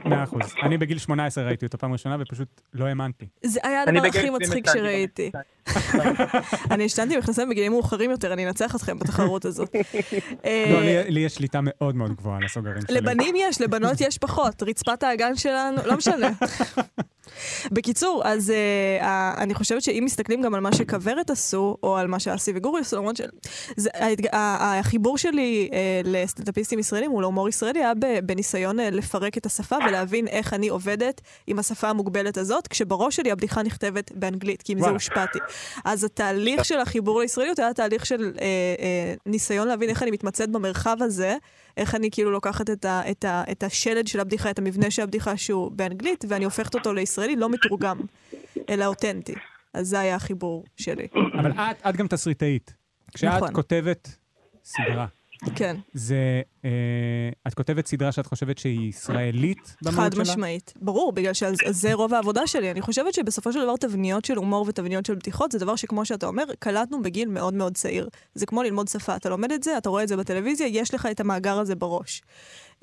מאה 0.04 0.22
אחוז. 0.24 0.40
אני 0.62 0.78
בגיל 0.78 0.98
18 0.98 1.44
ראיתי 1.44 1.66
אותו 1.66 1.78
פעם 1.78 1.92
ראשונה 1.92 2.16
ופשוט 2.20 2.60
לא 2.74 2.84
האמנתי. 2.86 3.26
זה 3.42 3.60
היה 3.62 3.82
אני 3.82 3.98
הדבר 3.98 4.08
הכי 4.08 4.18
20 4.18 4.34
מצחיק 4.34 4.66
שראיתי. 4.72 5.30
אני 6.70 6.84
השתנתי 6.84 7.16
מכנסיים 7.16 7.48
בגילים 7.48 7.72
מאוחרים 7.72 8.10
יותר, 8.10 8.32
אני 8.32 8.46
אנצח 8.46 8.76
אתכם 8.76 8.98
בתחרות 8.98 9.44
הזאת. 9.44 9.74
אה, 10.44 10.66
לא, 10.72 10.80
לי- 10.80 11.10
לי 11.10 11.20
יש 11.20 11.34
שליטה 11.34 11.58
מאוד 11.62 11.96
מאוד 11.96 12.14
גבוהה 12.14 12.36
על 12.36 12.44
הסוגרים 12.44 12.82
שלי. 12.86 13.00
לבנים 13.00 13.34
יש, 13.38 13.60
לבנות 13.60 14.00
יש 14.00 14.18
פחות. 14.18 14.62
רצפת 14.62 15.02
האגן 15.02 15.36
שלנו, 15.36 15.76
לא 15.86 15.96
משנה. 15.96 16.28
בקיצור, 17.72 18.22
אז 18.24 18.50
uh, 18.50 19.02
uh, 19.02 19.40
אני 19.40 19.54
חושבת 19.54 19.82
שאם 19.82 20.02
מסתכלים 20.04 20.42
גם 20.42 20.54
על 20.54 20.60
מה 20.60 20.72
שכוורת 20.72 21.30
עשו, 21.30 21.76
או 21.82 21.96
על 21.96 22.06
מה 22.06 22.20
שאסי 22.20 22.52
וגורי 22.54 22.80
עשו, 22.80 22.96
למרות 22.96 23.16
שהחיבור 23.80 25.18
שלי 25.18 25.68
uh, 25.70 25.74
לסטנדאפיסטים 26.08 26.78
ישראלים 26.78 27.10
הוא 27.10 27.20
להומור 27.20 27.48
ישראלי 27.48 27.80
היה 27.80 27.92
בניסיון 28.24 28.80
uh, 28.80 28.82
לפרק 28.82 29.38
את 29.38 29.46
השפה 29.46 29.76
ולהבין 29.86 30.28
איך 30.28 30.54
אני 30.54 30.68
עובדת 30.68 31.20
עם 31.46 31.58
השפה 31.58 31.88
המוגבלת 31.88 32.36
הזאת, 32.36 32.68
כשבראש 32.68 33.16
שלי 33.16 33.32
הבדיחה 33.32 33.62
נכתבת 33.62 34.12
באנגלית, 34.14 34.62
כי 34.62 34.72
עם 34.72 34.80
זה. 34.80 34.88
הושפעתי. 34.88 35.38
אז 35.84 36.04
התהליך 36.04 36.64
של 36.64 36.78
החיבור 36.78 37.20
לישראליות 37.20 37.58
היה 37.58 37.74
תהליך 37.74 38.06
של 38.06 38.32
אה, 38.40 38.44
אה, 38.44 39.14
ניסיון 39.26 39.68
להבין 39.68 39.88
איך 39.88 40.02
אני 40.02 40.10
מתמצאת 40.10 40.50
במרחב 40.50 40.96
הזה, 41.00 41.36
איך 41.76 41.94
אני 41.94 42.10
כאילו 42.10 42.30
לוקחת 42.30 42.70
את, 42.70 42.84
ה, 42.84 43.10
את, 43.10 43.24
ה, 43.24 43.44
את 43.50 43.62
השלד 43.62 44.06
של 44.06 44.20
הבדיחה, 44.20 44.50
את 44.50 44.58
המבנה 44.58 44.90
של 44.90 45.02
הבדיחה 45.02 45.36
שהוא 45.36 45.70
באנגלית, 45.70 46.24
ואני 46.28 46.44
הופכת 46.44 46.74
אותו 46.74 46.92
לישראלי 46.92 47.36
לא 47.36 47.48
מתורגם, 47.48 48.00
אלא 48.68 48.84
אותנטי. 48.84 49.34
אז 49.74 49.88
זה 49.88 50.00
היה 50.00 50.14
החיבור 50.14 50.64
שלי. 50.76 51.06
אבל 51.38 51.52
את, 51.52 51.76
את 51.88 51.96
גם 51.96 52.06
תסריטאית. 52.06 52.74
כשאת 53.14 53.34
נכון. 53.36 53.54
כותבת 53.54 54.16
סדרה, 54.64 55.06
כן, 55.56 55.76
זה... 55.94 56.42
אה, 56.64 56.70
את 57.48 57.54
כותבת 57.54 57.86
סדרה 57.86 58.12
שאת 58.12 58.26
חושבת 58.26 58.58
שהיא 58.58 58.88
ישראלית 58.88 59.76
במהות 59.82 59.96
חד 59.98 60.12
שלה? 60.12 60.22
משמעית. 60.22 60.72
ברור, 60.76 61.12
בגלל 61.12 61.32
שזה 61.34 61.94
רוב 61.94 62.14
העבודה 62.14 62.46
שלי. 62.46 62.70
אני 62.70 62.80
חושבת 62.80 63.14
שבסופו 63.14 63.52
של 63.52 63.62
דבר 63.62 63.76
תבניות 63.76 64.24
של 64.24 64.36
הומור 64.36 64.64
ותבניות 64.68 65.06
של 65.06 65.14
בדיחות 65.14 65.52
זה 65.52 65.58
דבר 65.58 65.76
שכמו 65.76 66.04
שאתה 66.04 66.26
אומר, 66.26 66.44
קלטנו 66.58 67.02
בגיל 67.02 67.28
מאוד 67.28 67.54
מאוד 67.54 67.74
צעיר. 67.76 68.08
זה 68.34 68.46
כמו 68.46 68.62
ללמוד 68.62 68.88
שפה. 68.88 69.16
אתה 69.16 69.28
לומד 69.28 69.52
את 69.52 69.62
זה, 69.62 69.78
אתה 69.78 69.88
רואה 69.88 70.02
את 70.02 70.08
זה 70.08 70.16
בטלוויזיה, 70.16 70.66
יש 70.66 70.94
לך 70.94 71.08
את 71.10 71.20
המאגר 71.20 71.58
הזה 71.58 71.74
בראש. 71.74 72.22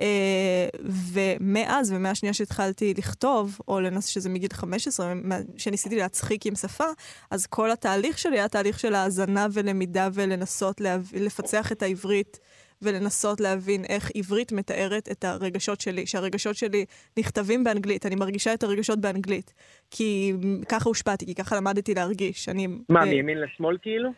אה, 0.02 0.68
ומאז, 0.86 1.92
ומהשנייה 1.92 2.34
שהתחלתי 2.34 2.94
לכתוב, 2.98 3.58
או 3.68 3.80
לנס 3.80 4.06
שזה 4.06 4.30
מגיל 4.30 4.50
15, 4.54 5.14
מה- 5.16 5.38
שניסיתי 5.58 5.96
להצחיק 5.96 6.46
עם 6.46 6.56
שפה, 6.56 6.84
אז 7.32 7.46
כל 7.46 7.72
התהליך 7.72 8.18
שלי 8.18 8.40
היה 8.40 8.48
תהליך 8.48 8.80
של 8.80 8.96
האזנה 8.96 9.48
ולמידה 9.54 10.10
ולנסות 10.14 10.82
להב... 10.82 11.02
לפצח 11.14 11.72
את 11.72 11.82
העברית. 11.84 12.40
ולנסות 12.82 13.40
להבין 13.40 13.86
איך 13.86 14.12
עברית 14.16 14.52
מתארת 14.52 15.10
את 15.12 15.24
הרגשות 15.24 15.82
שלי, 15.82 16.06
שהרגשות 16.06 16.56
שלי 16.56 16.86
נכתבים 17.18 17.64
באנגלית, 17.64 18.06
אני 18.06 18.16
מרגישה 18.16 18.54
את 18.54 18.64
הרגשות 18.64 19.00
באנגלית. 19.02 19.54
כי 19.92 20.34
ככה 20.70 20.90
הושפעתי, 20.90 21.26
כי 21.26 21.36
ככה 21.36 21.56
למדתי 21.56 21.94
להרגיש. 21.94 22.50
אני... 22.50 22.68
מה, 22.90 23.00
אה, 23.00 23.06
מימין 23.06 23.42
לשמאל 23.42 23.78
כאילו? 23.82 24.10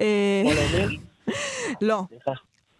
אה? 0.00 0.42
לא. 1.88 2.02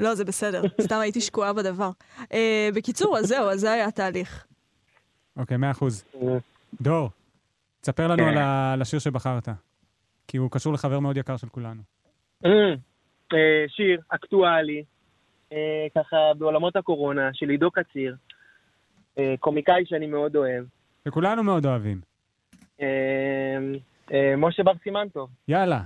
לא, 0.00 0.14
זה 0.14 0.24
בסדר. 0.24 0.62
סתם 0.80 0.96
הייתי 0.96 1.20
שקועה 1.20 1.52
בדבר. 1.52 1.90
אה, 2.32 2.68
בקיצור, 2.74 3.18
אז 3.18 3.26
זהו, 3.26 3.48
אז 3.48 3.60
זה 3.60 3.72
היה 3.72 3.86
התהליך. 3.86 4.46
אוקיי, 5.36 5.56
מאה 5.56 5.70
אחוז. 5.70 6.04
דור, 6.80 7.10
תספר 7.80 8.06
לנו. 8.06 8.26
על 8.72 8.82
השיר 8.82 8.98
שבחרת. 8.98 9.48
כי 10.28 10.36
הוא 10.36 10.50
קשור 10.50 10.72
לחבר 10.72 11.00
מאוד 11.00 11.16
יקר 11.16 11.36
של 11.36 11.48
כולנו. 11.48 11.82
שיר 13.68 14.00
אקטואלי, 14.08 14.84
ככה 15.94 16.16
בעולמות 16.38 16.76
הקורונה, 16.76 17.30
של 17.32 17.48
עידו 17.48 17.70
קציר, 17.70 18.16
אה, 19.18 19.34
קומיקאי 19.40 19.82
שאני 19.86 20.06
מאוד 20.06 20.36
אוהב, 20.36 20.64
וכולנו 21.06 21.42
מאוד 21.42 21.66
אוהבים. 21.66 22.00
אה, 22.80 22.86
אה, 24.12 24.36
משה 24.36 24.62
בר 24.62 24.72
סימנטוב. 24.82 25.30
יאללה. 25.48 25.80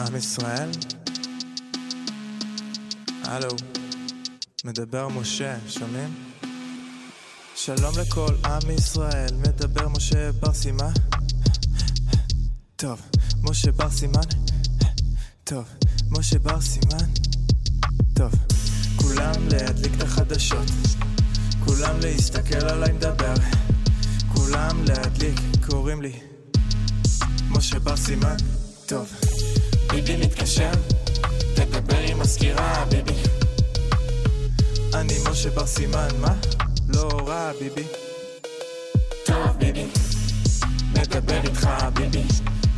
עם 0.00 0.16
ישראל? 0.16 0.68
הלו, 3.24 3.48
מדבר 4.64 5.08
משה, 5.20 5.54
שומעים? 5.68 6.08
שלום 7.54 7.92
לכל 8.00 8.34
עם 8.44 8.70
ישראל, 8.70 9.34
מדבר 9.48 9.88
משה 9.96 10.32
בר 10.40 10.52
סימן. 10.52 10.92
טוב, 12.76 13.00
משה 13.50 13.72
בר 13.72 13.90
סימן. 13.90 14.35
טוב, 15.48 15.64
משה 16.10 16.38
בר 16.38 16.60
סימן. 16.60 17.04
טוב, 18.14 18.32
כולם 18.96 19.48
להדליק 19.50 19.92
את 19.96 20.02
החדשות, 20.02 20.70
כולם 21.64 22.00
להסתכל 22.00 22.66
עליי 22.68 22.92
מדבר, 22.92 23.34
כולם 24.34 24.84
להדליק, 24.84 25.40
קוראים 25.66 26.02
לי 26.02 26.12
משה 27.50 27.78
בר 27.78 27.96
סימן. 27.96 28.36
טוב, 28.86 29.12
ביבי 29.90 30.16
מתקשר, 30.16 30.70
תדבר 31.54 31.98
עם 31.98 32.18
מזכירה, 32.18 32.84
ביבי. 32.90 33.22
אני 34.94 35.14
משה 35.30 35.50
בר 35.50 35.66
סימן, 35.66 36.08
מה? 36.20 36.34
לא 36.88 37.08
רע, 37.26 37.52
ביבי. 37.60 37.86
טוב, 39.26 39.56
ביבי. 39.58 39.86
מדבר 40.92 41.40
איתך, 41.44 41.68
ביבי. 41.94 42.22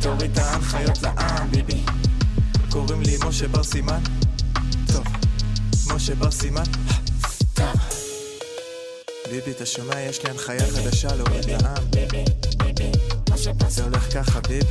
תוריד 0.01 0.31
את 0.31 0.37
ההנחיות 0.37 1.01
לעם, 1.01 1.51
ביבי. 1.51 1.83
קוראים 2.69 3.01
לי 3.01 3.17
משה 3.25 3.47
בר 3.47 3.63
סימן. 3.63 3.99
טוב, 4.93 5.05
משה 5.93 6.15
בר 6.15 6.31
סימן. 6.31 6.63
טוב. 7.53 7.75
ביבי, 9.31 9.51
אתה 9.51 9.65
שומע? 9.65 9.99
יש 9.99 10.23
לי 10.23 10.29
הנחיה 10.29 10.67
חדשה 10.67 11.15
להוריד 11.15 11.45
לעם. 11.45 11.83
זה 13.67 13.83
הולך 13.83 14.13
ככה, 14.13 14.39
ביב. 14.39 14.63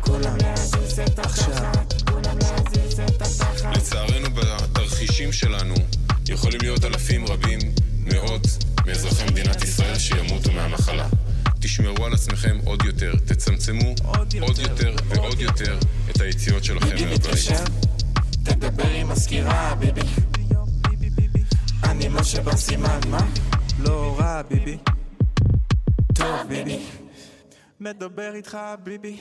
כולם 0.00 0.36
עכשיו. 1.16 1.72
לצערנו 3.74 4.30
בתרחישים 4.34 5.32
שלנו 5.32 5.74
יכולים 6.28 6.60
להיות 6.62 6.84
אלפים 6.84 7.26
רבים, 7.26 7.58
מאות, 7.98 8.46
מאזרחי 8.86 9.24
מדינת 9.24 9.64
ישראל 9.64 9.98
שימותו 9.98 10.52
מהמחלה. 10.52 11.08
תשמרו 11.60 12.04
על 12.06 12.12
עצמכם 12.12 12.58
עוד 12.64 12.84
יותר, 12.84 13.12
תצמצמו 13.24 13.94
עוד 14.04 14.34
יותר, 14.34 14.46
עוד 14.46 14.58
יותר 14.58 14.94
ועוד 15.08 15.24
עוד 15.24 15.40
יותר 15.40 15.78
את 16.20 16.24
היציאות 16.24 16.64
שלכם 16.64 16.88
ביבי 16.88 17.04
מהבית. 17.04 17.26
מתקשר, 17.26 17.64
תדבר 18.42 18.90
עם 18.90 19.08
מזכירה, 19.08 19.74
ביבי. 19.74 20.00
אני 21.84 22.08
משה 22.08 22.42
בר 22.42 22.56
סימן, 22.56 23.00
מה? 23.10 23.26
לא 23.78 24.16
רע, 24.18 24.42
ביבי. 24.42 24.78
טוב, 26.14 26.48
ביבי. 26.48 26.78
מדבר 27.80 28.34
איתך, 28.34 28.58
ביבי. 28.84 29.16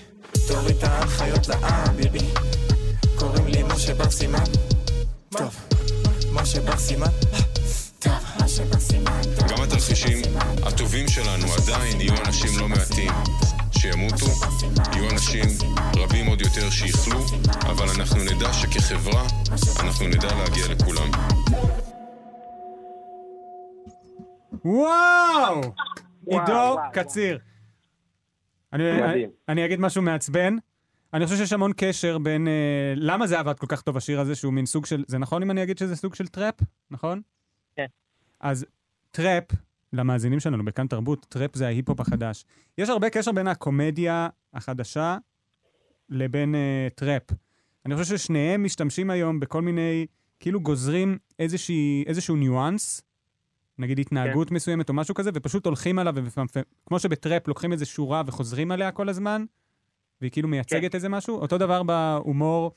תוריד 0.47 0.76
את 0.78 0.84
ההנחיות 0.84 1.47
לעם, 1.47 1.95
ביבי. 1.95 2.26
קוראים 3.16 3.47
לי 3.47 3.64
משה 3.64 3.93
בר 3.93 4.10
סימן. 4.10 4.43
טוב, 5.30 5.56
משה 6.34 6.62
בר 6.62 6.78
סימן. 6.78 7.12
גם 9.50 9.64
התרחישים 9.64 10.22
הטובים 10.64 11.08
שלנו 11.08 11.47
עדיין 11.54 12.02
יהיו 12.02 12.14
אנשים 12.26 12.60
לא 12.60 12.68
מעטים 12.70 13.12
שימותו, 13.82 14.26
יהיו 14.94 15.10
אנשים 15.12 15.46
רבים 15.96 16.26
עוד 16.26 16.42
יותר 16.42 16.70
שיחלו, 16.70 17.20
אבל 17.62 17.86
אנחנו 18.00 18.18
נדע 18.24 18.54
שכחברה 18.54 19.24
אנחנו 19.84 20.08
נדע 20.08 20.28
להגיע 20.28 20.68
לכולם. 20.68 21.12
וואו! 24.66 25.62
עידו. 26.28 26.78
קציר. 26.94 27.40
אני. 28.74 29.04
אני, 29.04 29.26
אני 29.50 29.66
אגיד 29.66 29.80
משהו 29.80 30.02
מעצבן. 30.02 30.56
אני 31.14 31.26
חושב 31.26 31.38
שיש 31.38 31.54
המון 31.54 31.72
קשר 31.78 32.18
בין... 32.18 32.48
אה, 32.48 32.94
למה 32.96 33.28
זה 33.28 33.40
עבד 33.40 33.60
כל 33.60 33.68
כך 33.70 33.82
טוב, 33.82 33.98
השיר 33.98 34.20
הזה, 34.20 34.36
שהוא 34.36 34.54
מין 34.54 34.66
סוג 34.66 34.86
של... 34.86 35.04
זה 35.08 35.18
נכון 35.18 35.42
אם 35.42 35.52
אני 35.52 35.64
אגיד 35.64 35.78
שזה 35.78 35.96
סוג 35.96 36.16
של 36.16 36.28
טראפ? 36.28 36.56
נכון? 36.92 37.22
כן. 37.76 37.86
אז 38.40 38.66
טראפ, 39.12 39.44
למאזינים 39.94 40.40
שלנו 40.40 40.66
בכאן 40.66 40.88
תרבות, 40.88 41.26
טראפ 41.30 41.56
זה 41.56 41.68
ההיפ-הופ 41.68 42.00
החדש. 42.00 42.46
יש 42.78 42.90
הרבה 42.90 43.10
קשר 43.10 43.32
בין 43.32 43.48
הקומדיה 43.48 44.28
החדשה 44.54 45.18
לבין 46.10 46.56
אה, 46.56 46.88
טראפ. 46.96 47.24
אני 47.86 47.96
חושב 47.96 48.18
ששניהם 48.18 48.64
משתמשים 48.64 49.10
היום 49.10 49.40
בכל 49.40 49.62
מיני... 49.62 50.06
כאילו 50.40 50.62
גוזרים 50.62 51.18
איזושהי, 51.40 52.04
איזשהו 52.08 52.36
ניואנס, 52.36 53.02
נגיד 53.78 54.00
התנהגות 54.00 54.52
מסוימת 54.52 54.90
או 54.90 54.94
משהו 54.94 55.16
כזה, 55.16 55.30
ופשוט 55.34 55.66
הולכים 55.66 56.00
עליו, 56.00 56.16
כמו 56.86 57.00
שבטראפ 57.00 57.48
לוקחים 57.48 57.72
איזה 57.72 57.86
שורה 57.86 58.24
וחוזרים 58.28 58.72
עליה 58.72 58.92
כל 58.92 59.10
הזמן, 59.10 59.46
והיא 60.22 60.32
כאילו 60.32 60.48
מייצגת 60.48 60.96
איזה 60.96 61.10
משהו, 61.10 61.36
אותו 61.36 61.58
דבר 61.58 61.84
בהומור, 61.84 62.72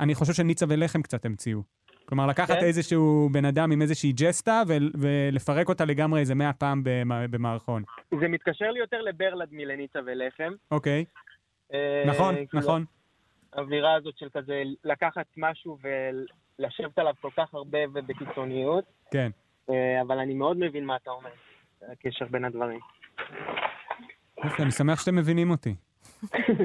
אני 0.00 0.14
חושב 0.14 0.32
שניצה 0.32 0.66
ולחם 0.68 1.02
קצת 1.02 1.24
המציאו. 1.24 1.62
כלומר, 2.12 2.26
לקחת 2.26 2.58
כן. 2.58 2.64
איזשהו 2.64 3.28
בן 3.32 3.44
אדם 3.44 3.72
עם 3.72 3.82
איזושהי 3.82 4.12
ג'סטה 4.12 4.62
ו- 4.68 4.72
ולפרק 5.00 5.68
אותה 5.68 5.84
לגמרי 5.84 6.20
איזה 6.20 6.34
מאה 6.34 6.52
פעם 6.52 6.82
במע- 6.84 7.26
במערכון. 7.30 7.82
זה 8.20 8.28
מתקשר 8.28 8.70
לי 8.70 8.78
יותר 8.80 9.02
לברלד 9.02 9.48
מלניצה 9.52 9.98
ולחם. 10.06 10.52
אוקיי, 10.70 11.04
אה, 11.72 12.04
נכון, 12.06 12.34
כאילו, 12.34 12.62
נכון. 12.62 12.84
האווירה 13.52 13.94
הזאת 13.94 14.18
של 14.18 14.28
כזה 14.34 14.62
לקחת 14.84 15.26
משהו 15.36 15.78
לשבת 16.58 16.98
עליו 16.98 17.14
כל 17.20 17.30
כך 17.36 17.54
הרבה 17.54 17.78
ובקיצוניות, 17.92 18.84
כן. 19.10 19.30
אה, 19.70 20.02
אבל 20.02 20.18
אני 20.18 20.34
מאוד 20.34 20.56
מבין 20.56 20.84
מה 20.84 20.96
אתה 20.96 21.10
אומר, 21.10 21.30
הקשר 21.92 22.24
בין 22.30 22.44
הדברים. 22.44 22.80
יופי, 24.44 24.62
אני 24.62 24.70
שמח 24.70 25.00
שאתם 25.00 25.16
מבינים 25.16 25.50
אותי. 25.50 25.74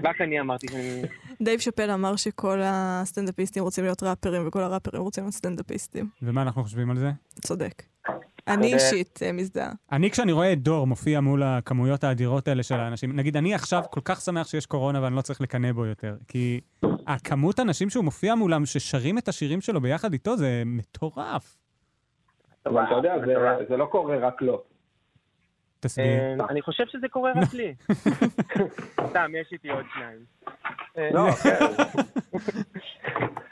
רק 0.03 0.21
אני 0.21 0.39
אמרתי 0.39 0.67
שאני... 0.67 1.01
דייב 1.41 1.59
שאפל 1.59 1.91
אמר 1.91 2.15
שכל 2.15 2.59
הסטנדאפיסטים 2.63 3.63
רוצים 3.63 3.83
להיות 3.83 4.03
ראפרים 4.03 4.47
וכל 4.47 4.61
הראפרים 4.61 5.01
רוצים 5.01 5.23
להיות 5.23 5.33
סטנדאפיסטים. 5.33 6.09
ומה 6.21 6.41
אנחנו 6.41 6.63
חושבים 6.63 6.91
על 6.91 6.97
זה? 6.97 7.11
צודק. 7.41 7.83
אני 8.47 8.73
אישית 8.73 9.19
אה, 9.23 9.31
מזדהה. 9.31 9.71
אני, 9.91 10.11
כשאני 10.11 10.31
רואה 10.31 10.53
את 10.53 10.61
דור 10.61 10.87
מופיע 10.87 11.19
מול 11.19 11.43
הכמויות 11.43 12.03
האדירות 12.03 12.47
האלה 12.47 12.63
של 12.63 12.75
האנשים, 12.75 13.15
נגיד, 13.15 13.37
אני 13.37 13.53
עכשיו 13.53 13.83
כל 13.91 14.01
כך 14.05 14.21
שמח 14.21 14.47
שיש 14.47 14.65
קורונה 14.65 15.03
ואני 15.03 15.15
לא 15.15 15.21
צריך 15.21 15.41
לקנא 15.41 15.71
בו 15.71 15.85
יותר, 15.85 16.15
כי 16.27 16.61
הכמות 17.07 17.59
האנשים 17.59 17.89
שהוא 17.89 18.03
מופיע 18.03 18.35
מולם, 18.35 18.65
ששרים 18.65 19.17
את 19.17 19.27
השירים 19.27 19.61
שלו 19.61 19.81
ביחד 19.81 20.13
איתו, 20.13 20.37
זה 20.37 20.63
מטורף. 20.65 21.57
אבל 22.65 22.83
אתה 22.83 22.93
יודע, 22.93 23.13
זה 23.69 23.77
לא 23.77 23.85
קורה 23.85 24.17
רק 24.17 24.41
לו. 24.41 24.63
תסביר. 25.79 26.05
אה, 26.05 26.35
אני 26.49 26.61
חושב 26.61 26.83
שזה 26.87 27.07
קורה 27.07 27.31
רק 27.35 27.53
לי. 27.53 27.75
סתם, 29.09 29.31
יש 29.41 29.47
איתי 29.51 29.69
עוד 29.69 29.85
שניים. 29.93 30.19
אה, 30.97 31.09
לא, 31.13 31.31
כן. 31.31 31.65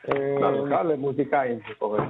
אה, 0.10 0.40
לא, 0.40 0.66
בכלל 0.66 0.88
למוזיקאים 0.88 1.60
זה 1.68 1.74
קורה. 1.80 2.06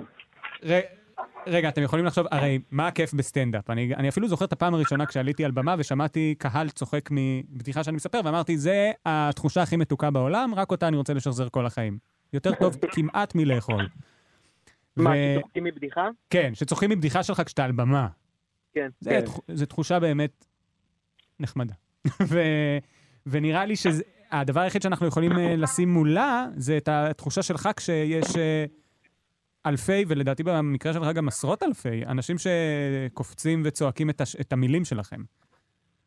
רגע, 1.47 1.69
אתם 1.69 1.81
יכולים 1.81 2.05
לחשוב, 2.05 2.27
הרי 2.31 2.59
מה 2.71 2.87
הכיף 2.87 3.13
בסטנדאפ? 3.13 3.69
אני, 3.69 3.95
אני 3.95 4.09
אפילו 4.09 4.27
זוכר 4.27 4.45
את 4.45 4.53
הפעם 4.53 4.73
הראשונה 4.73 5.05
כשעליתי 5.05 5.45
על 5.45 5.51
במה 5.51 5.75
ושמעתי 5.77 6.35
קהל 6.37 6.69
צוחק 6.69 7.09
מבדיחה 7.11 7.83
שאני 7.83 7.95
מספר, 7.95 8.21
ואמרתי, 8.25 8.57
זה 8.57 8.91
התחושה 9.05 9.61
הכי 9.61 9.77
מתוקה 9.77 10.11
בעולם, 10.11 10.53
רק 10.55 10.71
אותה 10.71 10.87
אני 10.87 10.97
רוצה 10.97 11.13
לשחזר 11.13 11.49
כל 11.49 11.65
החיים. 11.65 11.97
יותר 12.33 12.55
טוב 12.55 12.75
כמעט 12.95 13.35
מלאכול. 13.35 13.87
מה, 14.97 15.09
ו- 15.09 15.35
שצוחקים 15.39 15.63
מבדיחה? 15.63 16.07
כן, 16.29 16.51
שצוחקים 16.55 16.89
מבדיחה 16.89 17.23
שלך 17.23 17.41
כשאתה 17.45 17.65
על 17.65 17.71
במה. 17.71 18.07
כן. 18.75 18.89
זה, 18.99 19.09
כן. 19.09 19.21
תח- 19.25 19.39
זה 19.47 19.65
תחושה 19.65 19.99
באמת 19.99 20.45
נחמדה. 21.39 21.73
ו, 22.29 22.39
ונראה 23.25 23.65
לי 23.65 23.73
שהדבר 23.75 24.59
היחיד 24.61 24.81
שאנחנו 24.81 25.07
יכולים 25.07 25.31
אה, 25.31 25.55
לשים 25.55 25.93
מולה, 25.93 26.45
זה 26.55 26.77
את 26.77 26.87
התחושה 26.87 27.43
שלך 27.43 27.69
כשיש 27.77 28.35
אה, 28.37 28.65
אלפי, 29.65 30.05
ולדעתי 30.07 30.43
במקרה 30.43 30.93
שלך 30.93 31.07
גם 31.15 31.27
עשרות 31.27 31.63
אלפי, 31.63 32.05
אנשים 32.05 32.35
שקופצים 32.37 33.61
וצועקים 33.65 34.09
את, 34.09 34.21
הש, 34.21 34.35
את 34.35 34.53
המילים 34.53 34.85
שלכם. 34.85 35.21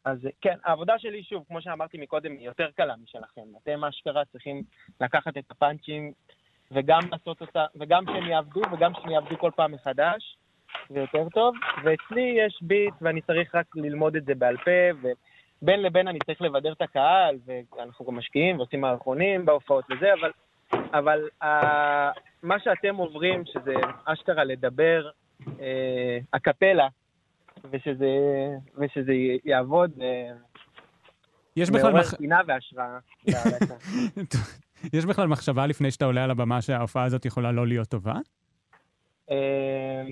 אז 0.04 0.18
כן, 0.40 0.54
העבודה 0.64 0.94
שלי, 0.98 1.22
שוב, 1.22 1.44
כמו 1.48 1.62
שאמרתי 1.62 1.98
מקודם, 1.98 2.32
היא 2.32 2.46
יותר 2.46 2.66
קלה 2.76 2.94
משלכם. 3.02 3.40
אתם 3.62 3.84
אשכרה 3.84 4.22
צריכים 4.32 4.62
לקחת 5.00 5.36
את 5.38 5.50
הפאנצ'ים 5.50 6.12
וגם 6.70 7.00
לעשות 7.10 7.40
אותה, 7.40 7.64
וגם 7.80 8.04
שהם 8.06 8.26
יעבדו, 8.26 8.60
וגם 8.72 8.92
שהם 8.94 9.10
יעבדו 9.10 9.38
כל 9.38 9.50
פעם 9.56 9.72
מחדש, 9.72 10.37
זה 10.88 10.98
יותר 10.98 11.28
טוב. 11.28 11.54
ואצלי 11.84 12.36
יש 12.46 12.58
ביט, 12.62 12.94
ואני 13.00 13.20
צריך 13.20 13.54
רק 13.54 13.66
ללמוד 13.76 14.16
את 14.16 14.24
זה 14.24 14.34
בעל 14.34 14.56
פה, 14.56 15.10
ובין 15.62 15.82
לבין 15.82 16.08
אני 16.08 16.18
צריך 16.26 16.42
לבדר 16.42 16.72
את 16.72 16.82
הקהל, 16.82 17.36
ואנחנו 17.76 18.04
גם 18.04 18.16
משקיעים 18.16 18.56
ועושים 18.56 18.80
מערכונים 18.80 19.44
בהופעות 19.44 19.84
וזה, 19.90 20.06
אבל, 20.20 20.30
אבל 20.92 21.28
uh, 21.42 21.46
מה 22.42 22.60
שאתם 22.64 22.96
עוברים, 22.96 23.42
שזה 23.46 23.74
אשכרה 24.04 24.44
לדבר 24.44 25.10
אה, 25.60 26.18
הקפלה, 26.32 26.88
ושזה, 27.70 28.06
ושזה 28.78 29.12
יעבוד, 29.44 29.90
אה, 30.00 30.30
יש 31.56 31.70
בכלל, 31.70 31.82
מעורר 31.82 32.00
מח... 32.00 32.14
טינה 32.14 32.40
והשראה. 32.46 32.98
יש 34.96 35.04
בכלל 35.04 35.26
מחשבה 35.26 35.66
לפני 35.66 35.90
שאתה 35.90 36.04
עולה 36.04 36.24
על 36.24 36.30
הבמה 36.30 36.62
שההופעה 36.62 37.04
הזאת 37.04 37.24
יכולה 37.24 37.52
לא 37.52 37.66
להיות 37.66 37.88
טובה? 37.88 38.14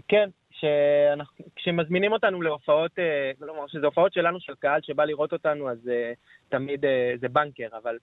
כן, 0.09 0.28
שאנחנו, 0.61 1.44
כשמזמינים 1.57 2.12
אותנו 2.12 2.42
להופעות, 2.42 2.98
אה, 2.98 3.30
כלומר, 3.38 3.66
שזה 3.66 3.86
הופעות 3.86 4.12
שלנו, 4.12 4.40
של 4.40 4.54
קהל 4.54 4.80
שבא 4.82 5.04
לראות 5.04 5.32
אותנו, 5.32 5.70
אז 5.70 5.88
אה, 5.88 6.12
תמיד 6.48 6.84
אה, 6.84 7.14
זה 7.20 7.28
בנקר, 7.28 7.68
אבל 7.82 7.98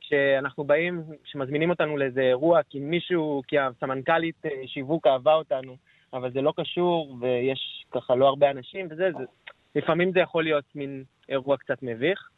כשאנחנו 0.00 0.64
באים, 0.64 1.02
כשמזמינים 1.24 1.70
אותנו 1.70 1.96
לאיזה 1.96 2.20
אירוע, 2.20 2.60
כי 2.70 2.80
מישהו, 2.80 3.42
כי 3.48 3.58
הסמנכ"לית 3.58 4.46
אה, 4.46 4.50
שיווק 4.66 5.06
אהבה 5.06 5.34
אותנו, 5.34 5.76
אבל 6.12 6.32
זה 6.32 6.40
לא 6.40 6.52
קשור, 6.56 7.16
ויש 7.20 7.84
ככה 7.90 8.14
לא 8.14 8.28
הרבה 8.28 8.50
אנשים 8.50 8.86
וזה, 8.90 9.10
זה, 9.18 9.24
לפעמים 9.74 10.12
זה 10.12 10.20
יכול 10.20 10.44
להיות 10.44 10.64
מין 10.74 11.04
אירוע 11.28 11.56
קצת 11.56 11.82
מביך. 11.82 12.28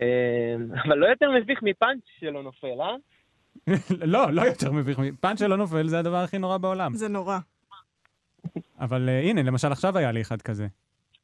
אה, 0.00 0.54
אבל 0.84 0.98
לא 0.98 1.06
יותר 1.06 1.30
מביך 1.30 1.62
מפאנץ' 1.62 2.02
שלא 2.18 2.42
נופל, 2.42 2.80
אה? 2.80 2.96
לא, 4.14 4.30
לא 4.32 4.42
יותר 4.42 4.72
מביך. 4.72 4.98
פאנץ' 5.20 5.38
שלא 5.38 5.56
נופל 5.56 5.86
זה 5.88 5.98
הדבר 5.98 6.16
הכי 6.16 6.38
נורא 6.38 6.58
בעולם. 6.58 6.94
זה 6.94 7.08
נורא. 7.08 7.38
אבל 8.80 9.08
uh, 9.08 9.24
הנה, 9.30 9.42
למשל 9.42 9.72
עכשיו 9.72 9.98
היה 9.98 10.12
לי 10.12 10.20
אחד 10.20 10.42
כזה. 10.42 10.66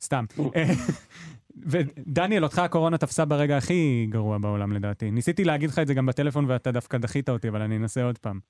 סתם. 0.00 0.24
אה, 0.56 0.62
ודניאל, 1.70 2.44
אותך 2.44 2.58
הקורונה 2.58 2.98
תפסה 2.98 3.24
ברגע 3.24 3.56
הכי 3.56 4.06
גרוע 4.10 4.38
בעולם 4.38 4.72
לדעתי. 4.72 5.10
ניסיתי 5.10 5.44
להגיד 5.44 5.70
לך 5.70 5.78
את 5.78 5.86
זה 5.86 5.94
גם 5.94 6.06
בטלפון 6.06 6.44
ואתה 6.48 6.72
דווקא 6.72 6.98
דחית 6.98 7.28
אותי, 7.28 7.48
אבל 7.48 7.62
אני 7.62 7.76
אנסה 7.76 8.04
עוד 8.04 8.18
פעם. 8.18 8.40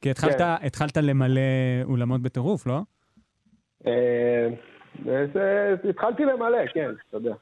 כי 0.00 0.10
התחלת, 0.10 0.38
כן. 0.38 0.66
התחלת 0.66 0.96
למלא 0.96 1.40
אולמות 1.84 2.22
בטירוף, 2.22 2.66
לא? 2.66 2.80
אה, 3.86 4.48
זה- 5.04 5.74
התחלתי 5.90 6.24
למלא, 6.24 6.58
כן, 6.74 6.90
אתה 7.08 7.16
יודע. 7.16 7.34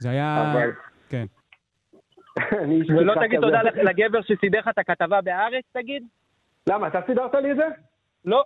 זה 0.00 0.10
היה... 0.10 0.52
אבל- 0.52 0.70
כן. 1.08 1.26
ולא 2.96 3.14
תגיד. 3.26 3.40
תודה 3.40 3.62
לגבר 3.62 4.22
שסידר 4.22 4.58
לך 4.58 4.68
את 4.68 4.78
הכתבה 4.78 5.20
בהארץ, 5.20 5.64
תגיד? 5.72 6.02
למה, 6.68 6.88
אתה 6.88 7.00
סידרת 7.06 7.34
לי 7.34 7.50
את 7.52 7.56
זה? 7.56 7.66
לא. 8.24 8.44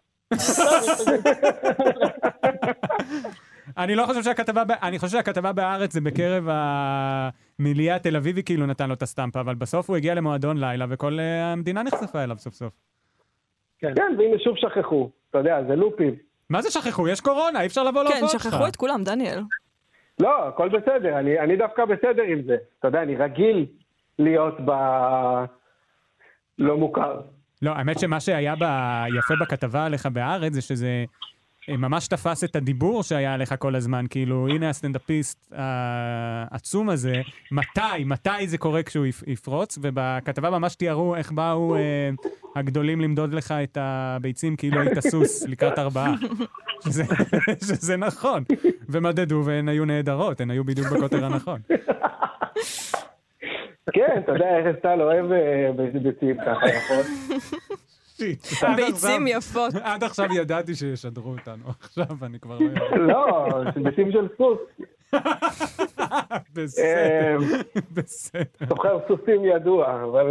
אני 3.79 3.95
לא 3.95 4.07
חושב 4.07 4.22
שהכתבה. 4.22 4.62
אני 4.83 4.99
חושב 4.99 5.12
שהכתבה 5.12 5.53
בהארץ 5.53 5.93
זה 5.93 6.01
בקרב 6.01 6.49
המיליה 6.51 7.97
התל 7.97 8.16
אביבי 8.16 8.43
כאילו 8.43 8.66
נתן 8.66 8.89
לו 8.89 8.95
את 8.95 9.03
הסטמפה, 9.03 9.41
אבל 9.41 9.55
בסוף 9.55 9.89
הוא 9.89 9.97
הגיע 9.97 10.14
למועדון 10.14 10.57
לילה 10.59 10.87
וכל 10.89 11.18
אה, 11.20 11.53
המדינה 11.53 11.83
נחשפה 11.83 12.24
אליו 12.24 12.39
סוף 12.39 12.55
סוף. 12.55 12.72
כן, 13.79 13.95
והנה 14.18 14.39
שוב 14.45 14.57
שכחו. 14.57 15.11
אתה 15.31 15.39
יודע, 15.39 15.62
זה 15.68 15.77
לופים. 15.77 16.14
מה 16.51 16.62
זה 16.62 16.70
שכחו? 16.70 17.09
יש 17.09 17.20
קורונה, 17.20 17.61
אי 17.61 17.66
אפשר 17.66 17.85
לבוא 17.85 18.05
כן, 18.05 18.11
להופעות 18.11 18.31
שלך. 18.31 18.43
שכחו 18.43 18.66
את 18.66 18.77
כולם, 18.77 19.05
דניאל. 19.05 19.43
לא, 20.20 20.49
הכל 20.49 20.68
בסדר, 20.68 21.18
אני, 21.18 21.41
אני 21.41 21.57
דווקא 21.57 21.85
בסדר 21.85 22.22
עם 22.22 22.43
זה. 22.47 22.57
אתה 22.79 22.89
יודע, 22.89 23.03
אני 23.03 23.16
רגיל 23.16 23.66
להיות 24.18 24.55
ב... 24.64 24.70
לא 26.59 26.77
מוכר. 26.77 27.20
לא, 27.63 27.71
האמת 27.71 27.99
שמה 27.99 28.21
שהיה 28.21 28.55
ב... 28.61 28.65
יפה 29.19 29.35
בכתבה 29.41 29.85
עליך 29.87 30.07
בהארץ 30.07 30.53
זה 30.53 30.61
שזה 30.61 31.05
אה, 31.69 31.77
ממש 31.77 32.09
תפס 32.09 32.45
את 32.45 32.57
הדיבור 32.57 33.03
שהיה 33.03 33.35
עליך 33.35 33.55
כל 33.59 33.75
הזמן. 33.75 34.05
כאילו, 34.11 34.49
הנה 34.49 34.71
הסטנדאפיסט 34.71 35.53
העצום 35.53 36.89
הזה, 36.89 37.23
מתי, 37.51 38.05
מתי 38.05 38.47
זה 38.47 38.59
קורה 38.59 38.83
כשהוא 38.83 39.07
יפ... 39.07 39.23
יפרוץ, 39.27 39.79
ובכתבה 39.83 40.51
ממש 40.51 40.75
תיארו 40.75 41.17
איך 41.17 41.33
באו 41.33 41.77
אה, 41.77 42.11
הגדולים 42.57 43.01
למדוד 43.01 43.35
לך 43.35 43.53
את 43.53 43.79
הביצים 43.81 44.57
כאילו 44.57 44.81
היית 44.81 44.99
סוס 45.01 45.43
לקראת 45.43 45.79
ארבעה. 45.79 46.15
שזה, 46.85 47.05
שזה 47.67 47.97
נכון. 47.97 48.45
ומדדו 48.89 49.43
והן 49.45 49.69
היו 49.69 49.85
נהדרות, 49.85 50.41
הן 50.41 50.51
היו 50.51 50.65
בדיוק 50.65 50.89
בקוטר 50.89 51.25
הנכון. 51.25 51.61
כן, 53.93 54.20
אתה 54.24 54.32
יודע, 54.32 54.57
ארז 54.57 54.76
טל 54.82 55.03
אוהב 55.03 55.32
אה, 55.32 55.70
ביצים 56.03 56.37
ככה, 56.47 56.66
נכון? 56.76 57.03
ביצים 58.76 58.93
עכשיו- 58.95 59.26
יפות. 59.39 59.74
עד 59.82 60.05
עכשיו 60.05 60.26
ידעתי 60.37 60.74
שישדרו 60.74 61.30
אותנו, 61.30 61.64
עכשיו 61.80 62.07
אני 62.22 62.41
כבר 62.41 62.59
לא 62.59 62.64
יודע. 62.64 62.97
לא, 62.97 63.49
ביצים 63.76 64.12
של 64.12 64.28
סוס. 64.39 64.59
בסדר, 66.55 66.87
אה, 66.87 67.37
בסדר. 67.93 68.66
סוחר 68.68 68.99
סוסים 69.09 69.45
ידוע, 69.45 70.03
אבל... 70.05 70.26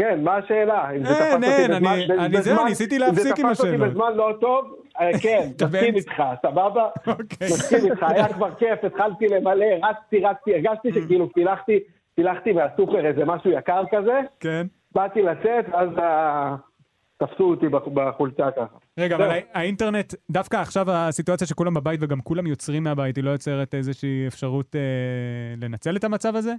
אה, 0.00 0.04
כן, 0.04 0.24
מה 0.24 0.36
השאלה? 0.36 0.90
אם 0.90 1.04
זה 1.04 1.08
אין, 1.12 1.16
תפס 1.16 1.34
אותי 1.34 1.46
אין, 1.62 1.70
בזמן- 1.70 1.86
אני- 1.92 2.04
בזמן- 2.04 2.18
אני 2.24 2.42
זהו, 2.42 2.64
ניסיתי 2.64 2.98
להפסיק 2.98 3.38
עם 3.38 3.46
אם 3.46 3.54
זה 3.54 3.58
תפס 3.58 3.60
השאלות. 3.60 3.80
אותי 3.80 3.90
בזמן 3.90 4.12
לא 4.16 4.32
טוב, 4.40 4.64
אה, 5.00 5.10
כן, 5.22 5.48
מסכים. 5.64 5.94
איתך, 5.94 6.22
סבבה? 6.42 6.88
אוקיי. 7.06 7.48
מסכים 7.48 7.84
איתך, 7.92 8.02
היה 8.02 8.28
כבר 8.32 8.54
כיף, 8.54 8.84
התחלתי 8.84 9.28
למלא, 9.28 9.64
רצתי, 9.82 10.20
רצתי, 10.20 10.54
הרגשתי 10.54 10.88
Mm. 10.90 10.94
שכאילו 10.94 11.32
פילחתי, 11.32 11.78
פילחתי 12.14 12.52
מהסופר 12.52 13.06
איזה 13.06 13.24
משהו 13.24 13.50
יקר 13.50 13.82
כזה, 13.90 14.20
כן. 14.40 14.66
באתי 14.94 15.22
לצאת, 15.22 15.64
ואז 15.72 15.88
אה, 15.98 16.54
תפסו 17.18 17.44
אותי 17.50 17.68
בח- 17.68 17.88
בחולצה 17.94 18.50
ככה. 18.56 18.76
רגע. 18.98 19.16
אבל 19.16 19.30
הא- 19.30 19.40
האינטרנט, 19.54 20.14
דווקא 20.30 20.56
עכשיו 20.56 20.86
הסיטואציה 20.90 21.46
שכולם 21.46 21.74
בבית 21.74 22.00
וגם 22.02 22.20
כולם 22.20 22.46
יוצרים 22.46 22.82
מהבית, 22.84 23.16
היא 23.16 23.24
לא 23.24 23.30
יוצרת 23.30 23.74
איזושהי 23.74 24.26
אפשרות 24.26 24.76
אה, 24.76 24.80
לנצל 25.60 25.96
את 25.96 26.04
המצב 26.04 26.36
הזה? 26.36 26.54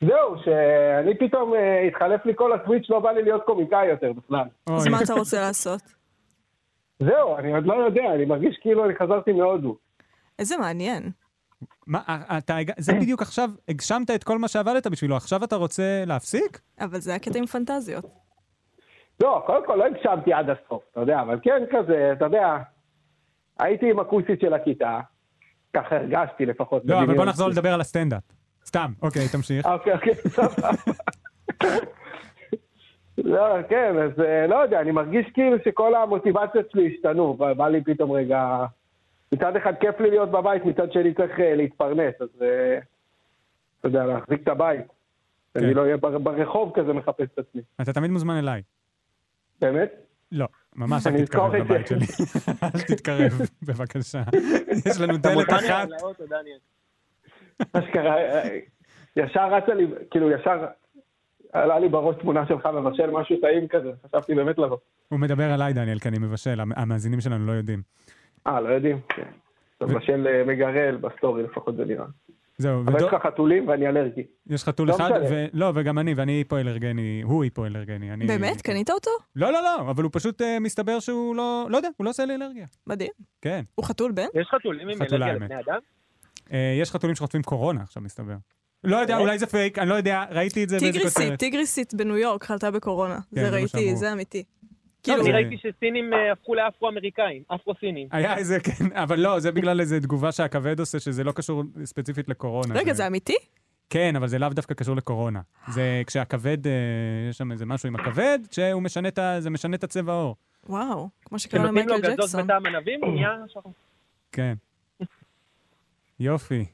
זהו, 0.00 0.36
שאני 0.44 1.18
פתאום 1.18 1.54
אה, 1.54 1.82
התחלף 1.82 2.26
לי 2.26 2.32
כל 2.36 2.52
הסוויץ', 2.52 2.90
לא 2.90 3.00
בא 3.00 3.10
לי 3.10 3.22
להיות 3.22 3.42
קומיקאי 3.44 3.86
יותר 3.86 4.12
בכלל. 4.12 4.44
אז 4.66 4.86
מה 4.86 4.98
אתה 5.04 5.12
רוצה 5.14 5.40
לעשות? 5.40 5.80
זהו, 6.98 7.36
אני 7.36 7.54
עוד 7.54 7.66
לא 7.66 7.74
יודע, 7.74 8.14
אני 8.14 8.24
מרגיש 8.24 8.58
כאילו 8.62 8.84
אני 8.84 8.94
חזרתי 8.94 9.32
מהודו. 9.32 9.76
איזה 10.38 10.56
מעניין. 10.56 11.10
מה, 11.86 12.00
אה, 12.08 12.38
אתה, 12.38 12.56
זה 12.78 12.92
בדיוק 12.92 13.22
עכשיו, 13.22 13.50
הגשמת 13.68 14.10
את 14.10 14.24
כל 14.24 14.38
מה 14.38 14.48
שעבדת 14.48 14.86
בשבילו, 14.86 15.16
עכשיו 15.16 15.44
אתה 15.44 15.56
רוצה 15.56 16.02
להפסיק? 16.06 16.60
אבל 16.80 17.00
זה 17.00 17.14
הקטע 17.14 17.38
עם 17.38 17.46
פנטזיות. 17.46 18.04
לא, 19.20 19.42
קודם 19.46 19.66
כל 19.66 19.74
לא 19.74 19.84
הגשמתי 19.84 20.32
עד 20.32 20.46
הסוף, 20.50 20.82
אתה 20.92 21.00
יודע, 21.00 21.20
אבל 21.20 21.38
כן 21.42 21.64
כזה, 21.70 22.12
אתה 22.12 22.24
יודע, 22.24 22.56
הייתי 23.58 23.90
עם 23.90 23.98
הכוסית 23.98 24.40
של 24.40 24.54
הכיתה, 24.54 25.00
ככה 25.74 25.96
הרגשתי 25.96 26.46
לפחות. 26.46 26.82
לא, 26.84 27.02
אבל 27.02 27.16
בוא. 27.16 27.24
נחזור 27.24 27.48
לדבר 27.48 27.74
על 27.74 27.80
הסטנדאפ. 27.80 28.35
סתם, 28.76 28.92
אוקיי, 29.02 29.28
תמשיך. 29.32 29.66
אוקיי, 29.66 29.92
אוקיי, 29.92 30.14
סבבה. 30.14 30.70
לא, 33.18 33.62
כן, 33.68 33.94
אז 34.04 34.20
אה, 34.20 34.46
לא 34.46 34.54
יודע, 34.56 34.80
אני 34.80 34.90
מרגיש 34.92 35.26
כאילו 35.34 35.56
שכל 35.64 35.94
המוטיבציות 35.94 36.70
שלי 36.70 36.94
השתנו, 36.94 37.34
בא 37.34 37.68
לי 37.68 37.84
פתאום 37.84 38.12
רגע... 38.12 38.64
מצד 39.32 39.56
אחד 39.56 39.72
כיף 39.80 40.00
לי 40.00 40.10
להיות 40.10 40.30
בבית, 40.30 40.64
מצד 40.64 40.92
שני 40.92 41.14
צריך 41.14 41.40
אה, 41.40 41.54
להתפרנס, 41.54 42.14
אז 42.20 42.28
אה, 42.42 42.78
אתה 43.80 43.88
יודע, 43.88 44.04
להחזיק 44.04 44.42
את 44.42 44.48
הבית. 44.48 44.80
כן. 45.54 45.64
אני 45.64 45.74
לא 45.74 45.82
אהיה 45.82 45.96
בר- 45.96 46.18
ברחוב 46.18 46.72
כזה 46.74 46.92
מחפש 46.92 47.26
את 47.34 47.38
עצמי. 47.38 47.62
אתה 47.80 47.92
תמיד 47.92 48.10
מוזמן 48.10 48.36
אליי. 48.38 48.62
באמת? 49.60 49.92
לא, 50.32 50.46
ממש 50.76 51.06
אני 51.06 51.20
אל 51.20 51.24
תתקרב. 51.24 51.54
לבית 51.54 51.86
שלי. 51.86 52.06
אל 52.74 52.80
תתקרב, 52.80 53.32
בבקשה. 53.62 54.22
יש 54.90 55.00
לנו 55.00 55.16
דלת 55.16 55.50
אחת. 55.50 55.88
דניאל. 57.62 57.88
אשכרה, 57.88 58.16
אה, 58.16 58.58
ישר 59.16 59.54
רצה 59.54 59.74
לי, 59.74 59.86
כאילו 60.10 60.30
ישר 60.30 60.66
עלה 61.52 61.78
לי 61.78 61.88
בראש 61.88 62.16
תמונה 62.20 62.46
שלך 62.48 62.66
מבשל 62.66 63.10
משהו 63.10 63.36
טעים 63.40 63.68
כזה, 63.68 63.90
חשבתי 64.06 64.34
באמת 64.34 64.58
לבוא. 64.58 64.76
הוא 65.08 65.20
מדבר 65.20 65.52
עליי, 65.52 65.72
דניאל, 65.72 65.98
כי 65.98 66.08
אני 66.08 66.18
מבשל, 66.18 66.60
המ- 66.60 66.72
המאזינים 66.76 67.20
שלנו 67.20 67.46
לא 67.46 67.52
יודעים. 67.52 67.82
אה, 68.46 68.60
לא 68.60 68.68
יודעים? 68.68 69.00
כן. 69.08 69.22
אתה 69.78 69.86
מבשל 69.86 70.26
אה, 70.26 70.44
מגרל 70.46 70.96
בסטורי, 70.96 71.42
לפחות 71.42 71.76
זה 71.76 71.84
נראה. 71.84 72.04
זהו, 72.58 72.80
אבל 72.82 72.96
יש 72.96 73.02
ודו- 73.02 73.16
לך 73.16 73.22
חתולים 73.26 73.68
ואני 73.68 73.88
אלרגי. 73.88 74.22
יש 74.46 74.64
חתול 74.64 74.88
לא 74.88 74.94
אחד. 74.96 75.10
ו- 75.30 75.46
לא, 75.52 75.72
וגם 75.74 75.98
אני, 75.98 76.14
ואני 76.14 76.32
היפואלרגני, 76.32 77.22
הוא 77.24 77.44
היפואלרגני. 77.44 78.12
אני- 78.12 78.26
באמת? 78.26 78.60
קנית 78.62 78.90
אותו? 78.90 79.10
לא, 79.36 79.52
לא, 79.52 79.62
לא, 79.62 79.80
אבל 79.90 80.02
הוא 80.02 80.10
פשוט 80.14 80.42
אה, 80.42 80.60
מסתבר 80.60 81.00
שהוא 81.00 81.36
לא, 81.36 81.66
לא 81.70 81.76
יודע, 81.76 81.88
הוא 81.96 82.04
לא 82.04 82.10
עושה 82.10 82.24
לי 82.24 82.34
אלרגיה. 82.34 82.66
מדהים. 82.86 83.10
כן. 83.42 83.60
הוא 83.74 83.84
חתול 83.86 84.12
בן? 84.12 84.26
יש 84.34 84.48
חתולים 84.54 84.88
עם 84.88 85.02
אלרגיה. 85.02 85.32
לבני 85.34 85.54
אדם? 85.60 85.78
אה, 86.52 86.76
יש 86.80 86.90
חתולים 86.90 87.16
שחוטפים 87.16 87.42
קורונה 87.42 87.82
עכשיו, 87.82 88.02
מסתבר. 88.02 88.36
לא 88.84 88.96
יודע? 88.96 89.18
אולי 89.18 89.38
זה 89.38 89.46
פייק, 89.46 89.78
אני 89.78 89.88
לא 89.88 89.94
יודע, 89.94 90.24
ראיתי 90.30 90.64
את 90.64 90.68
זה 90.68 90.78
באיזה 90.80 90.92
טיגריסית, 90.92 91.22
כותרת. 91.22 91.38
טיגריסית 91.38 91.94
בניו 91.94 92.16
יורק 92.16 92.44
חלתה 92.44 92.70
בקורונה. 92.70 93.18
כן, 93.34 93.40
זה 93.40 93.50
ראיתי. 93.50 93.96
זה 93.96 94.12
אמיתי. 94.12 94.44
כאילו, 95.02 95.22
אני 95.22 95.32
ראיתי 95.32 95.56
שסינים 95.56 96.14
אה, 96.14 96.32
הפכו 96.32 96.54
לאפרו-אמריקאים, 96.54 97.42
אפרו-סינים. 97.54 98.08
היה 98.10 98.36
איזה, 98.36 98.60
כן, 98.60 98.96
אבל 99.02 99.20
לא, 99.20 99.40
זה 99.40 99.52
בגלל 99.52 99.80
איזה 99.80 100.00
תגובה 100.00 100.32
שהכבד 100.32 100.80
עושה, 100.80 101.00
שזה 101.00 101.24
לא 101.24 101.32
קשור 101.32 101.62
ספציפית 101.84 102.28
לקורונה. 102.28 102.74
רגע, 102.74 102.92
זה 102.92 103.06
אמיתי? 103.06 103.36
כן, 103.90 104.16
אבל 104.16 104.28
זה 104.28 104.38
לאו 104.38 104.48
דווקא 104.48 104.74
קשור 104.74 104.96
לקורונה. 104.96 105.40
זה 105.68 106.02
כשהכבד, 106.06 106.66
אה, 106.66 106.72
יש 107.30 107.38
שם 107.38 107.52
איזה 107.52 107.66
משהו 107.66 107.86
עם 107.86 107.96
הכבד, 107.96 108.38
שהוא 108.50 108.82
משנה 108.82 109.08
את 109.08 109.18
ה... 109.18 109.36
זה 109.40 109.50
משנה 109.50 109.76
את 109.76 109.84
הצבע 109.84 110.12
עור. 110.12 110.36
וואו, 110.68 111.08
כמו 111.24 111.38
שקרה 111.38 111.60
כשנותנים 111.60 111.88
לו 111.88 111.94
למייקל 111.94 112.16
גזוז 112.16 112.24
ג'קסון. 112.24 112.44
בטעם 112.44 112.66
ענבים, 112.66 113.00
נהיה 113.04 113.36
שחור. 113.48 113.72
כן. 114.32 114.54
יופי. 116.20 116.64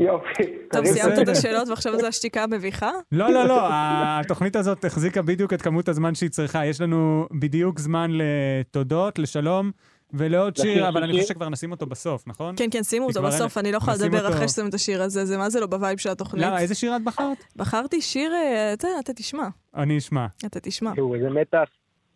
יופי. 0.00 0.42
טוב. 0.72 0.84
סיימת 0.86 1.18
את 1.18 1.28
השאלות 1.28 1.68
ועכשיו 1.68 2.00
זו 2.00 2.06
השתיקה 2.06 2.42
המביכה? 2.42 2.90
לא, 3.12 3.32
לא, 3.32 3.48
לא, 3.48 3.60
התוכנית 3.70 4.56
הזאת 4.56 4.84
החזיקה 4.84 5.22
בדיוק 5.22 5.52
את 5.52 5.62
כמות 5.62 5.88
הזמן 5.88 6.14
שהיא 6.14 6.30
צריכה. 6.30 6.66
יש 6.66 6.80
לנו 6.80 7.26
בדיוק 7.40 7.78
זמן 7.78 8.10
לתודות, 8.12 9.18
לשלום 9.18 9.70
ולעוד 10.12 10.56
שיר, 10.56 10.88
אבל 10.88 11.02
אני? 11.02 11.12
חושב 11.12 11.24
שכבר 11.24 11.48
נשים 11.48 11.70
אותו 11.70 11.86
בסוף, 11.86 12.26
נכון? 12.26 12.54
כן, 12.58 12.68
כן, 12.70 12.82
שימו 12.82 13.06
אותו 13.06 13.22
בסוף, 13.22 13.58
אני 13.58 13.72
לא 13.72 13.76
יכולה 13.76 13.96
לדבר 13.96 14.28
אחרי 14.28 14.48
ששמים 14.48 14.68
את 14.68 14.74
השיר 14.74 15.02
הזה, 15.02 15.24
זה 15.24 15.38
מה 15.38 15.50
זה 15.50 15.60
לא 15.60 15.66
ב 15.66 15.72
vibe 15.72 15.98
של 15.98 16.10
התוכנית. 16.10 16.44
למה, 16.44 16.60
איזה 16.60 16.74
שיר 16.74 16.96
את 16.96 17.04
בחרת? 17.04 17.44
בחרתי 17.56 18.00
שיר, 18.00 18.34
אה, 18.34 18.72
אתה 18.72 18.88
אתה 19.00 19.12
תשמע, 19.12 19.48
אני 19.74 19.98
אשמע. 19.98 20.26
אתה 20.46 20.60
תשמע. 20.60 20.92
איזה 21.14 21.30
מתח. 21.30 21.68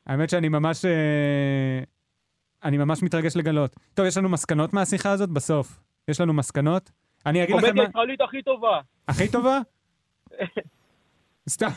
האמת 0.06 0.30
שאני 0.30 0.48
ממש... 0.48 0.84
אה, 0.84 0.90
אני 2.64 2.78
ממש 2.78 3.02
מתרגש 3.02 3.36
לגלות. 3.36 3.76
טוב, 3.94 4.06
יש 4.06 4.16
לנו 4.16 4.28
מסקנות 4.28 4.72
מהשיחה 4.72 5.10
הזאת 5.10 5.30
בסוף. 5.30 5.78
יש 6.08 6.20
לנו 6.20 6.32
מסקנות. 6.32 6.90
אני 7.26 7.44
אגיד 7.44 7.56
לכם 7.56 7.66
קומדיה 7.66 7.82
מה... 7.82 7.88
ישראלית 7.88 8.20
הכי 8.20 8.42
טובה. 8.42 8.80
הכי 9.08 9.28
טובה? 9.32 9.58
סתם. 11.48 11.68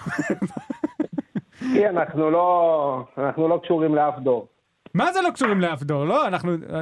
כי 1.59 1.88
אנחנו 1.89 2.32
לא, 2.32 3.07
אנחנו 3.17 3.47
לא 3.47 3.59
קשורים 3.63 3.95
לאף 3.95 4.19
דור. 4.19 4.47
מה 4.93 5.13
זה 5.13 5.21
לא 5.21 5.30
קשורים 5.30 5.61
לאף 5.61 5.84
דור? 5.84 6.05
לא, 6.05 6.28
אנחנו... 6.28 6.51
אה, 6.51 6.82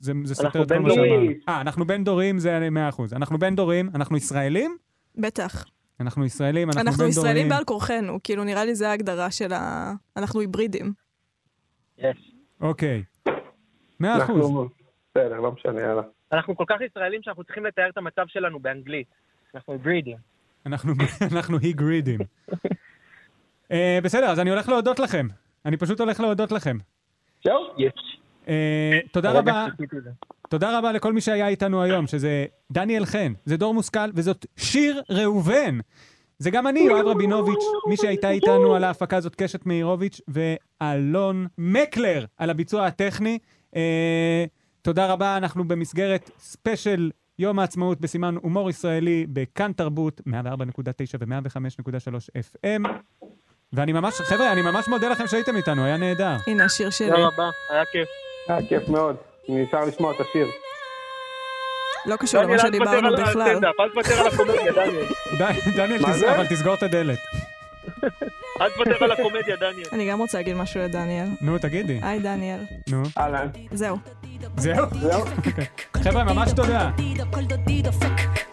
זה, 0.00 0.12
זה 0.24 0.34
סותר 0.34 0.46
אנחנו 0.48 0.62
את 0.62 0.68
כל 0.68 0.78
מה. 0.78 0.90
שאמרנו. 0.90 1.30
אה, 1.48 1.60
אנחנו 1.60 1.84
בין 1.84 2.04
דורים, 2.04 2.38
זה 2.38 2.68
100%. 2.92 3.16
אנחנו 3.16 3.38
בין 3.38 3.54
דורים, 3.56 3.90
אנחנו 3.94 4.16
ישראלים? 4.16 4.76
בטח. 5.16 5.64
אנחנו 6.00 6.24
ישראלים, 6.24 6.68
אנחנו, 6.68 6.80
אנחנו 6.80 6.98
בין 6.98 7.08
ישראלים 7.08 7.34
דורים. 7.36 7.48
בעל 7.48 7.64
כורחנו, 7.64 8.18
כאילו 8.24 8.44
נראה 8.44 8.64
לי 8.64 8.74
זה 8.74 8.90
ההגדרה 8.90 9.30
של 9.30 9.52
ה... 9.52 9.92
אנחנו 10.16 10.40
היברידים. 10.40 10.92
אוקיי. 12.60 13.02
100%. 13.28 13.32
אנחנו- 14.02 14.68
בסדר, 15.14 15.40
לא 15.40 15.52
משנה, 15.52 15.80
יאללה. 15.80 16.02
אנחנו 16.34 16.56
כל 16.56 16.64
כך 16.68 16.80
ישראלים 16.80 17.22
שאנחנו 17.22 17.44
צריכים 17.44 17.66
לתאר 17.66 17.88
את 17.88 17.98
המצב 17.98 18.24
שלנו 18.26 18.58
באנגלית. 18.60 19.06
אנחנו 19.54 19.78
ברידים. 19.78 20.16
אנחנו, 20.66 21.58
היא 21.58 21.74
גרידים. 21.82 22.20
אה, 23.72 23.98
בסדר, 24.02 24.26
אז 24.26 24.40
אני 24.40 24.50
הולך 24.50 24.68
להודות 24.68 24.98
לכם. 24.98 25.26
אני 25.64 25.76
פשוט 25.76 26.00
הולך 26.00 26.20
להודות 26.20 26.52
לכם. 26.52 26.76
זהו? 27.44 27.60
אה, 28.48 28.98
תודה 29.12 29.32
רבה. 29.32 29.66
תודה 30.48 30.78
רבה 30.78 30.92
לכל 30.92 31.12
מי 31.12 31.20
שהיה 31.20 31.48
איתנו 31.48 31.82
היום, 31.82 32.06
שזה 32.06 32.46
דניאל 32.72 33.04
חן, 33.04 33.32
זה 33.44 33.56
דור 33.56 33.74
מושכל, 33.74 34.10
וזאת 34.14 34.46
שיר 34.56 35.02
ראובן. 35.10 35.78
זה 36.38 36.50
גם 36.50 36.66
אני, 36.66 36.80
יואב 36.80 37.06
רבינוביץ', 37.06 37.64
מי 37.88 37.96
שהייתה 37.96 38.30
איתנו 38.30 38.74
על 38.74 38.84
ההפקה 38.84 39.16
הזאת, 39.16 39.34
קשת 39.34 39.66
מאירוביץ', 39.66 40.20
ואלון 40.28 41.46
מקלר 41.58 42.24
על 42.38 42.50
הביצוע 42.50 42.86
הטכני. 42.86 43.38
אה, 43.76 44.44
תודה 44.84 45.06
רבה, 45.12 45.36
אנחנו 45.36 45.68
במסגרת 45.68 46.30
ספיישל 46.38 47.10
יום 47.38 47.58
העצמאות 47.58 48.00
בסימן 48.00 48.34
הומור 48.42 48.70
ישראלי 48.70 49.26
בכאן 49.32 49.72
תרבות, 49.72 50.20
104.9 50.28 50.32
ו-105.3 51.20 52.40
FM. 52.40 52.88
ואני 53.72 53.92
ממש, 53.92 54.14
חבר'ה, 54.20 54.52
אני 54.52 54.62
ממש 54.62 54.88
מודה 54.88 55.08
לכם 55.08 55.26
שהייתם 55.26 55.56
איתנו, 55.56 55.84
היה 55.84 55.96
נהדר. 55.96 56.36
הנה 56.46 56.64
השיר 56.64 56.90
שלי. 56.90 57.10
תודה 57.10 57.26
רבה, 57.26 57.50
היה 57.70 57.82
כיף. 57.92 58.08
היה 58.48 58.68
כיף 58.68 58.88
מאוד. 58.88 59.16
נשאר 59.48 59.84
לשמוע 59.84 60.12
את 60.14 60.20
השיר. 60.20 60.46
לא 62.06 62.16
קשור 62.16 62.42
דניאל, 62.42 62.58
למה 62.58 62.68
שדיברנו 62.68 63.12
בכלל. 63.12 63.42
הסטנדאפ, 63.42 63.74
אל 63.80 63.88
תוותר 63.88 64.20
על 64.20 64.26
הקומדיה, 64.26 64.72
דניאל. 64.72 65.06
דניאל? 65.76 66.30
אבל 66.34 66.46
תסגור 66.46 66.74
את 66.74 66.82
הדלת. 66.82 67.18
אל 68.60 68.70
תוותר 68.70 69.04
על 69.04 69.12
הקומדיה, 69.12 69.56
דניאל. 69.56 69.88
אני 69.92 70.10
גם 70.10 70.18
רוצה 70.18 70.38
להגיד 70.38 70.56
משהו 70.56 70.80
לדניאל. 70.80 71.26
נו, 71.40 71.58
תגידי. 71.58 72.00
היי 72.02 72.18
דניאל. 72.20 72.60
נו. 72.90 73.02
אהלן. 73.18 73.48
זהו. 73.72 73.96
זהו? 74.56 74.86
זהו? 75.00 75.20
אוקיי. 75.36 75.64
חבר'ה, 75.96 76.24
ממש 76.24 76.52
תודה. 76.52 76.90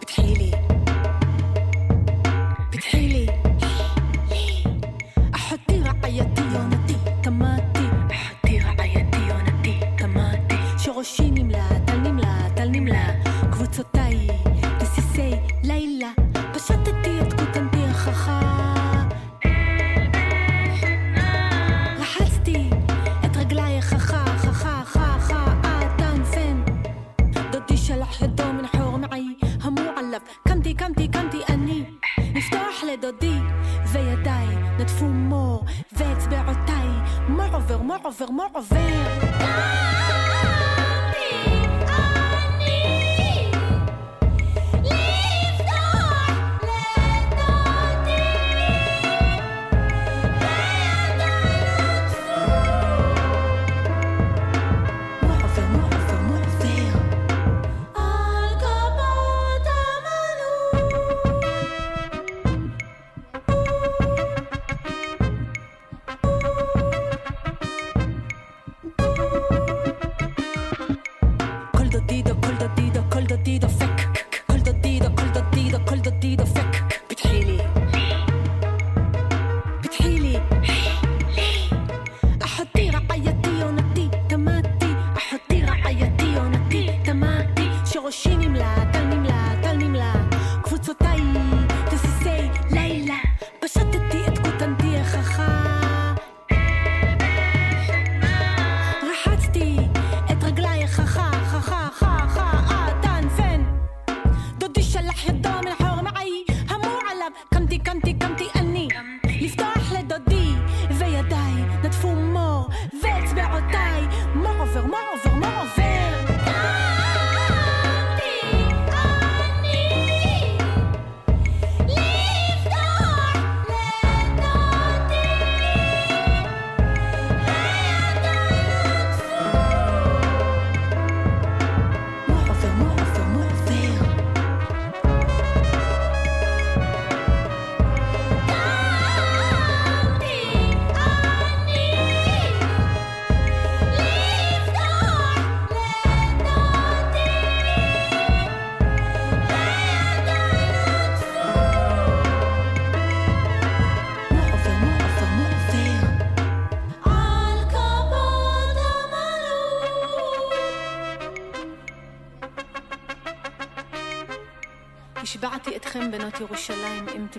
I'm 38.20 38.38
a 38.38 38.50
over. 38.54 39.21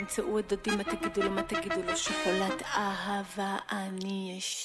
תמצאו 0.03 0.39
את 0.39 0.53
דודי 0.53 0.75
מה 0.75 0.83
תגידו 0.83 1.21
לו, 1.21 1.29
מה 1.31 1.43
תגידו 1.43 1.81
לו, 1.87 1.97
שוקולד 1.97 2.61
אהבה 2.75 3.57
אני 3.71 4.35
אשתה. 4.39 4.62